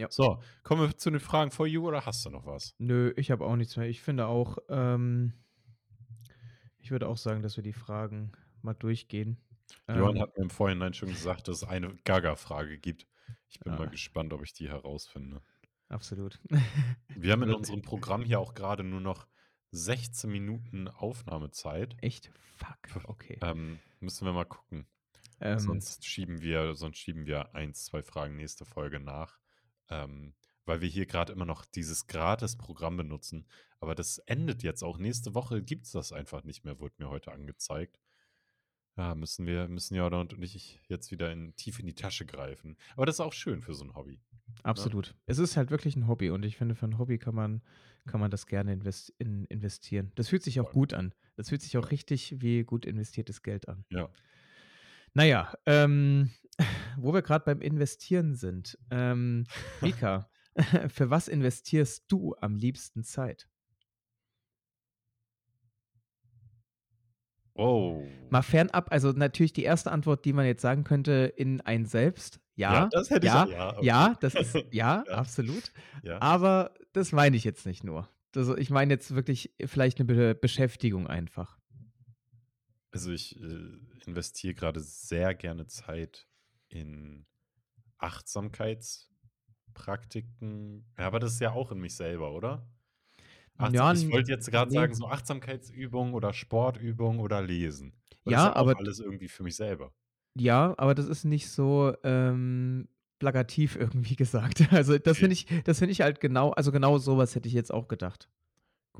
Ja. 0.00 0.08
So, 0.10 0.42
kommen 0.62 0.80
wir 0.80 0.96
zu 0.96 1.10
den 1.10 1.20
Fragen 1.20 1.50
for 1.50 1.66
you 1.66 1.86
oder 1.86 2.06
hast 2.06 2.24
du 2.24 2.30
noch 2.30 2.46
was? 2.46 2.74
Nö, 2.78 3.12
ich 3.16 3.30
habe 3.30 3.44
auch 3.44 3.56
nichts 3.56 3.76
mehr. 3.76 3.86
Ich 3.86 4.00
finde 4.00 4.26
auch, 4.26 4.56
ähm, 4.70 5.34
ich 6.78 6.90
würde 6.90 7.06
auch 7.06 7.18
sagen, 7.18 7.42
dass 7.42 7.56
wir 7.56 7.62
die 7.62 7.74
Fragen 7.74 8.32
mal 8.62 8.72
durchgehen. 8.74 9.36
Johann 9.88 10.16
Ähm, 10.16 10.22
hat 10.22 10.36
mir 10.36 10.44
im 10.44 10.50
Vorhinein 10.50 10.94
schon 10.94 11.10
gesagt, 11.10 11.48
dass 11.48 11.58
es 11.58 11.64
eine 11.68 11.94
Gaga-Frage 12.04 12.78
gibt. 12.78 13.06
Ich 13.48 13.60
bin 13.60 13.74
mal 13.74 13.86
ah, 13.88 13.90
gespannt, 13.90 14.32
ob 14.32 14.42
ich 14.42 14.52
die 14.54 14.68
herausfinde. 14.68 15.42
absolut. 15.88 16.40
Wir 17.14 17.32
haben 17.32 17.42
in 17.42 17.48
Wird 17.48 17.58
unserem 17.58 17.82
Programm 17.82 18.24
hier 18.24 18.40
auch 18.40 18.54
gerade 18.54 18.82
nur 18.84 19.00
noch 19.00 19.26
16 19.72 20.30
Minuten 20.30 20.88
Aufnahmezeit. 20.88 21.96
echt 22.00 22.30
fuck. 22.56 23.04
Okay. 23.04 23.38
Ähm, 23.42 23.78
müssen 24.00 24.24
wir 24.24 24.32
mal 24.32 24.44
gucken. 24.44 24.86
Ähm, 25.40 25.58
Sonst 25.58 26.04
schieben 26.04 26.42
wir, 26.42 26.74
sonst 26.74 26.98
schieben 26.98 27.26
wir 27.26 27.54
eins, 27.54 27.84
zwei 27.84 28.02
Fragen 28.02 28.36
nächste 28.36 28.64
Folge 28.64 29.00
nach. 29.00 29.39
Ähm, 29.90 30.34
weil 30.66 30.80
wir 30.80 30.88
hier 30.88 31.06
gerade 31.06 31.32
immer 31.32 31.46
noch 31.46 31.64
dieses 31.64 32.06
Gratis-Programm 32.06 32.96
benutzen. 32.96 33.46
Aber 33.80 33.94
das 33.94 34.18
endet 34.18 34.62
jetzt 34.62 34.82
auch. 34.82 34.98
Nächste 34.98 35.34
Woche 35.34 35.62
gibt 35.62 35.86
es 35.86 35.92
das 35.92 36.12
einfach 36.12 36.44
nicht 36.44 36.64
mehr, 36.64 36.78
wurde 36.78 36.94
mir 36.98 37.08
heute 37.08 37.32
angezeigt. 37.32 37.98
Ja, 38.96 39.14
müssen 39.14 39.46
wir, 39.46 39.68
müssen 39.68 39.94
ja 39.94 40.06
und 40.06 40.38
ich 40.42 40.80
jetzt 40.88 41.10
wieder 41.10 41.32
in, 41.32 41.56
tief 41.56 41.78
in 41.78 41.86
die 41.86 41.94
Tasche 41.94 42.26
greifen. 42.26 42.76
Aber 42.96 43.06
das 43.06 43.16
ist 43.16 43.20
auch 43.20 43.32
schön 43.32 43.62
für 43.62 43.74
so 43.74 43.84
ein 43.84 43.94
Hobby. 43.94 44.20
Ne? 44.46 44.54
absolut. 44.64 45.14
Es 45.26 45.38
ist 45.38 45.56
halt 45.56 45.70
wirklich 45.70 45.96
ein 45.96 46.06
Hobby 46.06 46.30
und 46.30 46.44
ich 46.44 46.56
finde, 46.56 46.74
für 46.74 46.86
ein 46.86 46.98
Hobby 46.98 47.18
kann 47.18 47.34
man, 47.34 47.62
kann 48.06 48.20
man 48.20 48.30
das 48.30 48.46
gerne 48.46 48.72
invest 48.72 49.14
in, 49.18 49.44
investieren. 49.46 50.12
Das 50.16 50.28
fühlt 50.28 50.42
sich 50.42 50.60
auch 50.60 50.72
gut 50.72 50.92
an. 50.92 51.14
Das 51.36 51.48
fühlt 51.48 51.62
sich 51.62 51.78
auch 51.78 51.84
Ja. 51.84 51.88
richtig 51.88 52.40
wie 52.40 52.64
gut 52.64 52.84
investiertes 52.84 53.42
Geld 53.42 53.68
an. 53.68 53.84
Ja. 53.90 54.10
Naja, 55.14 55.54
ähm, 55.66 56.30
wo 56.96 57.12
wir 57.12 57.22
gerade 57.22 57.44
beim 57.44 57.60
Investieren 57.60 58.34
sind. 58.34 58.78
Ähm, 58.90 59.46
Mika, 59.80 60.28
für 60.88 61.10
was 61.10 61.28
investierst 61.28 62.04
du 62.08 62.34
am 62.40 62.56
liebsten 62.56 63.04
Zeit? 63.04 63.48
Oh. 67.54 68.02
Mal 68.30 68.42
fernab, 68.42 68.90
also 68.90 69.12
natürlich 69.12 69.52
die 69.52 69.64
erste 69.64 69.90
Antwort, 69.92 70.24
die 70.24 70.32
man 70.32 70.46
jetzt 70.46 70.62
sagen 70.62 70.84
könnte, 70.84 71.32
in 71.36 71.60
ein 71.60 71.84
Selbst. 71.84 72.40
Ja, 72.56 72.72
Ja, 72.72 72.88
das 72.90 73.10
hätte 73.10 73.26
ich 73.26 73.32
ja, 73.32 73.44
auch. 73.44 73.50
Ja, 73.50 73.76
okay. 73.76 73.86
ja, 73.86 74.14
das 74.20 74.34
ist, 74.34 74.54
ja, 74.70 75.04
Ja. 75.06 75.14
absolut. 75.14 75.72
Aber 76.20 76.74
das 76.92 77.12
meine 77.12 77.36
ich 77.36 77.44
jetzt 77.44 77.66
nicht 77.66 77.84
nur. 77.84 78.08
Also 78.34 78.56
ich 78.56 78.70
meine 78.70 78.94
jetzt 78.94 79.14
wirklich 79.14 79.54
vielleicht 79.64 79.98
eine 79.98 80.06
Be 80.06 80.34
Beschäftigung 80.34 81.06
einfach. 81.06 81.58
Also 82.92 83.12
ich 83.12 83.40
äh, 83.40 83.78
investiere 84.06 84.54
gerade 84.54 84.80
sehr 84.80 85.34
gerne 85.34 85.66
Zeit 85.66 86.28
in 86.70 87.26
Achtsamkeitspraktiken. 87.98 90.84
Ja, 90.98 91.06
aber 91.06 91.18
das 91.20 91.34
ist 91.34 91.40
ja 91.40 91.52
auch 91.52 91.70
in 91.72 91.80
mich 91.80 91.94
selber, 91.96 92.32
oder? 92.32 92.66
Achtsam 93.58 93.74
Ja, 93.74 93.92
ich 93.92 94.10
wollte 94.10 94.30
jetzt 94.32 94.50
gerade 94.50 94.70
nee. 94.70 94.74
sagen, 94.74 94.94
so 94.94 95.06
Achtsamkeitsübungen 95.08 96.14
oder 96.14 96.32
Sportübungen 96.32 97.20
oder 97.20 97.42
Lesen. 97.42 97.92
Das 98.24 98.36
ist 98.36 98.42
Ja, 98.42 98.46
ja 98.46 98.56
auch 98.56 98.60
aber 98.60 98.74
alles 98.74 98.98
irgendwie 99.00 99.28
für 99.28 99.42
mich 99.44 99.56
selber. 99.56 99.92
ja, 100.38 100.74
aber 100.78 100.94
das 100.94 101.06
ist 101.06 101.24
nicht 101.24 101.50
so 101.50 101.94
ähm, 102.04 102.88
plakativ 103.18 103.76
irgendwie 103.76 104.16
gesagt. 104.16 104.72
Also 104.72 104.98
das 104.98 105.18
finde 105.18 105.34
ich, 105.34 105.46
das 105.64 105.78
finde 105.78 105.92
ich 105.92 106.00
halt 106.02 106.20
genau, 106.20 106.50
also 106.50 106.72
genau 106.72 106.98
sowas 106.98 107.34
hätte 107.34 107.48
ich 107.48 107.54
jetzt 107.54 107.72
auch 107.72 107.88
gedacht. 107.88 108.28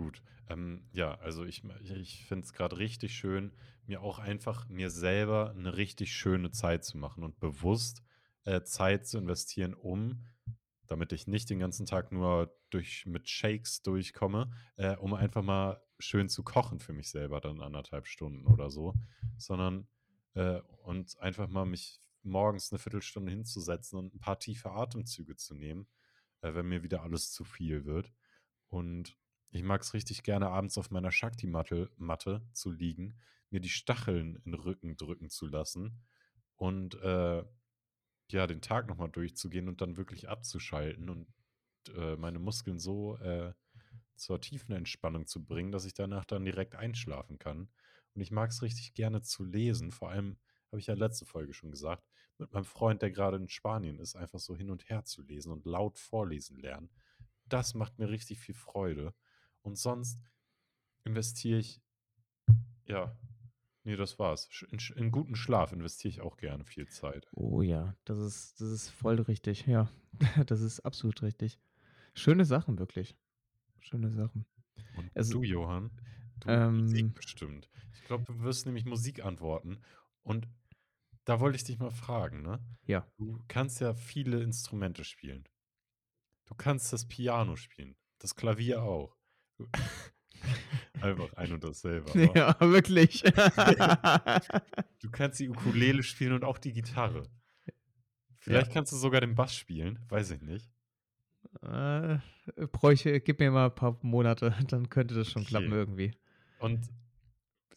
Gut. 0.00 0.22
Ähm, 0.48 0.88
ja, 0.92 1.14
also 1.16 1.44
ich, 1.44 1.62
ich 1.94 2.24
finde 2.24 2.46
es 2.46 2.54
gerade 2.54 2.78
richtig 2.78 3.14
schön, 3.14 3.52
mir 3.86 4.00
auch 4.00 4.18
einfach 4.18 4.66
mir 4.66 4.88
selber 4.88 5.50
eine 5.50 5.76
richtig 5.76 6.14
schöne 6.14 6.50
Zeit 6.52 6.86
zu 6.86 6.96
machen 6.96 7.22
und 7.22 7.38
bewusst 7.38 8.02
äh, 8.44 8.62
Zeit 8.62 9.06
zu 9.06 9.18
investieren, 9.18 9.74
um, 9.74 10.24
damit 10.86 11.12
ich 11.12 11.26
nicht 11.26 11.50
den 11.50 11.58
ganzen 11.58 11.84
Tag 11.84 12.12
nur 12.12 12.50
durch, 12.70 13.04
mit 13.04 13.28
Shakes 13.28 13.82
durchkomme, 13.82 14.50
äh, 14.76 14.96
um 14.96 15.12
einfach 15.12 15.42
mal 15.42 15.82
schön 15.98 16.30
zu 16.30 16.42
kochen 16.44 16.80
für 16.80 16.94
mich 16.94 17.10
selber, 17.10 17.42
dann 17.42 17.60
anderthalb 17.60 18.06
Stunden 18.06 18.46
oder 18.46 18.70
so, 18.70 18.94
sondern 19.36 19.86
äh, 20.32 20.60
und 20.84 21.20
einfach 21.20 21.48
mal 21.48 21.66
mich 21.66 22.00
morgens 22.22 22.72
eine 22.72 22.78
Viertelstunde 22.78 23.30
hinzusetzen 23.30 23.98
und 23.98 24.14
ein 24.14 24.20
paar 24.20 24.38
tiefe 24.38 24.70
Atemzüge 24.70 25.36
zu 25.36 25.54
nehmen, 25.54 25.86
äh, 26.40 26.54
wenn 26.54 26.70
mir 26.70 26.82
wieder 26.82 27.02
alles 27.02 27.32
zu 27.32 27.44
viel 27.44 27.84
wird. 27.84 28.10
Und 28.70 29.19
ich 29.50 29.62
mag 29.62 29.82
es 29.82 29.94
richtig 29.94 30.22
gerne, 30.22 30.48
abends 30.48 30.78
auf 30.78 30.90
meiner 30.90 31.10
Shakti-Matte 31.10 31.90
Matte 31.96 32.42
zu 32.52 32.70
liegen, 32.70 33.18
mir 33.50 33.60
die 33.60 33.68
Stacheln 33.68 34.36
in 34.44 34.52
den 34.52 34.60
Rücken 34.60 34.96
drücken 34.96 35.28
zu 35.28 35.46
lassen 35.46 36.00
und 36.56 36.94
äh, 37.02 37.44
ja, 38.30 38.46
den 38.46 38.62
Tag 38.62 38.86
nochmal 38.86 39.10
durchzugehen 39.10 39.68
und 39.68 39.80
dann 39.80 39.96
wirklich 39.96 40.28
abzuschalten 40.28 41.08
und 41.10 41.26
äh, 41.96 42.16
meine 42.16 42.38
Muskeln 42.38 42.78
so 42.78 43.16
äh, 43.16 43.52
zur 44.16 44.40
tiefen 44.40 44.72
Entspannung 44.72 45.26
zu 45.26 45.44
bringen, 45.44 45.72
dass 45.72 45.84
ich 45.84 45.94
danach 45.94 46.24
dann 46.24 46.44
direkt 46.44 46.74
einschlafen 46.76 47.38
kann. 47.38 47.68
Und 48.14 48.20
ich 48.20 48.30
mag 48.30 48.50
es 48.50 48.62
richtig 48.62 48.94
gerne 48.94 49.22
zu 49.22 49.44
lesen. 49.44 49.92
Vor 49.92 50.10
allem 50.10 50.36
habe 50.70 50.78
ich 50.78 50.86
ja 50.86 50.94
letzte 50.94 51.24
Folge 51.24 51.54
schon 51.54 51.70
gesagt, 51.70 52.04
mit 52.38 52.52
meinem 52.52 52.64
Freund, 52.64 53.02
der 53.02 53.10
gerade 53.10 53.36
in 53.36 53.48
Spanien 53.48 53.98
ist, 53.98 54.16
einfach 54.16 54.38
so 54.38 54.56
hin 54.56 54.70
und 54.70 54.88
her 54.88 55.04
zu 55.04 55.22
lesen 55.22 55.52
und 55.52 55.64
laut 55.64 55.98
vorlesen 55.98 56.58
lernen. 56.58 56.90
Das 57.46 57.74
macht 57.74 57.98
mir 57.98 58.08
richtig 58.08 58.38
viel 58.38 58.54
Freude. 58.54 59.14
Und 59.62 59.76
sonst 59.76 60.20
investiere 61.04 61.58
ich, 61.58 61.80
ja, 62.86 63.16
nee, 63.84 63.96
das 63.96 64.18
war's. 64.18 64.48
In, 64.70 64.78
in 64.96 65.10
guten 65.10 65.36
Schlaf 65.36 65.72
investiere 65.72 66.10
ich 66.10 66.20
auch 66.20 66.36
gerne 66.36 66.64
viel 66.64 66.88
Zeit. 66.88 67.28
Oh 67.32 67.62
ja, 67.62 67.96
das 68.04 68.18
ist, 68.18 68.60
das 68.60 68.70
ist 68.70 68.88
voll 68.90 69.20
richtig. 69.20 69.66
Ja, 69.66 69.90
das 70.46 70.60
ist 70.60 70.80
absolut 70.80 71.22
richtig. 71.22 71.58
Schöne 72.14 72.44
Sachen, 72.44 72.78
wirklich. 72.78 73.16
Schöne 73.78 74.10
Sachen. 74.10 74.46
Und 74.96 75.10
Also, 75.14 75.34
du, 75.34 75.42
Johann, 75.42 75.90
du 76.40 76.48
ähm, 76.48 76.78
Musik 76.78 77.14
bestimmt. 77.14 77.70
Ich 77.94 78.04
glaube, 78.04 78.24
du 78.24 78.40
wirst 78.40 78.66
nämlich 78.66 78.84
Musik 78.84 79.24
antworten. 79.24 79.80
Und 80.22 80.48
da 81.24 81.40
wollte 81.40 81.56
ich 81.56 81.64
dich 81.64 81.78
mal 81.78 81.90
fragen, 81.90 82.42
ne? 82.42 82.58
Ja. 82.86 83.06
Du 83.16 83.42
kannst 83.48 83.80
ja 83.80 83.94
viele 83.94 84.42
Instrumente 84.42 85.04
spielen. 85.04 85.48
Du 86.46 86.54
kannst 86.54 86.92
das 86.92 87.06
Piano 87.06 87.54
spielen, 87.56 87.96
das 88.18 88.34
Klavier 88.34 88.82
auch. 88.82 89.16
Einfach 91.00 91.32
ein 91.34 91.52
und 91.52 91.64
dasselbe, 91.64 92.10
aber 92.14 92.36
Ja, 92.36 92.56
wirklich. 92.60 93.22
du 95.00 95.10
kannst 95.10 95.40
die 95.40 95.48
Ukulele 95.48 96.02
spielen 96.02 96.32
und 96.34 96.44
auch 96.44 96.58
die 96.58 96.72
Gitarre. 96.72 97.22
Vielleicht 98.38 98.68
Ja. 98.68 98.74
kannst 98.74 98.92
du 98.92 98.96
sogar 98.96 99.20
den 99.20 99.34
Bass 99.34 99.54
spielen, 99.54 99.98
weiß 100.08 100.30
ich 100.32 100.42
nicht. 100.42 100.70
Äh, 101.62 102.18
bräuche 102.72 103.20
gib 103.20 103.40
mir 103.40 103.50
mal 103.50 103.66
ein 103.66 103.74
paar 103.74 103.98
Monate, 104.02 104.54
dann 104.68 104.88
könnte 104.88 105.14
das 105.14 105.28
schon 105.28 105.44
klappen 105.44 105.68
Okay. 105.68 105.76
irgendwie. 105.78 106.10
Und 106.58 106.88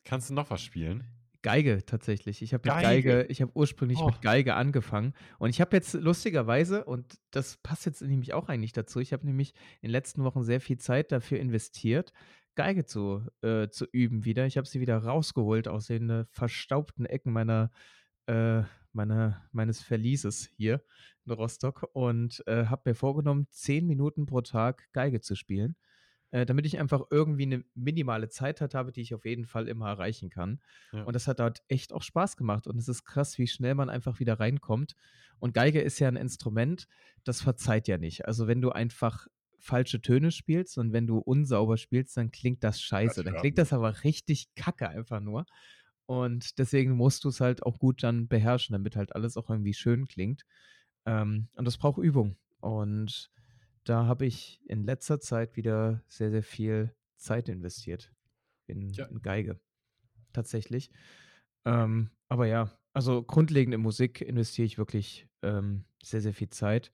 kannst 0.03 0.29
du 0.29 0.34
noch 0.34 0.49
was 0.49 0.61
spielen? 0.61 1.05
Geige 1.43 1.85
tatsächlich. 1.85 2.41
Ich 2.41 2.53
habe 2.53 2.67
mit 2.67 2.81
Geige? 2.81 3.09
Geige 3.17 3.31
ich 3.31 3.41
habe 3.41 3.51
ursprünglich 3.53 3.99
Oh. 3.99 4.07
mit 4.07 4.21
Geige 4.21 4.55
angefangen 4.55 5.13
und 5.37 5.49
ich 5.51 5.61
habe 5.61 5.75
jetzt 5.75 5.93
lustigerweise 5.93 6.85
und 6.85 7.19
das 7.31 7.57
passt 7.57 7.85
jetzt 7.85 8.01
nämlich 8.01 8.33
auch 8.33 8.49
eigentlich 8.49 8.71
dazu, 8.73 8.99
ich 8.99 9.13
habe 9.13 9.25
nämlich 9.27 9.53
in 9.81 9.89
den 9.89 9.91
letzten 9.91 10.23
Wochen 10.23 10.43
sehr 10.43 10.61
viel 10.61 10.77
Zeit 10.77 11.11
dafür 11.11 11.39
investiert, 11.39 12.11
Geige 12.55 12.85
zu 12.85 13.25
äh, 13.41 13.67
zu 13.69 13.85
üben 13.91 14.25
wieder. 14.25 14.45
Ich 14.45 14.57
habe 14.57 14.67
sie 14.67 14.79
wieder 14.79 14.97
rausgeholt 14.97 15.67
aus 15.67 15.87
den, 15.87 16.09
äh, 16.09 16.25
verstaubten 16.31 17.05
Ecken 17.05 17.33
meiner 17.33 17.71
äh, 18.27 18.63
meiner 18.93 19.41
meines 19.51 19.81
Verlieses 19.81 20.49
hier 20.55 20.81
in 21.25 21.31
Rostock 21.33 21.89
und, 21.93 22.43
äh, 22.47 22.65
habe 22.67 22.83
mir 22.91 22.95
vorgenommen, 22.95 23.47
10 23.49 23.85
Minuten 23.87 24.25
pro 24.27 24.41
Tag 24.41 24.87
Geige 24.93 25.19
zu 25.19 25.35
spielen, 25.35 25.75
äh, 26.34 26.45
damit 26.47 26.65
ich 26.67 26.79
einfach 26.79 27.03
irgendwie 27.11 27.47
'ne 27.47 27.65
minimale 27.75 28.29
Zeit 28.29 28.61
halt 28.61 28.75
habe, 28.75 28.91
die 28.93 29.01
ich 29.01 29.15
auf 29.15 29.25
jeden 29.25 29.45
Fall 29.47 29.69
immer 29.69 29.89
erreichen 29.89 30.29
kann. 30.31 30.61
Ja. 30.93 31.07
Und 31.07 31.15
das 31.15 31.27
hat 31.29 31.39
dort 31.39 31.61
echt 31.69 31.93
auch 31.93 32.03
Spaß 32.03 32.38
gemacht 32.38 32.67
und 32.67 32.77
es 32.79 32.89
ist 32.89 33.05
krass, 33.05 33.38
wie 33.39 33.47
schnell 33.47 33.75
man 33.75 33.89
einfach 33.91 34.19
wieder 34.19 34.39
reinkommt. 34.39 34.95
Und 35.39 35.53
Geige 35.55 35.81
ist 35.81 35.99
ja 35.99 36.09
'n 36.09 36.17
Instrument, 36.17 36.88
das 37.25 37.41
verzeiht 37.41 37.88
ja 37.89 37.97
nicht. 37.99 38.25
Also, 38.27 38.47
wenn 38.47 38.61
du 38.61 38.71
einfach 38.71 39.27
falsche 39.59 40.01
Töne 40.01 40.31
spielst 40.31 40.77
und 40.79 40.93
wenn 40.93 41.07
du 41.07 41.19
unsauber 41.19 41.77
spielst, 41.77 42.17
dann 42.17 42.31
klingt 42.31 42.63
das 42.65 42.81
scheiße. 42.81 43.23
Dann 43.23 43.36
klingt 43.36 43.57
das 43.59 43.73
aber 43.73 44.03
richtig 44.05 44.55
kacke 44.55 44.89
einfach 44.89 45.21
nur. 45.21 45.45
Und 46.07 46.59
deswegen 46.59 46.93
musst 46.97 47.25
du's 47.25 47.41
halt 47.41 47.63
auch 47.63 47.79
gut 47.79 48.03
dann 48.03 48.27
beherrschen, 48.29 48.73
damit 48.73 48.95
halt 48.97 49.15
alles 49.15 49.38
auch 49.38 49.49
irgendwie 49.49 49.73
schön 49.75 50.07
klingt. 50.07 50.43
Ähm, 51.05 51.49
und 51.55 51.65
das 51.65 51.77
braucht 51.77 51.99
Übung. 52.03 52.38
Und 52.61 53.31
da 53.84 54.05
habe 54.05 54.25
ich 54.25 54.61
in 54.67 54.86
letzter 54.86 55.19
Zeit 55.19 55.55
wieder 55.57 56.03
sehr, 56.07 56.31
sehr 56.31 56.43
viel 56.43 56.95
Zeit 57.17 57.49
investiert 57.49 58.13
in 58.67 58.97
Ja. 58.97 59.09
in 59.09 59.21
Geige, 59.21 59.61
tatsächlich. 60.34 60.91
Ähm, 61.65 62.11
aber 62.29 62.47
ja, 62.47 62.71
also 62.93 63.23
grundlegend 63.23 63.75
in 63.75 63.81
Musik 63.81 64.21
investiere 64.21 64.65
ich 64.67 64.77
wirklich, 64.79 65.29
ähm, 65.43 65.86
sehr, 66.03 66.21
sehr 66.21 66.34
viel 66.34 66.49
Zeit 66.49 66.91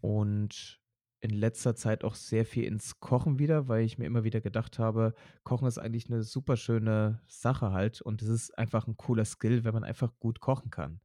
und 0.00 0.80
in 1.20 1.30
letzter 1.32 1.74
Zeit 1.76 2.04
auch 2.04 2.14
sehr 2.16 2.46
viel 2.46 2.64
ins 2.64 3.00
Kochen 3.00 3.38
wieder, 3.38 3.68
weil 3.68 3.84
ich 3.84 3.98
mir 3.98 4.06
immer 4.06 4.24
wieder 4.24 4.40
gedacht 4.42 4.78
habe, 4.80 5.14
Kochen 5.44 5.68
ist 5.68 5.78
eigentlich 5.78 6.08
'ne 6.10 6.22
super 6.24 6.56
schöne 6.56 7.22
Sache 7.28 7.72
halt 7.72 8.02
und 8.02 8.22
es 8.22 8.28
ist 8.28 8.58
einfach 8.58 8.88
'n 8.88 8.96
cooler 8.96 9.24
Skill, 9.26 9.64
wenn 9.64 9.74
man 9.74 9.84
einfach 9.84 10.18
gut 10.20 10.40
kochen 10.40 10.70
kann. 10.70 11.00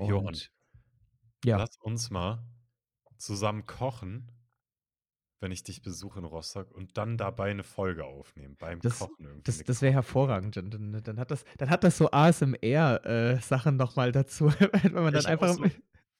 Johann, 0.00 0.42
Und 0.42 0.50
ja. 1.44 1.64
lass 1.64 1.76
uns 1.80 2.10
mal 2.10 2.44
zusammen 3.22 3.66
kochen, 3.66 4.32
wenn 5.40 5.52
ich 5.52 5.64
dich 5.64 5.82
besuche 5.82 6.20
in 6.20 6.24
Rostock 6.26 6.72
und 6.72 6.98
dann 6.98 7.18
dabei 7.18 7.52
'ne 7.54 7.64
Folge 7.64 8.04
aufnehmen, 8.06 8.56
beim 8.58 8.84
Das 8.84 9.10
Kochen 9.10 9.26
irgendwie 9.26 9.44
das 9.44 9.64
das 9.64 9.82
wäre 9.82 9.92
hervorragend. 9.94 10.56
Dann 10.56 11.00
dann 11.02 11.18
hat 11.20 11.30
das 11.30 11.44
dann 11.58 11.70
hat 11.70 11.84
das 11.84 11.96
so 11.98 12.10
ASMR 12.10 13.04
äh, 13.06 13.40
Sachen 13.40 13.76
noch 13.76 13.96
mal 13.96 14.12
dazu, 14.12 14.46
wenn 14.82 14.92
man 14.92 15.14
dann 15.14 15.26
Ich 15.26 15.26
einfach 15.26 15.48
so 15.48 15.68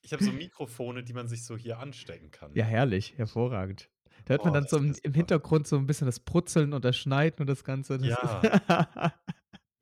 ich 0.05 0.13
habe 0.13 0.23
so 0.23 0.33
Mikrofone, 0.33 1.05
die 1.05 1.13
man 1.13 1.29
sich 1.29 1.45
so 1.47 1.57
hier 1.57 1.79
anstecken 1.79 2.31
kann. 2.33 2.57
Ja, 2.57 2.65
herrlich, 2.65 3.17
hervorragend. 3.17 3.91
Da 4.27 4.33
hört 4.35 4.45
man 4.45 4.53
Oh, 4.53 4.55
dann 4.55 4.67
so 4.67 4.77
im 4.77 4.95
im. 5.03 5.15
Hintergrund 5.15 5.67
so 5.67 5.77
'n 5.77 5.87
bisschen 5.87 6.07
das 6.07 6.21
Brutzeln 6.21 6.75
und 6.75 6.85
das 6.85 6.97
Schneiden 6.99 7.41
und 7.41 7.47
das 7.49 7.65
Ganze. 7.65 7.99
Das 7.99 8.17
Ja. 8.19 8.43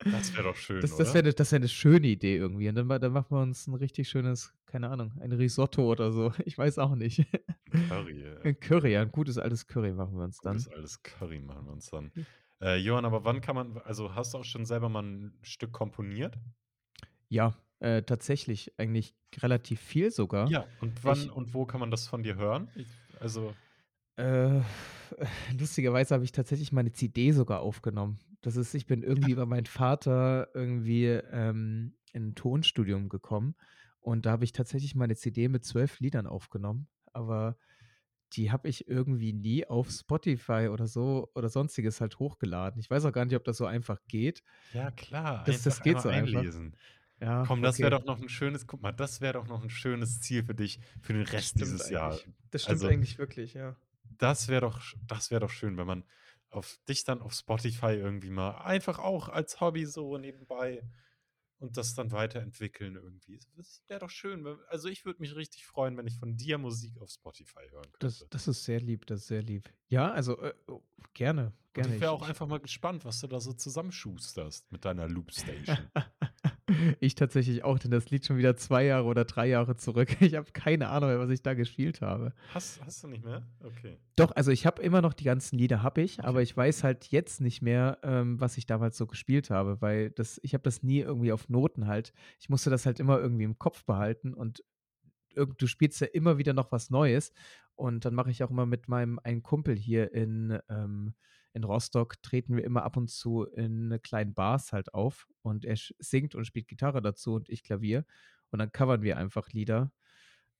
Das 0.09 0.33
wäre 0.35 0.43
doch 0.47 0.57
schön, 0.57 0.89
Das 0.89 0.95
das 0.95 1.13
wäre 1.13 1.23
'ne 1.25 1.33
das 1.33 1.51
wäre 1.51 1.61
'ne 1.61 1.67
schöne 1.69 2.07
Idee 2.07 2.37
irgendwie. 2.37 2.69
Und 2.69 2.75
dann 2.75 2.87
dann 2.89 3.11
machen 3.13 3.35
wir 3.37 3.41
uns 3.41 3.67
'n 3.67 3.75
richtig 3.75 4.09
schönes, 4.09 4.53
keine 4.65 4.89
Ahnung, 4.89 5.13
ein 5.21 5.31
Risotto 5.31 5.83
oder 5.91 6.11
so. 6.11 6.33
Ich 6.45 6.57
weiß 6.57 6.79
auch 6.79 6.95
nicht. 6.95 7.25
Curry, 7.71 8.21
ja. 8.23 8.41
'N 8.43 8.59
Curry, 8.59 8.93
ja, 8.93 9.01
'n 9.03 9.11
gutes 9.11 9.37
altes 9.37 9.67
Curry 9.67 9.93
machen 9.93 10.17
wir 10.17 10.23
uns 10.25 10.41
dann. 10.41 10.65
Gutes 10.65 10.67
altes 10.67 11.03
Curry 11.03 11.39
machen 11.39 11.65
wir 11.65 11.73
uns 11.73 11.89
dann. 11.89 12.11
Äh, 12.61 12.77
Johann, 12.77 13.05
aber 13.05 13.23
wann 13.25 13.41
kann 13.41 13.55
man 13.55 13.77
also, 13.77 14.15
hast 14.15 14.33
du 14.33 14.39
auch 14.39 14.43
schon 14.43 14.65
selber 14.65 14.89
mal 14.89 15.03
'n 15.03 15.37
Stück 15.43 15.71
komponiert? 15.71 16.37
Ja, 17.33 17.55
äh, 17.79 18.03
tatsächlich 18.03 18.77
eigentlich 18.77 19.15
relativ 19.37 19.79
viel 19.79 20.11
sogar. 20.11 20.53
Ja, 20.53 20.67
und 20.79 21.03
wann 21.05 21.29
Ich 21.29 21.29
und 21.29 21.53
wo 21.53 21.65
kann 21.67 21.79
man 21.79 21.91
das 21.91 22.07
von 22.07 22.23
dir 22.23 22.35
hören? 22.35 22.71
Ich 22.73 23.13
also 23.19 23.61
Äh, 24.17 24.61
lustigerweise 25.59 26.13
habe 26.13 26.23
ich 26.23 26.31
tatsächlich 26.31 26.71
meine 26.71 26.91
CD 26.91 27.31
sogar 27.31 27.61
aufgenommen. 27.61 28.19
Das 28.41 28.55
ist 28.55 28.73
ich 28.73 28.85
bin 28.85 29.03
irgendwie 29.03 29.31
über 29.31 29.45
meinen 29.45 29.65
Vater 29.65 30.49
irgendwie, 30.53 31.05
ähm, 31.07 31.95
in 32.13 32.29
'n 32.31 32.35
Tonstudium 32.35 33.09
gekommen 33.09 33.55
und 33.99 34.25
da 34.25 34.31
habe 34.31 34.43
ich 34.43 34.51
tatsächlich 34.51 34.95
meine 34.95 35.15
CD 35.15 35.47
mit 35.47 35.63
12 35.63 35.99
Liedern 35.99 36.27
aufgenommen, 36.27 36.87
aber 37.13 37.57
die 38.33 38.51
habe 38.51 38.69
ich 38.69 38.87
irgendwie 38.87 39.33
nie 39.33 39.65
auf 39.67 39.89
Spotify 39.91 40.69
oder 40.71 40.87
so 40.87 41.31
oder 41.35 41.49
Sonstiges 41.49 42.01
halt 42.01 42.19
hochgeladen. 42.19 42.79
Ich 42.79 42.89
weiß 42.89 43.05
auch 43.05 43.13
gar 43.13 43.25
nicht, 43.25 43.35
ob 43.35 43.43
das 43.45 43.57
so 43.57 43.65
einfach 43.65 43.99
geht. 44.07 44.41
Ja 44.73 44.89
klar, 44.89 45.45
Das 45.45 45.61
das 45.61 45.81
einfach 45.81 45.81
geht 45.81 45.99
so 46.01 46.09
einfach. 46.09 46.45
einlesen. 46.49 46.77
Ja, 47.21 47.43
Komm, 47.43 47.61
das 47.63 47.81
wäre 47.81 47.91
okay. 47.91 47.99
doch 47.99 48.05
noch 48.05 48.21
'n 48.21 48.29
schönes 48.29 48.67
guck 48.67 48.81
mal, 48.81 48.91
das 48.93 49.21
wäre 49.21 49.33
doch 49.33 49.47
noch 49.47 49.63
'n 49.63 49.69
schönes 49.69 50.21
Ziel 50.21 50.43
für 50.45 50.55
dich 50.55 50.79
für 51.01 51.13
den 51.13 51.23
Rest 51.23 51.59
dieses 51.59 51.89
Jahr. 51.89 52.21
eigentlich. 52.21 52.29
Das 52.51 52.63
stimmt 52.63 52.85
Also 52.85 52.89
eigentlich 52.89 53.17
wirklich, 53.17 53.53
ja. 53.55 53.77
Das 54.17 54.47
wäre 54.47 54.61
doch 54.61 54.81
das 55.07 55.31
wäre 55.31 55.41
doch 55.41 55.49
schön, 55.49 55.77
wenn 55.77 55.87
man 55.87 56.05
auf 56.49 56.79
dich 56.87 57.03
dann 57.03 57.21
auf 57.21 57.33
Spotify 57.33 57.93
irgendwie 57.93 58.29
mal 58.29 58.51
einfach 58.57 58.99
auch 58.99 59.29
als 59.29 59.61
Hobby 59.61 59.85
so 59.85 60.17
nebenbei 60.17 60.83
und 61.59 61.77
das 61.77 61.93
dann 61.93 62.11
weiterentwickeln 62.11 62.95
irgendwie. 62.95 63.39
Das 63.55 63.83
wäre 63.87 63.99
doch 63.99 64.09
schön, 64.09 64.43
wenn 64.43 64.57
also, 64.67 64.89
ich 64.89 65.05
würde 65.05 65.21
mich 65.21 65.35
richtig 65.35 65.65
freuen, 65.65 65.95
wenn 65.97 66.07
ich 66.07 66.17
von 66.17 66.35
dir 66.35 66.57
Musik 66.57 66.99
auf 66.99 67.09
Spotify 67.11 67.69
hören 67.69 67.91
Das 67.99 68.19
könnte. 68.19 68.27
das 68.31 68.47
ist 68.47 68.63
sehr 68.65 68.81
lieb, 68.81 69.05
das 69.05 69.21
ist 69.21 69.27
sehr 69.27 69.43
lieb. 69.43 69.71
Ja, 69.87 70.11
also, 70.11 70.39
äh, 70.41 70.53
oh, 70.67 70.81
gerne, 71.13 71.47
Und 71.47 71.53
gerne. 71.73 71.95
ich 71.95 72.01
wäre 72.01 72.11
auch 72.11 72.23
ich 72.23 72.29
einfach 72.29 72.47
mal 72.47 72.59
gespannt, 72.59 73.05
was 73.05 73.19
du 73.21 73.27
da 73.27 73.39
so 73.39 73.53
zusammenschusterst 73.53 74.71
mit 74.71 74.85
deiner 74.85 75.07
Loopstation. 75.07 75.91
Ich 76.99 77.15
tatsächlich 77.15 77.63
auch, 77.63 77.79
denn 77.79 77.91
das 77.91 78.09
liegt 78.09 78.25
schon 78.25 78.37
wieder 78.37 78.55
2 78.55 78.85
Jahre 78.85 79.05
oder 79.05 79.25
3 79.25 79.47
Jahre 79.47 79.75
zurück. 79.75 80.09
Ich 80.21 80.35
habe 80.35 80.51
keine 80.51 80.89
Ahnung 80.89 81.09
mehr, 81.09 81.19
was 81.19 81.29
ich 81.29 81.41
da 81.41 81.53
gespielt 81.53 82.01
habe. 82.01 82.33
Hast 82.47 82.81
hast 82.83 83.03
du 83.03 83.07
nicht 83.07 83.23
mehr? 83.23 83.43
Okay. 83.63 83.97
Doch, 84.17 84.31
also, 84.35 84.51
ich 84.51 84.65
habe 84.65 84.81
immer 84.81 85.01
noch 85.01 85.13
die 85.13 85.23
ganzen 85.23 85.57
Lieder 85.57 85.83
habe 85.83 86.01
ich, 86.01 86.23
aber 86.25 86.41
Okay. 86.41 86.43
ich 86.43 86.55
weiß 86.55 86.83
halt 86.83 87.05
jetzt 87.07 87.41
nicht 87.41 87.61
mehr, 87.61 87.99
ähm, 88.03 88.39
was 88.39 88.57
ich 88.57 88.65
damals 88.65 88.97
so 88.97 89.07
gespielt 89.07 89.49
habe, 89.49 89.81
weil 89.81 90.11
das 90.11 90.39
ich 90.43 90.53
habe 90.53 90.63
das 90.63 90.83
nie 90.83 90.99
irgendwie 90.99 91.31
auf 91.31 91.49
Noten 91.49 91.87
halt 91.87 92.13
ich 92.39 92.49
musste 92.49 92.69
das 92.69 92.85
halt 92.85 92.99
immer 92.99 93.19
irgendwie 93.19 93.43
im 93.45 93.57
Kopf 93.57 93.85
behalten 93.85 94.33
und 94.33 94.63
irgend 95.35 95.61
du 95.61 95.67
spielst 95.67 96.01
ja 96.01 96.07
immer 96.07 96.37
wieder 96.37 96.53
noch 96.53 96.71
was 96.71 96.89
Neues 96.89 97.33
und 97.75 98.05
dann 98.05 98.13
mache 98.15 98.31
ich 98.31 98.43
auch 98.43 98.51
immer 98.51 98.65
mit 98.65 98.87
meinem 98.89 99.19
einen 99.23 99.43
Kumpel 99.43 99.75
hier 99.77 100.13
in, 100.13 100.59
ähm 100.69 101.13
in 101.53 101.63
Rostock 101.65 102.21
treten 102.23 102.55
wir 102.57 102.63
immer 102.65 102.83
ab 102.83 102.97
und 102.97 103.09
zu 103.09 103.43
in 103.45 103.99
kleinen 104.03 104.33
Bars 104.33 104.73
halt 104.73 104.93
auf 104.93 105.27
und 105.41 105.65
er 105.65 105.77
singt 105.99 106.35
und 106.35 106.45
spielt 106.45 106.67
Gitarre 106.67 107.01
dazu 107.01 107.33
und 107.35 107.49
ich 107.49 107.63
Klavier 107.63 108.05
und 108.51 108.59
dann 108.59 108.71
covern 108.71 109.01
wir 109.03 109.17
einfach 109.17 109.49
Lieder 109.51 109.91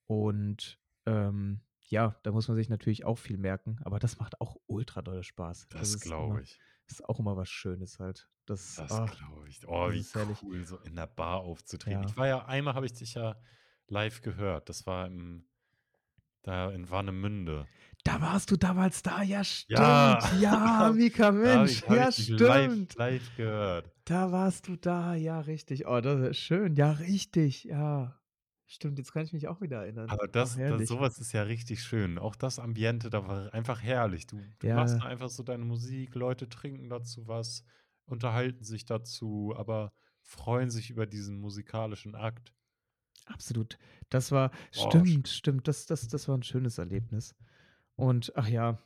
und, 0.07 0.79
ähm, 1.05 1.61
ja, 1.89 2.19
da 2.23 2.31
muss 2.31 2.47
man 2.47 2.57
sich 2.57 2.69
natürlich 2.69 3.05
auch 3.05 3.17
viel 3.17 3.37
merken, 3.37 3.79
aber 3.83 3.99
das 3.99 4.17
macht 4.19 4.39
auch 4.41 4.57
ultra 4.67 5.01
dolle 5.01 5.23
Spaß. 5.23 5.67
Das 5.69 5.99
Das 5.99 6.01
glaube 6.01 6.41
ich. 6.43 6.61
ist 6.87 7.03
auch 7.05 7.19
immer 7.19 7.37
was 7.37 7.49
Schönes 7.49 7.99
halt. 7.99 8.29
Das 8.45 8.77
Das 8.77 8.91
ah, 8.91 9.05
glaube 9.05 9.49
ich. 9.49 9.67
Oh, 9.67 9.89
das 9.89 9.91
wie 9.91 10.05
cool, 10.41 10.63
so 10.65 10.77
in 10.79 10.93
'ner 10.93 11.07
Bar 11.07 11.41
aufzutreten. 11.41 12.03
Ja. 12.03 12.03
Ich 12.03 12.15
war 12.15 12.27
ja 12.27 12.45
einmal 12.45 12.73
habe 12.73 12.85
ich 12.85 12.93
dich 12.93 13.13
ja 13.15 13.41
live 13.87 14.21
gehört. 14.21 14.69
Das 14.69 14.85
war 14.85 15.07
im 15.07 15.47
da 16.43 16.71
in 16.71 16.89
Warnemünde. 16.89 17.69
Da 18.05 18.19
warst 18.19 18.49
du 18.51 18.57
damals 18.57 19.03
da, 19.03 19.21
ja 19.21 19.43
Ja, 19.69 20.19
stimmt. 20.23 20.31
Ja, 20.31 20.57
da 20.77 20.91
Mika, 20.91 21.31
Mensch, 21.31 21.83
ja 21.87 22.09
ich 22.09 22.11
dich 22.15 22.29
live 22.29 22.73
stimmt. 22.73 22.95
live 22.95 23.31
gehört. 23.33 23.91
Da 24.07 24.31
warst 24.31 24.67
du 24.67 24.75
da, 24.77 25.13
ja 25.15 25.39
richtig. 25.41 25.85
Oh, 25.87 26.01
das 26.01 26.19
ist 26.31 26.37
schön. 26.37 26.75
Ja, 26.75 26.91
richtig, 26.91 27.65
ja. 27.65 28.19
Stimmt, 28.67 28.97
jetzt 28.97 29.11
kann 29.13 29.23
ich 29.23 29.33
mich 29.33 29.47
auch 29.47 29.61
wieder 29.61 29.81
erinnern. 29.83 30.09
Aber 30.09 30.27
das 30.27 30.55
das 30.57 30.57
herrlich. 30.57 30.87
so 30.87 30.99
was 30.99 31.19
ist 31.19 31.31
ja 31.31 31.43
richtig 31.43 31.83
schön. 31.83 32.17
Auch 32.17 32.35
das 32.35 32.59
Ambiente, 32.59 33.09
da 33.09 33.27
war 33.27 33.53
einfach 33.53 33.81
herrlich. 33.81 34.27
Du 34.27 34.53
du 34.59 34.69
machst 34.69 34.97
Ja. 34.97 35.01
da 35.01 35.05
einfach 35.07 35.29
so 35.29 35.43
deine 35.43 35.65
Musik, 35.65 36.15
Leute 36.15 36.49
trinken 36.49 36.89
dazu 36.89 37.27
was, 37.27 37.63
unterhalten 38.05 38.63
sich 38.63 38.85
dazu, 38.85 39.53
aber 39.55 39.93
freuen 40.21 40.69
sich 40.69 40.89
über 40.89 41.05
diesen 41.07 41.39
musikalischen 41.39 42.15
Akt. 42.15 42.53
Absolut. 43.27 43.77
Das 44.09 44.31
war 44.31 44.51
Oh, 44.75 45.05
stimmt, 45.05 45.27
stimmt. 45.27 45.67
Das 45.67 45.85
das 45.85 46.07
das 46.07 46.27
war 46.27 46.35
'n 46.37 46.43
schönes 46.43 46.77
Erlebnis. 46.77 47.35
Und 48.01 48.33
ach 48.35 48.47
ja. 48.47 48.79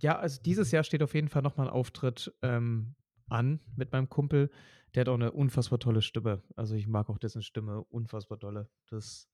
Ja, 0.00 0.18
also, 0.18 0.40
dieses 0.42 0.70
Jahr 0.70 0.84
steht 0.84 1.02
auf 1.02 1.14
jeden 1.14 1.28
Fall 1.28 1.42
noch 1.42 1.56
mal 1.56 1.64
'n 1.66 1.70
Auftritt, 1.70 2.34
ähm, 2.42 2.94
an 3.28 3.60
mit 3.76 3.92
meinem 3.92 4.08
Kumpel. 4.08 4.50
Der 4.94 5.02
hat 5.02 5.08
auch 5.08 5.14
eine 5.14 5.32
unfassbar 5.32 5.78
tolle 5.78 6.02
Stimme. 6.02 6.42
Also 6.56 6.74
ich 6.74 6.86
mag 6.86 7.08
auch 7.10 7.18
dessen 7.18 7.42
Stimme 7.42 7.82
unfassbar 7.84 8.38
dolle. 8.38 8.70
Das 8.90 9.28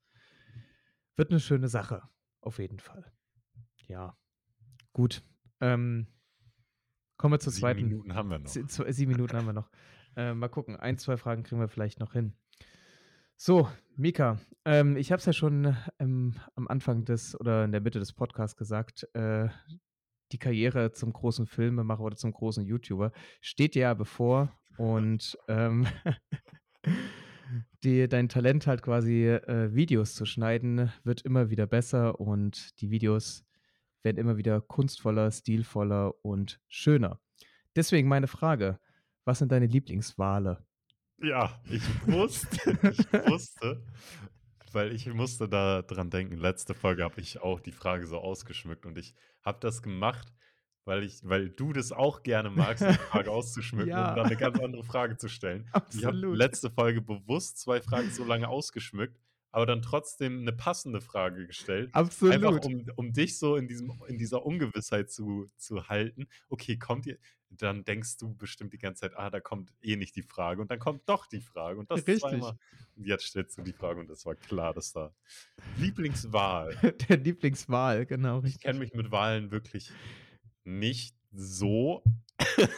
wird 1.16 1.30
eine 1.30 1.40
schöne 1.40 1.68
Sache, 1.68 2.02
auf 2.40 2.58
jeden 2.58 2.78
Fall. 2.80 3.12
Ja, 3.86 4.16
gut. 4.92 5.22
Ähm, 5.60 6.06
kommen 7.16 7.34
wir 7.34 7.40
zur 7.40 7.52
Sieben 7.52 7.60
zweiten. 7.62 7.82
Minuten 7.82 8.14
haben 8.14 8.30
wir 8.30 8.38
noch. 8.38 8.48
Sie- 8.48 8.66
zwei- 8.66 8.90
Sieben 8.92 9.12
Minuten 9.12 9.36
haben 9.36 9.46
wir 9.46 9.52
noch. 9.52 9.70
Äh, 10.16 10.34
mal 10.34 10.48
gucken. 10.48 10.76
Ein, 10.76 10.98
zwei 10.98 11.16
Fragen 11.16 11.42
kriegen 11.42 11.60
wir 11.60 11.68
vielleicht 11.68 12.00
noch 12.00 12.12
hin. 12.14 12.34
So, 13.42 13.66
Mika, 13.96 14.38
ähm, 14.66 14.98
ich 14.98 15.12
habe 15.12 15.20
es 15.20 15.24
ja 15.24 15.32
schon 15.32 15.74
ähm, 15.98 16.34
am 16.56 16.68
Anfang 16.68 17.06
des 17.06 17.40
oder 17.40 17.64
in 17.64 17.72
der 17.72 17.80
Mitte 17.80 17.98
des 17.98 18.12
Podcasts 18.12 18.54
gesagt, 18.54 19.08
äh, 19.14 19.48
die 20.30 20.38
Karriere 20.38 20.92
zum 20.92 21.14
großen 21.14 21.46
Filmemacher 21.46 22.02
oder 22.02 22.16
zum 22.16 22.32
großen 22.32 22.66
YouTuber 22.66 23.12
steht 23.40 23.76
dir 23.76 23.80
ja 23.80 23.94
bevor 23.94 24.54
und 24.76 25.38
ähm, 25.48 25.86
die, 27.82 28.08
dein 28.08 28.28
Talent 28.28 28.66
halt 28.66 28.82
quasi 28.82 29.28
äh, 29.28 29.74
Videos 29.74 30.14
zu 30.16 30.26
schneiden 30.26 30.92
wird 31.02 31.22
immer 31.22 31.48
wieder 31.48 31.66
besser 31.66 32.20
und 32.20 32.78
die 32.82 32.90
Videos 32.90 33.46
werden 34.02 34.18
immer 34.18 34.36
wieder 34.36 34.60
kunstvoller, 34.60 35.30
stilvoller 35.30 36.12
und 36.22 36.60
schöner. 36.68 37.18
Deswegen 37.74 38.06
meine 38.06 38.26
Frage, 38.26 38.78
was 39.24 39.38
sind 39.38 39.50
deine 39.50 39.66
Lieblingswale? 39.66 40.62
Ja, 41.22 41.60
ich 41.68 41.82
wusste, 42.06 42.56
ich 42.82 43.12
wusste, 43.30 43.82
weil 44.72 44.92
ich 44.94 45.06
musste 45.12 45.48
da 45.48 45.82
dran 45.82 46.10
denken. 46.10 46.36
Letzte 46.36 46.74
Folge 46.74 47.04
habe 47.04 47.20
ich 47.20 47.40
auch 47.40 47.60
die 47.60 47.72
Frage 47.72 48.06
so 48.06 48.18
ausgeschmückt 48.18 48.86
und 48.86 48.96
ich 48.96 49.14
habe 49.44 49.58
das 49.60 49.82
gemacht, 49.82 50.32
weil 50.84 51.02
ich, 51.04 51.20
weil 51.22 51.50
du 51.50 51.72
das 51.72 51.92
auch 51.92 52.22
gerne 52.22 52.50
magst, 52.50 52.84
die 52.88 52.94
Frage 52.94 53.30
auszuschmücken, 53.32 53.90
Ja. 53.90 54.10
um 54.10 54.16
dann 54.16 54.26
eine 54.26 54.36
ganz 54.36 54.58
andere 54.60 54.82
Frage 54.84 55.16
zu 55.16 55.28
stellen. 55.28 55.66
Ich 55.92 56.04
habe 56.04 56.16
Absolut. 56.16 56.36
letzte 56.36 56.70
Folge 56.70 57.02
bewusst 57.02 57.58
zwei 57.58 57.80
Fragen 57.82 58.10
so 58.10 58.24
lange 58.24 58.48
ausgeschmückt, 58.48 59.18
aber 59.52 59.66
dann 59.66 59.82
trotzdem 59.82 60.40
eine 60.40 60.52
passende 60.52 61.00
Frage 61.00 61.46
gestellt. 61.46 61.90
Absolut. 61.92 62.34
Einfach 62.34 62.60
um, 62.64 62.86
um 62.96 63.12
dich 63.12 63.38
so 63.38 63.56
in, 63.56 63.68
diesem, 63.68 63.92
in 64.08 64.16
dieser 64.16 64.46
Ungewissheit 64.46 65.10
zu, 65.10 65.50
zu 65.56 65.88
halten. 65.88 66.28
Okay, 66.48 66.78
kommt 66.78 67.06
ihr, 67.06 67.18
dann 67.50 67.84
denkst 67.84 68.16
du 68.18 68.34
bestimmt 68.34 68.72
die 68.72 68.78
ganze 68.78 69.02
Zeit, 69.02 69.18
ah, 69.18 69.28
da 69.28 69.40
kommt 69.40 69.72
eh 69.82 69.96
nicht 69.96 70.14
die 70.16 70.22
Frage. 70.22 70.62
Und 70.62 70.70
dann 70.70 70.78
kommt 70.78 71.08
doch 71.08 71.26
die 71.26 71.40
Frage. 71.40 71.78
Und 71.78 71.90
das 71.90 71.98
Richtig. 71.98 72.20
zweimal. 72.20 72.56
Und 72.96 73.06
jetzt 73.06 73.24
stellst 73.24 73.58
du 73.58 73.62
die 73.62 73.72
Frage 73.72 74.00
und 74.00 74.10
es 74.10 74.24
war 74.24 74.36
klar, 74.36 74.72
dass 74.72 74.92
da 74.92 75.12
Lieblingswahl. 75.78 76.76
Der 77.08 77.16
Lieblingswal, 77.16 78.06
genau. 78.06 78.42
Ich 78.44 78.60
kenne 78.60 78.78
mich 78.78 78.94
mit 78.94 79.10
Wahlen 79.10 79.50
wirklich 79.50 79.90
nicht 80.64 81.16
so. 81.32 82.02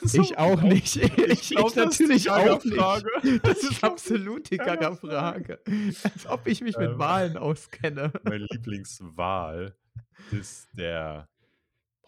Ich 0.02 0.38
auch 0.38 0.60
genau. 0.60 0.74
nicht. 0.74 0.96
Ich, 0.96 1.18
ich, 1.18 1.50
glaub, 1.50 1.74
das 1.74 2.00
natürlich 2.00 2.30
auch 2.30 2.64
nicht. 2.64 3.44
Das 3.44 3.62
ist 3.62 3.84
absolut 3.84 4.50
die 4.50 4.56
Gaga-Frage. 4.56 5.60
Als 6.02 6.26
ob 6.26 6.46
ich 6.46 6.60
mich 6.62 6.76
mit 6.76 6.90
Ähm. 6.90 6.98
Wahlen 6.98 7.36
auskenne. 7.36 8.12
Mein 8.24 8.40
Lieblingswahl 8.50 9.76
ist 10.30 10.68
der. 10.72 11.28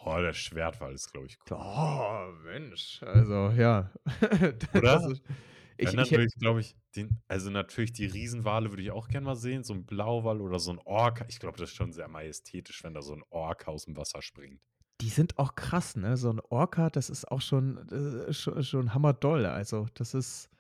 Boah, 0.05 0.21
der 0.21 0.35
Schwertwal 0.35 0.93
ist, 0.93 1.11
glaube 1.13 1.27
ich, 1.29 1.39
cool. 1.51 1.57
Oh, 1.59 2.33
Mensch. 2.45 3.03
Also, 3.03 3.51
ja. 3.57 3.91
Oder? 4.75 4.81
Das 4.83 5.07
ist, 5.07 5.23
ich, 5.77 5.89
ich, 5.89 5.95
natürlich, 5.95 6.35
glaube 6.35 6.61
ich, 6.61 6.77
den, 6.95 7.21
also 7.27 7.51
natürlich 7.51 7.93
die 7.93 8.07
Riesenwale 8.07 8.71
würde 8.71 8.83
ich 8.83 8.91
auch 8.91 9.09
gerne 9.09 9.25
mal 9.25 9.35
sehen. 9.37 9.65
So 9.65 9.73
ein 9.75 9.85
Blauwal 9.87 10.41
oder 10.41 10.59
so 10.61 10.71
ein 10.73 10.79
Orca. 10.85 11.25
Ich 11.29 11.41
glaube, 11.41 11.59
das 11.59 11.71
ist 11.71 11.77
schon 11.77 11.93
sehr 11.93 12.07
majestätisch, 12.09 12.85
wenn 12.85 12.95
da 12.95 13.03
so 13.03 13.15
ein 13.15 13.25
Orca 13.31 13.71
aus 13.71 13.87
dem 13.87 13.97
Wasser 13.97 14.23
springt. 14.23 14.61
die 15.01 15.09
sind 15.09 15.39
auch 15.39 15.55
krass, 15.55 15.97
ne? 15.97 16.17
So 16.17 16.31
ein 16.31 16.41
Orca, 16.41 16.91
das 16.91 17.11
ist 17.11 17.31
auch 17.31 17.41
schon, 17.41 17.79
äh, 17.91 18.33
schon, 18.33 18.63
schon 18.63 18.95
hammerdoll. 18.95 19.47
Also, 19.47 19.87
das 19.95 20.15
ist, 20.15 20.51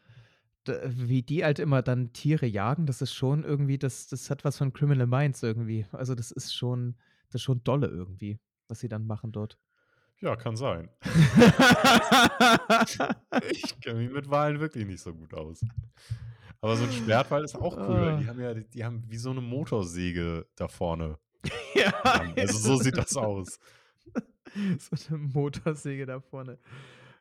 wie 0.67 1.23
die 1.23 1.45
halt 1.45 1.59
immer 1.59 1.83
dann 1.83 2.13
Tiere 2.13 2.47
jagen, 2.47 2.87
das 2.87 3.03
ist 3.03 3.15
schon 3.15 3.45
irgendwie, 3.45 3.79
das, 3.79 4.09
das 4.09 4.31
hat 4.31 4.45
was 4.45 4.59
von 4.59 4.73
Criminal 4.73 5.07
Minds 5.07 5.43
irgendwie. 5.43 5.87
Also, 5.93 6.15
das 6.15 6.31
ist 6.31 6.55
schon, 6.55 6.97
das 7.29 7.37
ist 7.37 7.43
schon 7.45 7.63
dolle 7.65 7.87
irgendwie, 7.89 8.39
was 8.75 8.81
sie 8.81 8.89
dann 8.89 9.07
machen 9.07 9.31
dort. 9.31 9.57
Ja, 10.21 10.35
kann 10.37 10.57
sein. 10.57 10.89
Ich 13.51 13.81
kenne 13.81 14.01
mich 14.01 14.11
mit 14.11 14.31
Walen 14.31 14.61
wirklich 14.61 14.87
nicht 14.87 15.01
so 15.01 15.13
gut 15.15 15.35
aus. 15.35 15.65
Aber 16.61 16.77
so 16.77 16.85
ein 16.85 16.93
Schwertwal 16.93 17.45
ist 17.45 17.55
auch 17.57 17.77
cool, 17.77 18.01
weil 18.01 18.17
die 18.19 18.25
Ah. 18.25 18.29
haben 18.29 18.41
ja, 18.41 18.55
die, 18.55 18.85
haben 18.85 19.05
wie 19.09 19.17
so 19.17 19.31
eine 19.31 19.41
Motorsäge 19.41 20.47
da 20.57 20.69
vorne. 20.69 21.19
ja. 21.75 21.93
Also 22.37 22.59
so 22.59 22.77
sieht 22.77 22.97
das 22.97 23.17
aus. 23.17 23.59
So 24.79 25.15
eine 25.15 25.19
Motorsäge 25.19 26.07
da 26.07 26.21
vorne. 26.21 26.59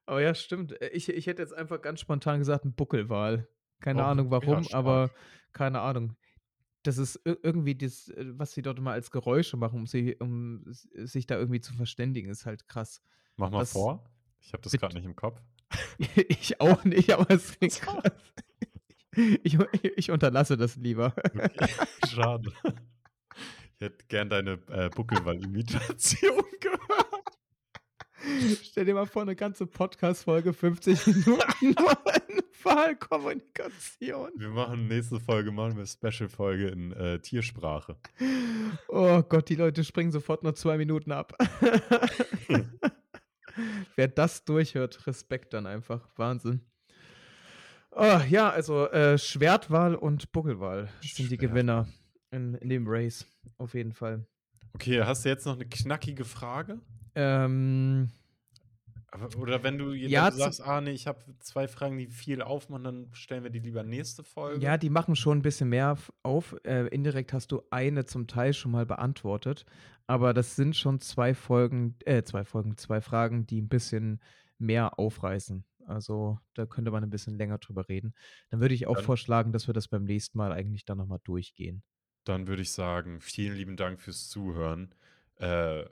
Aber 0.06 0.22
ja, 0.22 0.36
stimmt. 0.36 0.80
Äh, 0.82 0.90
Ich, 0.90 1.10
ich 1.10 1.26
hätte 1.26 1.42
jetzt 1.42 1.54
einfach 1.54 1.82
ganz 1.82 2.00
spontan 2.00 2.38
gesagt, 2.40 2.64
ein 2.64 2.74
Buckelwal. 2.76 3.48
Keine 3.80 4.04
Oh, 4.04 4.06
Ahnung 4.06 4.28
ja, 4.28 4.32
warum, 4.32 4.64
stark. 4.64 4.76
aber 4.78 5.10
keine 5.52 5.82
Ahnung. 5.82 6.16
Das 6.84 6.98
ist 6.98 7.16
ir- 7.26 7.38
irgendwie 7.44 7.76
das, 7.76 8.10
äh, 8.10 8.26
was 8.38 8.52
sie 8.54 8.62
dort 8.62 8.78
immer 8.78 8.92
als 8.92 9.10
Geräusche 9.12 9.58
machen, 9.58 9.80
um, 9.80 9.88
sie, 9.88 10.16
um 10.20 10.64
sich 10.68 11.26
da 11.26 11.38
irgendwie 11.38 11.62
zu 11.62 11.74
verständigen, 11.74 12.30
ist 12.30 12.46
halt 12.46 12.68
krass. 12.68 13.02
Mach 13.38 13.50
mal 13.50 13.60
Das- 13.60 13.72
vor. 13.74 14.04
Ich 14.42 14.52
habe 14.52 14.62
das 14.62 14.74
gerade 14.74 14.96
nicht 14.96 15.06
im 15.06 15.16
Kopf. 15.16 15.42
ich 16.28 16.60
auch 16.60 16.84
nicht, 16.84 17.12
aber 17.14 17.30
es 17.32 17.52
klingt 17.58 17.80
krass. 17.82 18.12
Ich, 19.44 19.58
ich 19.96 20.12
unterlasse 20.12 20.58
das 20.58 20.76
lieber. 20.76 21.14
Okay, 21.34 21.70
schade. 22.10 22.52
Ich 23.76 23.82
hätte 23.82 24.06
gern 24.08 24.30
deine 24.30 24.54
äh, 24.70 24.90
Buckelwal-Imitation 24.90 26.44
gehört. 26.60 27.03
Stell 28.64 28.86
dir 28.86 28.94
mal 28.94 29.06
vor, 29.06 29.24
eine 29.24 29.36
ganze 29.36 29.66
Podcast-Folge, 29.66 30.54
50 30.54 31.08
Minuten 31.08 31.36
nur 31.62 31.98
in 32.30 32.44
Wahlkommunikation. 32.64 34.32
Wir 34.36 34.50
machen 34.50 34.88
nächste 34.88 35.20
Folge, 35.20 35.52
machen 35.52 35.78
wir 35.78 35.86
Special-Folge 35.86 36.68
in 36.70 36.94
äh, 36.94 37.20
Tiersprache. 37.20 37.98
Oh 38.88 39.22
Gott, 39.24 39.50
die 39.50 39.56
Leute 39.56 39.84
springen 39.84 40.12
sofort 40.12 40.44
nur 40.44 40.56
zwei 40.56 40.78
Minuten 40.78 41.12
ab. 41.12 41.38
Wer 43.96 44.08
das 44.08 44.46
durchhört, 44.46 45.06
Respekt 45.06 45.54
dann 45.54 45.68
einfach. 45.68 46.08
Wahnsinn. 46.16 46.62
Oh, 47.92 48.22
ja, 48.28 48.50
also 48.50 48.88
äh, 48.90 49.18
Schwertwal 49.18 49.96
und 49.96 50.32
Buckelwal 50.32 50.90
sind 51.02 51.30
die. 51.30 51.38
Gewinner 51.38 51.88
in, 52.32 52.56
in 52.56 52.70
dem 52.70 52.88
Race. 52.88 53.28
Auf 53.58 53.76
jeden 53.76 53.94
Fall. 53.94 54.26
Okay, 54.74 55.04
hast 55.04 55.26
du 55.26 55.30
jetzt 55.30 55.46
noch 55.46 55.54
eine 55.54 55.66
knackige 55.66 56.26
Frage? 56.26 56.80
Ähm, 57.16 58.10
Aber, 59.12 59.30
oder 59.38 59.62
wenn 59.64 59.78
du, 59.78 59.94
Ja, 59.94 60.32
sagst, 60.32 60.62
ah 60.62 60.82
nee, 60.82 60.92
ich 60.92 61.06
habe 61.08 61.20
zwei 61.40 61.68
Fragen, 61.68 61.98
die 61.98 62.08
viel 62.08 62.42
aufmachen, 62.42 62.84
dann 62.84 63.10
stellen 63.14 63.44
wir 63.44 63.52
die 63.52 63.60
lieber 63.60 63.84
nächste 63.84 64.24
Folge. 64.24 64.60
ja, 64.64 64.78
die 64.78 64.90
machen 64.90 65.16
schon 65.16 65.38
ein 65.40 65.42
bisschen 65.44 65.70
mehr 65.70 65.98
auf. 66.24 66.56
Äh, 66.64 66.88
indirekt 66.88 67.32
hast 67.34 67.52
du 67.52 67.62
eine 67.70 68.06
zum 68.06 68.26
Teil 68.28 68.54
schon 68.54 68.72
mal 68.72 68.86
beantwortet. 68.86 69.66
Aber 70.08 70.34
das 70.34 70.56
sind 70.56 70.76
schon 70.76 71.00
zwei 71.00 71.34
Folgen, 71.36 71.96
äh, 72.06 72.24
zwei 72.24 72.44
Folgen, 72.44 72.76
zwei 72.78 73.00
Fragen, 73.02 73.46
die 73.46 73.62
ein 73.62 73.70
bisschen 73.70 74.20
mehr 74.58 74.98
aufreißen. 75.00 75.64
Also 75.86 76.40
da 76.56 76.66
könnte 76.66 76.92
man 76.92 77.04
ein 77.04 77.10
bisschen 77.10 77.38
länger 77.38 77.58
drüber 77.60 77.88
reden. 77.90 78.14
Dann 78.50 78.62
würde 78.62 78.74
ich 78.74 78.88
auch 78.88 78.96
Dann- 78.96 79.06
vorschlagen, 79.06 79.52
dass 79.52 79.68
wir 79.68 79.74
das 79.74 79.88
beim 79.90 80.06
nächsten 80.06 80.38
Mal 80.38 80.52
eigentlich 80.52 80.86
dann 80.86 80.98
nochmal 80.98 81.20
durchgehen. 81.24 81.84
Dann 82.24 82.48
würde 82.48 82.62
ich 82.64 82.72
sagen, 82.72 83.20
vielen 83.22 83.56
lieben 83.56 83.76
Dank 83.76 84.00
fürs 84.02 84.28
Zuhören. 84.30 84.96
Äh, 85.38 85.84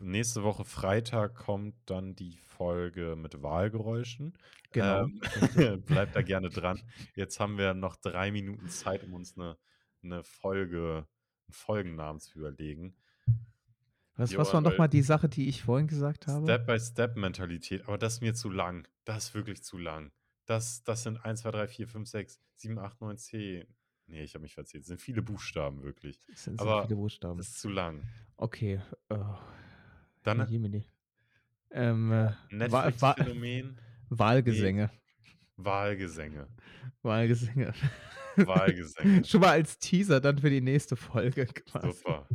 nächste 0.00 0.42
Woche 0.42 0.64
Freitag 0.64 1.34
kommt 1.34 1.74
dann 1.86 2.14
die 2.14 2.36
Folge 2.36 3.16
mit 3.16 3.42
Wahlgeräuschen. 3.42 4.36
Genau. 4.72 5.08
Ähm, 5.56 5.82
bleibt 5.86 6.16
da 6.16 6.22
gerne 6.22 6.48
dran. 6.50 6.80
Jetzt 7.14 7.40
haben 7.40 7.58
wir 7.58 7.74
noch 7.74 7.96
drei 7.96 8.30
Minuten 8.30 8.68
Zeit, 8.68 9.04
um 9.04 9.14
uns 9.14 9.36
eine, 9.36 9.56
eine 10.02 10.22
Folge, 10.24 11.06
einen 11.46 11.52
Folgennamen 11.52 12.20
zu 12.20 12.38
überlegen. 12.38 12.96
Was, 14.16 14.32
Jo, 14.32 14.38
was 14.38 14.54
war 14.54 14.64
weil- 14.64 14.70
nochmal 14.72 14.88
die 14.88 15.02
Sache, 15.02 15.28
die 15.28 15.48
ich 15.48 15.62
vorhin 15.62 15.88
gesagt 15.88 16.26
habe? 16.26 16.44
Step-by-Step-Mentalität, 16.44 17.86
aber 17.86 17.98
das 17.98 18.14
ist 18.14 18.20
mir 18.22 18.34
zu 18.34 18.48
lang. 18.50 18.88
Das 19.04 19.24
ist 19.24 19.34
wirklich 19.34 19.62
zu 19.62 19.76
lang. 19.76 20.10
Das, 20.46 20.82
das 20.84 21.02
sind 21.02 21.18
1, 21.24 21.40
2, 21.42 21.50
3, 21.50 21.68
4, 21.68 21.88
5, 21.88 22.08
6, 22.08 22.40
7, 22.54 22.78
8, 22.78 23.00
9, 23.00 23.16
10. 23.18 23.66
Nee, 24.08 24.22
ich 24.22 24.34
habe 24.34 24.42
mich 24.42 24.54
verzählt. 24.54 24.82
Es 24.82 24.88
sind 24.88 25.00
viele 25.00 25.20
Buchstaben 25.20 25.82
wirklich. 25.82 26.20
Das 26.30 26.44
sind 26.44 26.60
aber 26.60 26.82
so 26.82 26.86
viele 26.86 26.96
Buchstaben. 26.96 27.36
Das 27.38 27.48
ist 27.48 27.60
zu 27.60 27.68
lang. 27.68 28.02
Okay. 28.36 28.80
Oh, 29.10 29.34
Dann 30.26 30.48
Jemini. 30.48 30.86
Ähm, 31.70 32.12
äh, 32.12 32.30
Netflix-Phänomen, 32.50 33.80
Wahlgesänge. 34.08 34.90
Wahlgesänge. 35.56 36.48
Wahlgesänge. 37.02 37.72
Wahlgesänge. 38.36 39.24
Schon 39.24 39.40
mal 39.40 39.50
als 39.50 39.78
Teaser 39.78 40.20
dann 40.20 40.38
für 40.38 40.50
die 40.50 40.60
nächste 40.60 40.96
Folge 40.96 41.46
quasi. 41.46 41.92
Super. 41.98 42.28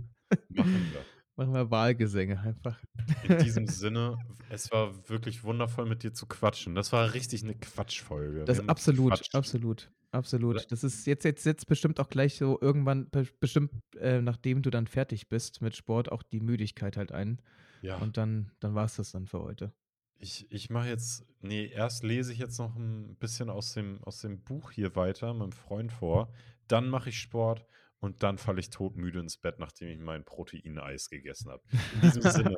Machen 0.50 0.92
wir. 0.92 1.06
Machen 1.38 1.54
wir 1.54 1.72
Wahlgesänge 1.72 2.40
einfach. 2.40 2.80
In 3.24 3.38
diesem 3.40 3.68
Sinne, 3.68 4.18
es 4.50 4.72
war 4.72 5.08
wirklich 5.10 5.44
wundervoll 5.44 5.88
mit 5.88 6.04
dir 6.04 6.14
zu 6.14 6.26
quatschen. 6.28 6.76
Das 6.76 6.92
war 6.92 7.14
richtig 7.14 7.44
eine 7.44 7.56
Quatschfolge. 7.56 8.44
Das 8.46 8.68
absolut, 8.68 9.12
gequatscht. 9.12 9.36
absolut, 9.36 9.92
absolut. 10.12 10.56
Oder? 10.58 10.66
Das 10.70 10.84
ist 10.84 11.08
jetzt, 11.08 11.24
jetzt, 11.24 11.46
jetzt 11.46 11.68
bestimmt 11.68 12.00
auch 12.00 12.10
gleich 12.10 12.36
so 12.36 12.60
irgendwann, 12.62 13.10
be- 13.10 13.28
bestimmt, 13.40 13.72
äh, 13.98 14.22
nachdem 14.22 14.62
du 14.62 14.70
dann 14.72 14.88
fertig 14.88 15.30
bist 15.30 15.62
mit 15.62 15.76
Sport, 15.76 16.12
auch 16.12 16.22
die 16.24 16.42
Müdigkeit 16.42 16.98
halt 16.98 17.12
ein. 17.12 17.42
Ja, 17.82 17.98
Und 17.98 18.18
dann, 18.18 18.52
dann 18.60 18.76
war 18.76 18.86
es 18.86 18.96
das 18.96 19.12
dann 19.12 19.28
für 19.28 19.42
heute. 19.42 19.74
Ich, 20.18 20.52
ich 20.52 20.70
mache 20.70 20.88
jetzt, 20.88 21.26
nee, 21.40 21.66
erst 21.66 22.04
lese 22.04 22.32
ich 22.32 22.38
jetzt 22.38 22.60
noch 22.60 22.76
ein 22.76 23.16
bisschen 23.16 23.50
aus 23.50 23.74
dem, 23.74 24.04
aus 24.04 24.20
dem 24.22 24.44
Buch 24.44 24.72
hier 24.72 24.96
weiter, 24.96 25.34
meinem 25.34 25.52
Freund 25.52 25.92
vor. 25.92 26.32
Dann 26.68 26.90
mache 26.90 27.10
ich 27.10 27.20
Sport 27.20 27.66
und 28.00 28.22
dann 28.22 28.38
falle 28.38 28.60
ich 28.60 28.70
todmüde 28.70 29.20
ins 29.20 29.38
Bett, 29.38 29.58
nachdem 29.58 29.90
ich 29.90 30.00
mein 30.00 30.24
Proteineis 30.24 31.10
gegessen 31.10 31.50
habe. 31.52 31.64
In 31.96 32.02
diesem 32.02 32.22
Sinne. 32.32 32.56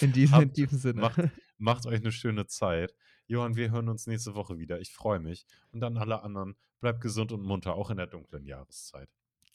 In 0.00 0.12
diesem, 0.12 0.34
in 0.40 0.46
Habt, 0.46 0.56
diesem 0.56 0.78
Sinne. 0.78 1.00
macht, 1.00 1.18
macht 1.58 1.86
euch 1.86 2.00
eine 2.00 2.12
schöne 2.12 2.46
Zeit. 2.46 2.94
Johann, 3.26 3.56
wir 3.56 3.70
hören 3.72 3.88
uns 3.88 4.06
nächste 4.06 4.34
Woche 4.36 4.58
wieder. 4.58 4.80
Ich 4.80 4.92
freue 4.92 5.18
mich. 5.20 5.46
Und 5.72 5.80
dann 5.80 5.96
alle 5.96 6.22
anderen, 6.22 6.54
bleibt 6.80 7.00
gesund 7.00 7.32
und 7.32 7.42
munter, 7.42 7.74
auch 7.74 7.90
in 7.90 7.96
der 7.96 8.06
dunklen 8.06 8.44
Jahreszeit. 8.46 9.08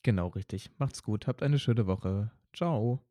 Genau, 0.03 0.27
richtig. 0.27 0.71
Macht's 0.77 1.03
gut. 1.03 1.27
Habt 1.27 1.41
eine 1.41 1.57
schöne 1.57 1.87
Woche. 1.87 2.31
Ciao. 2.53 3.05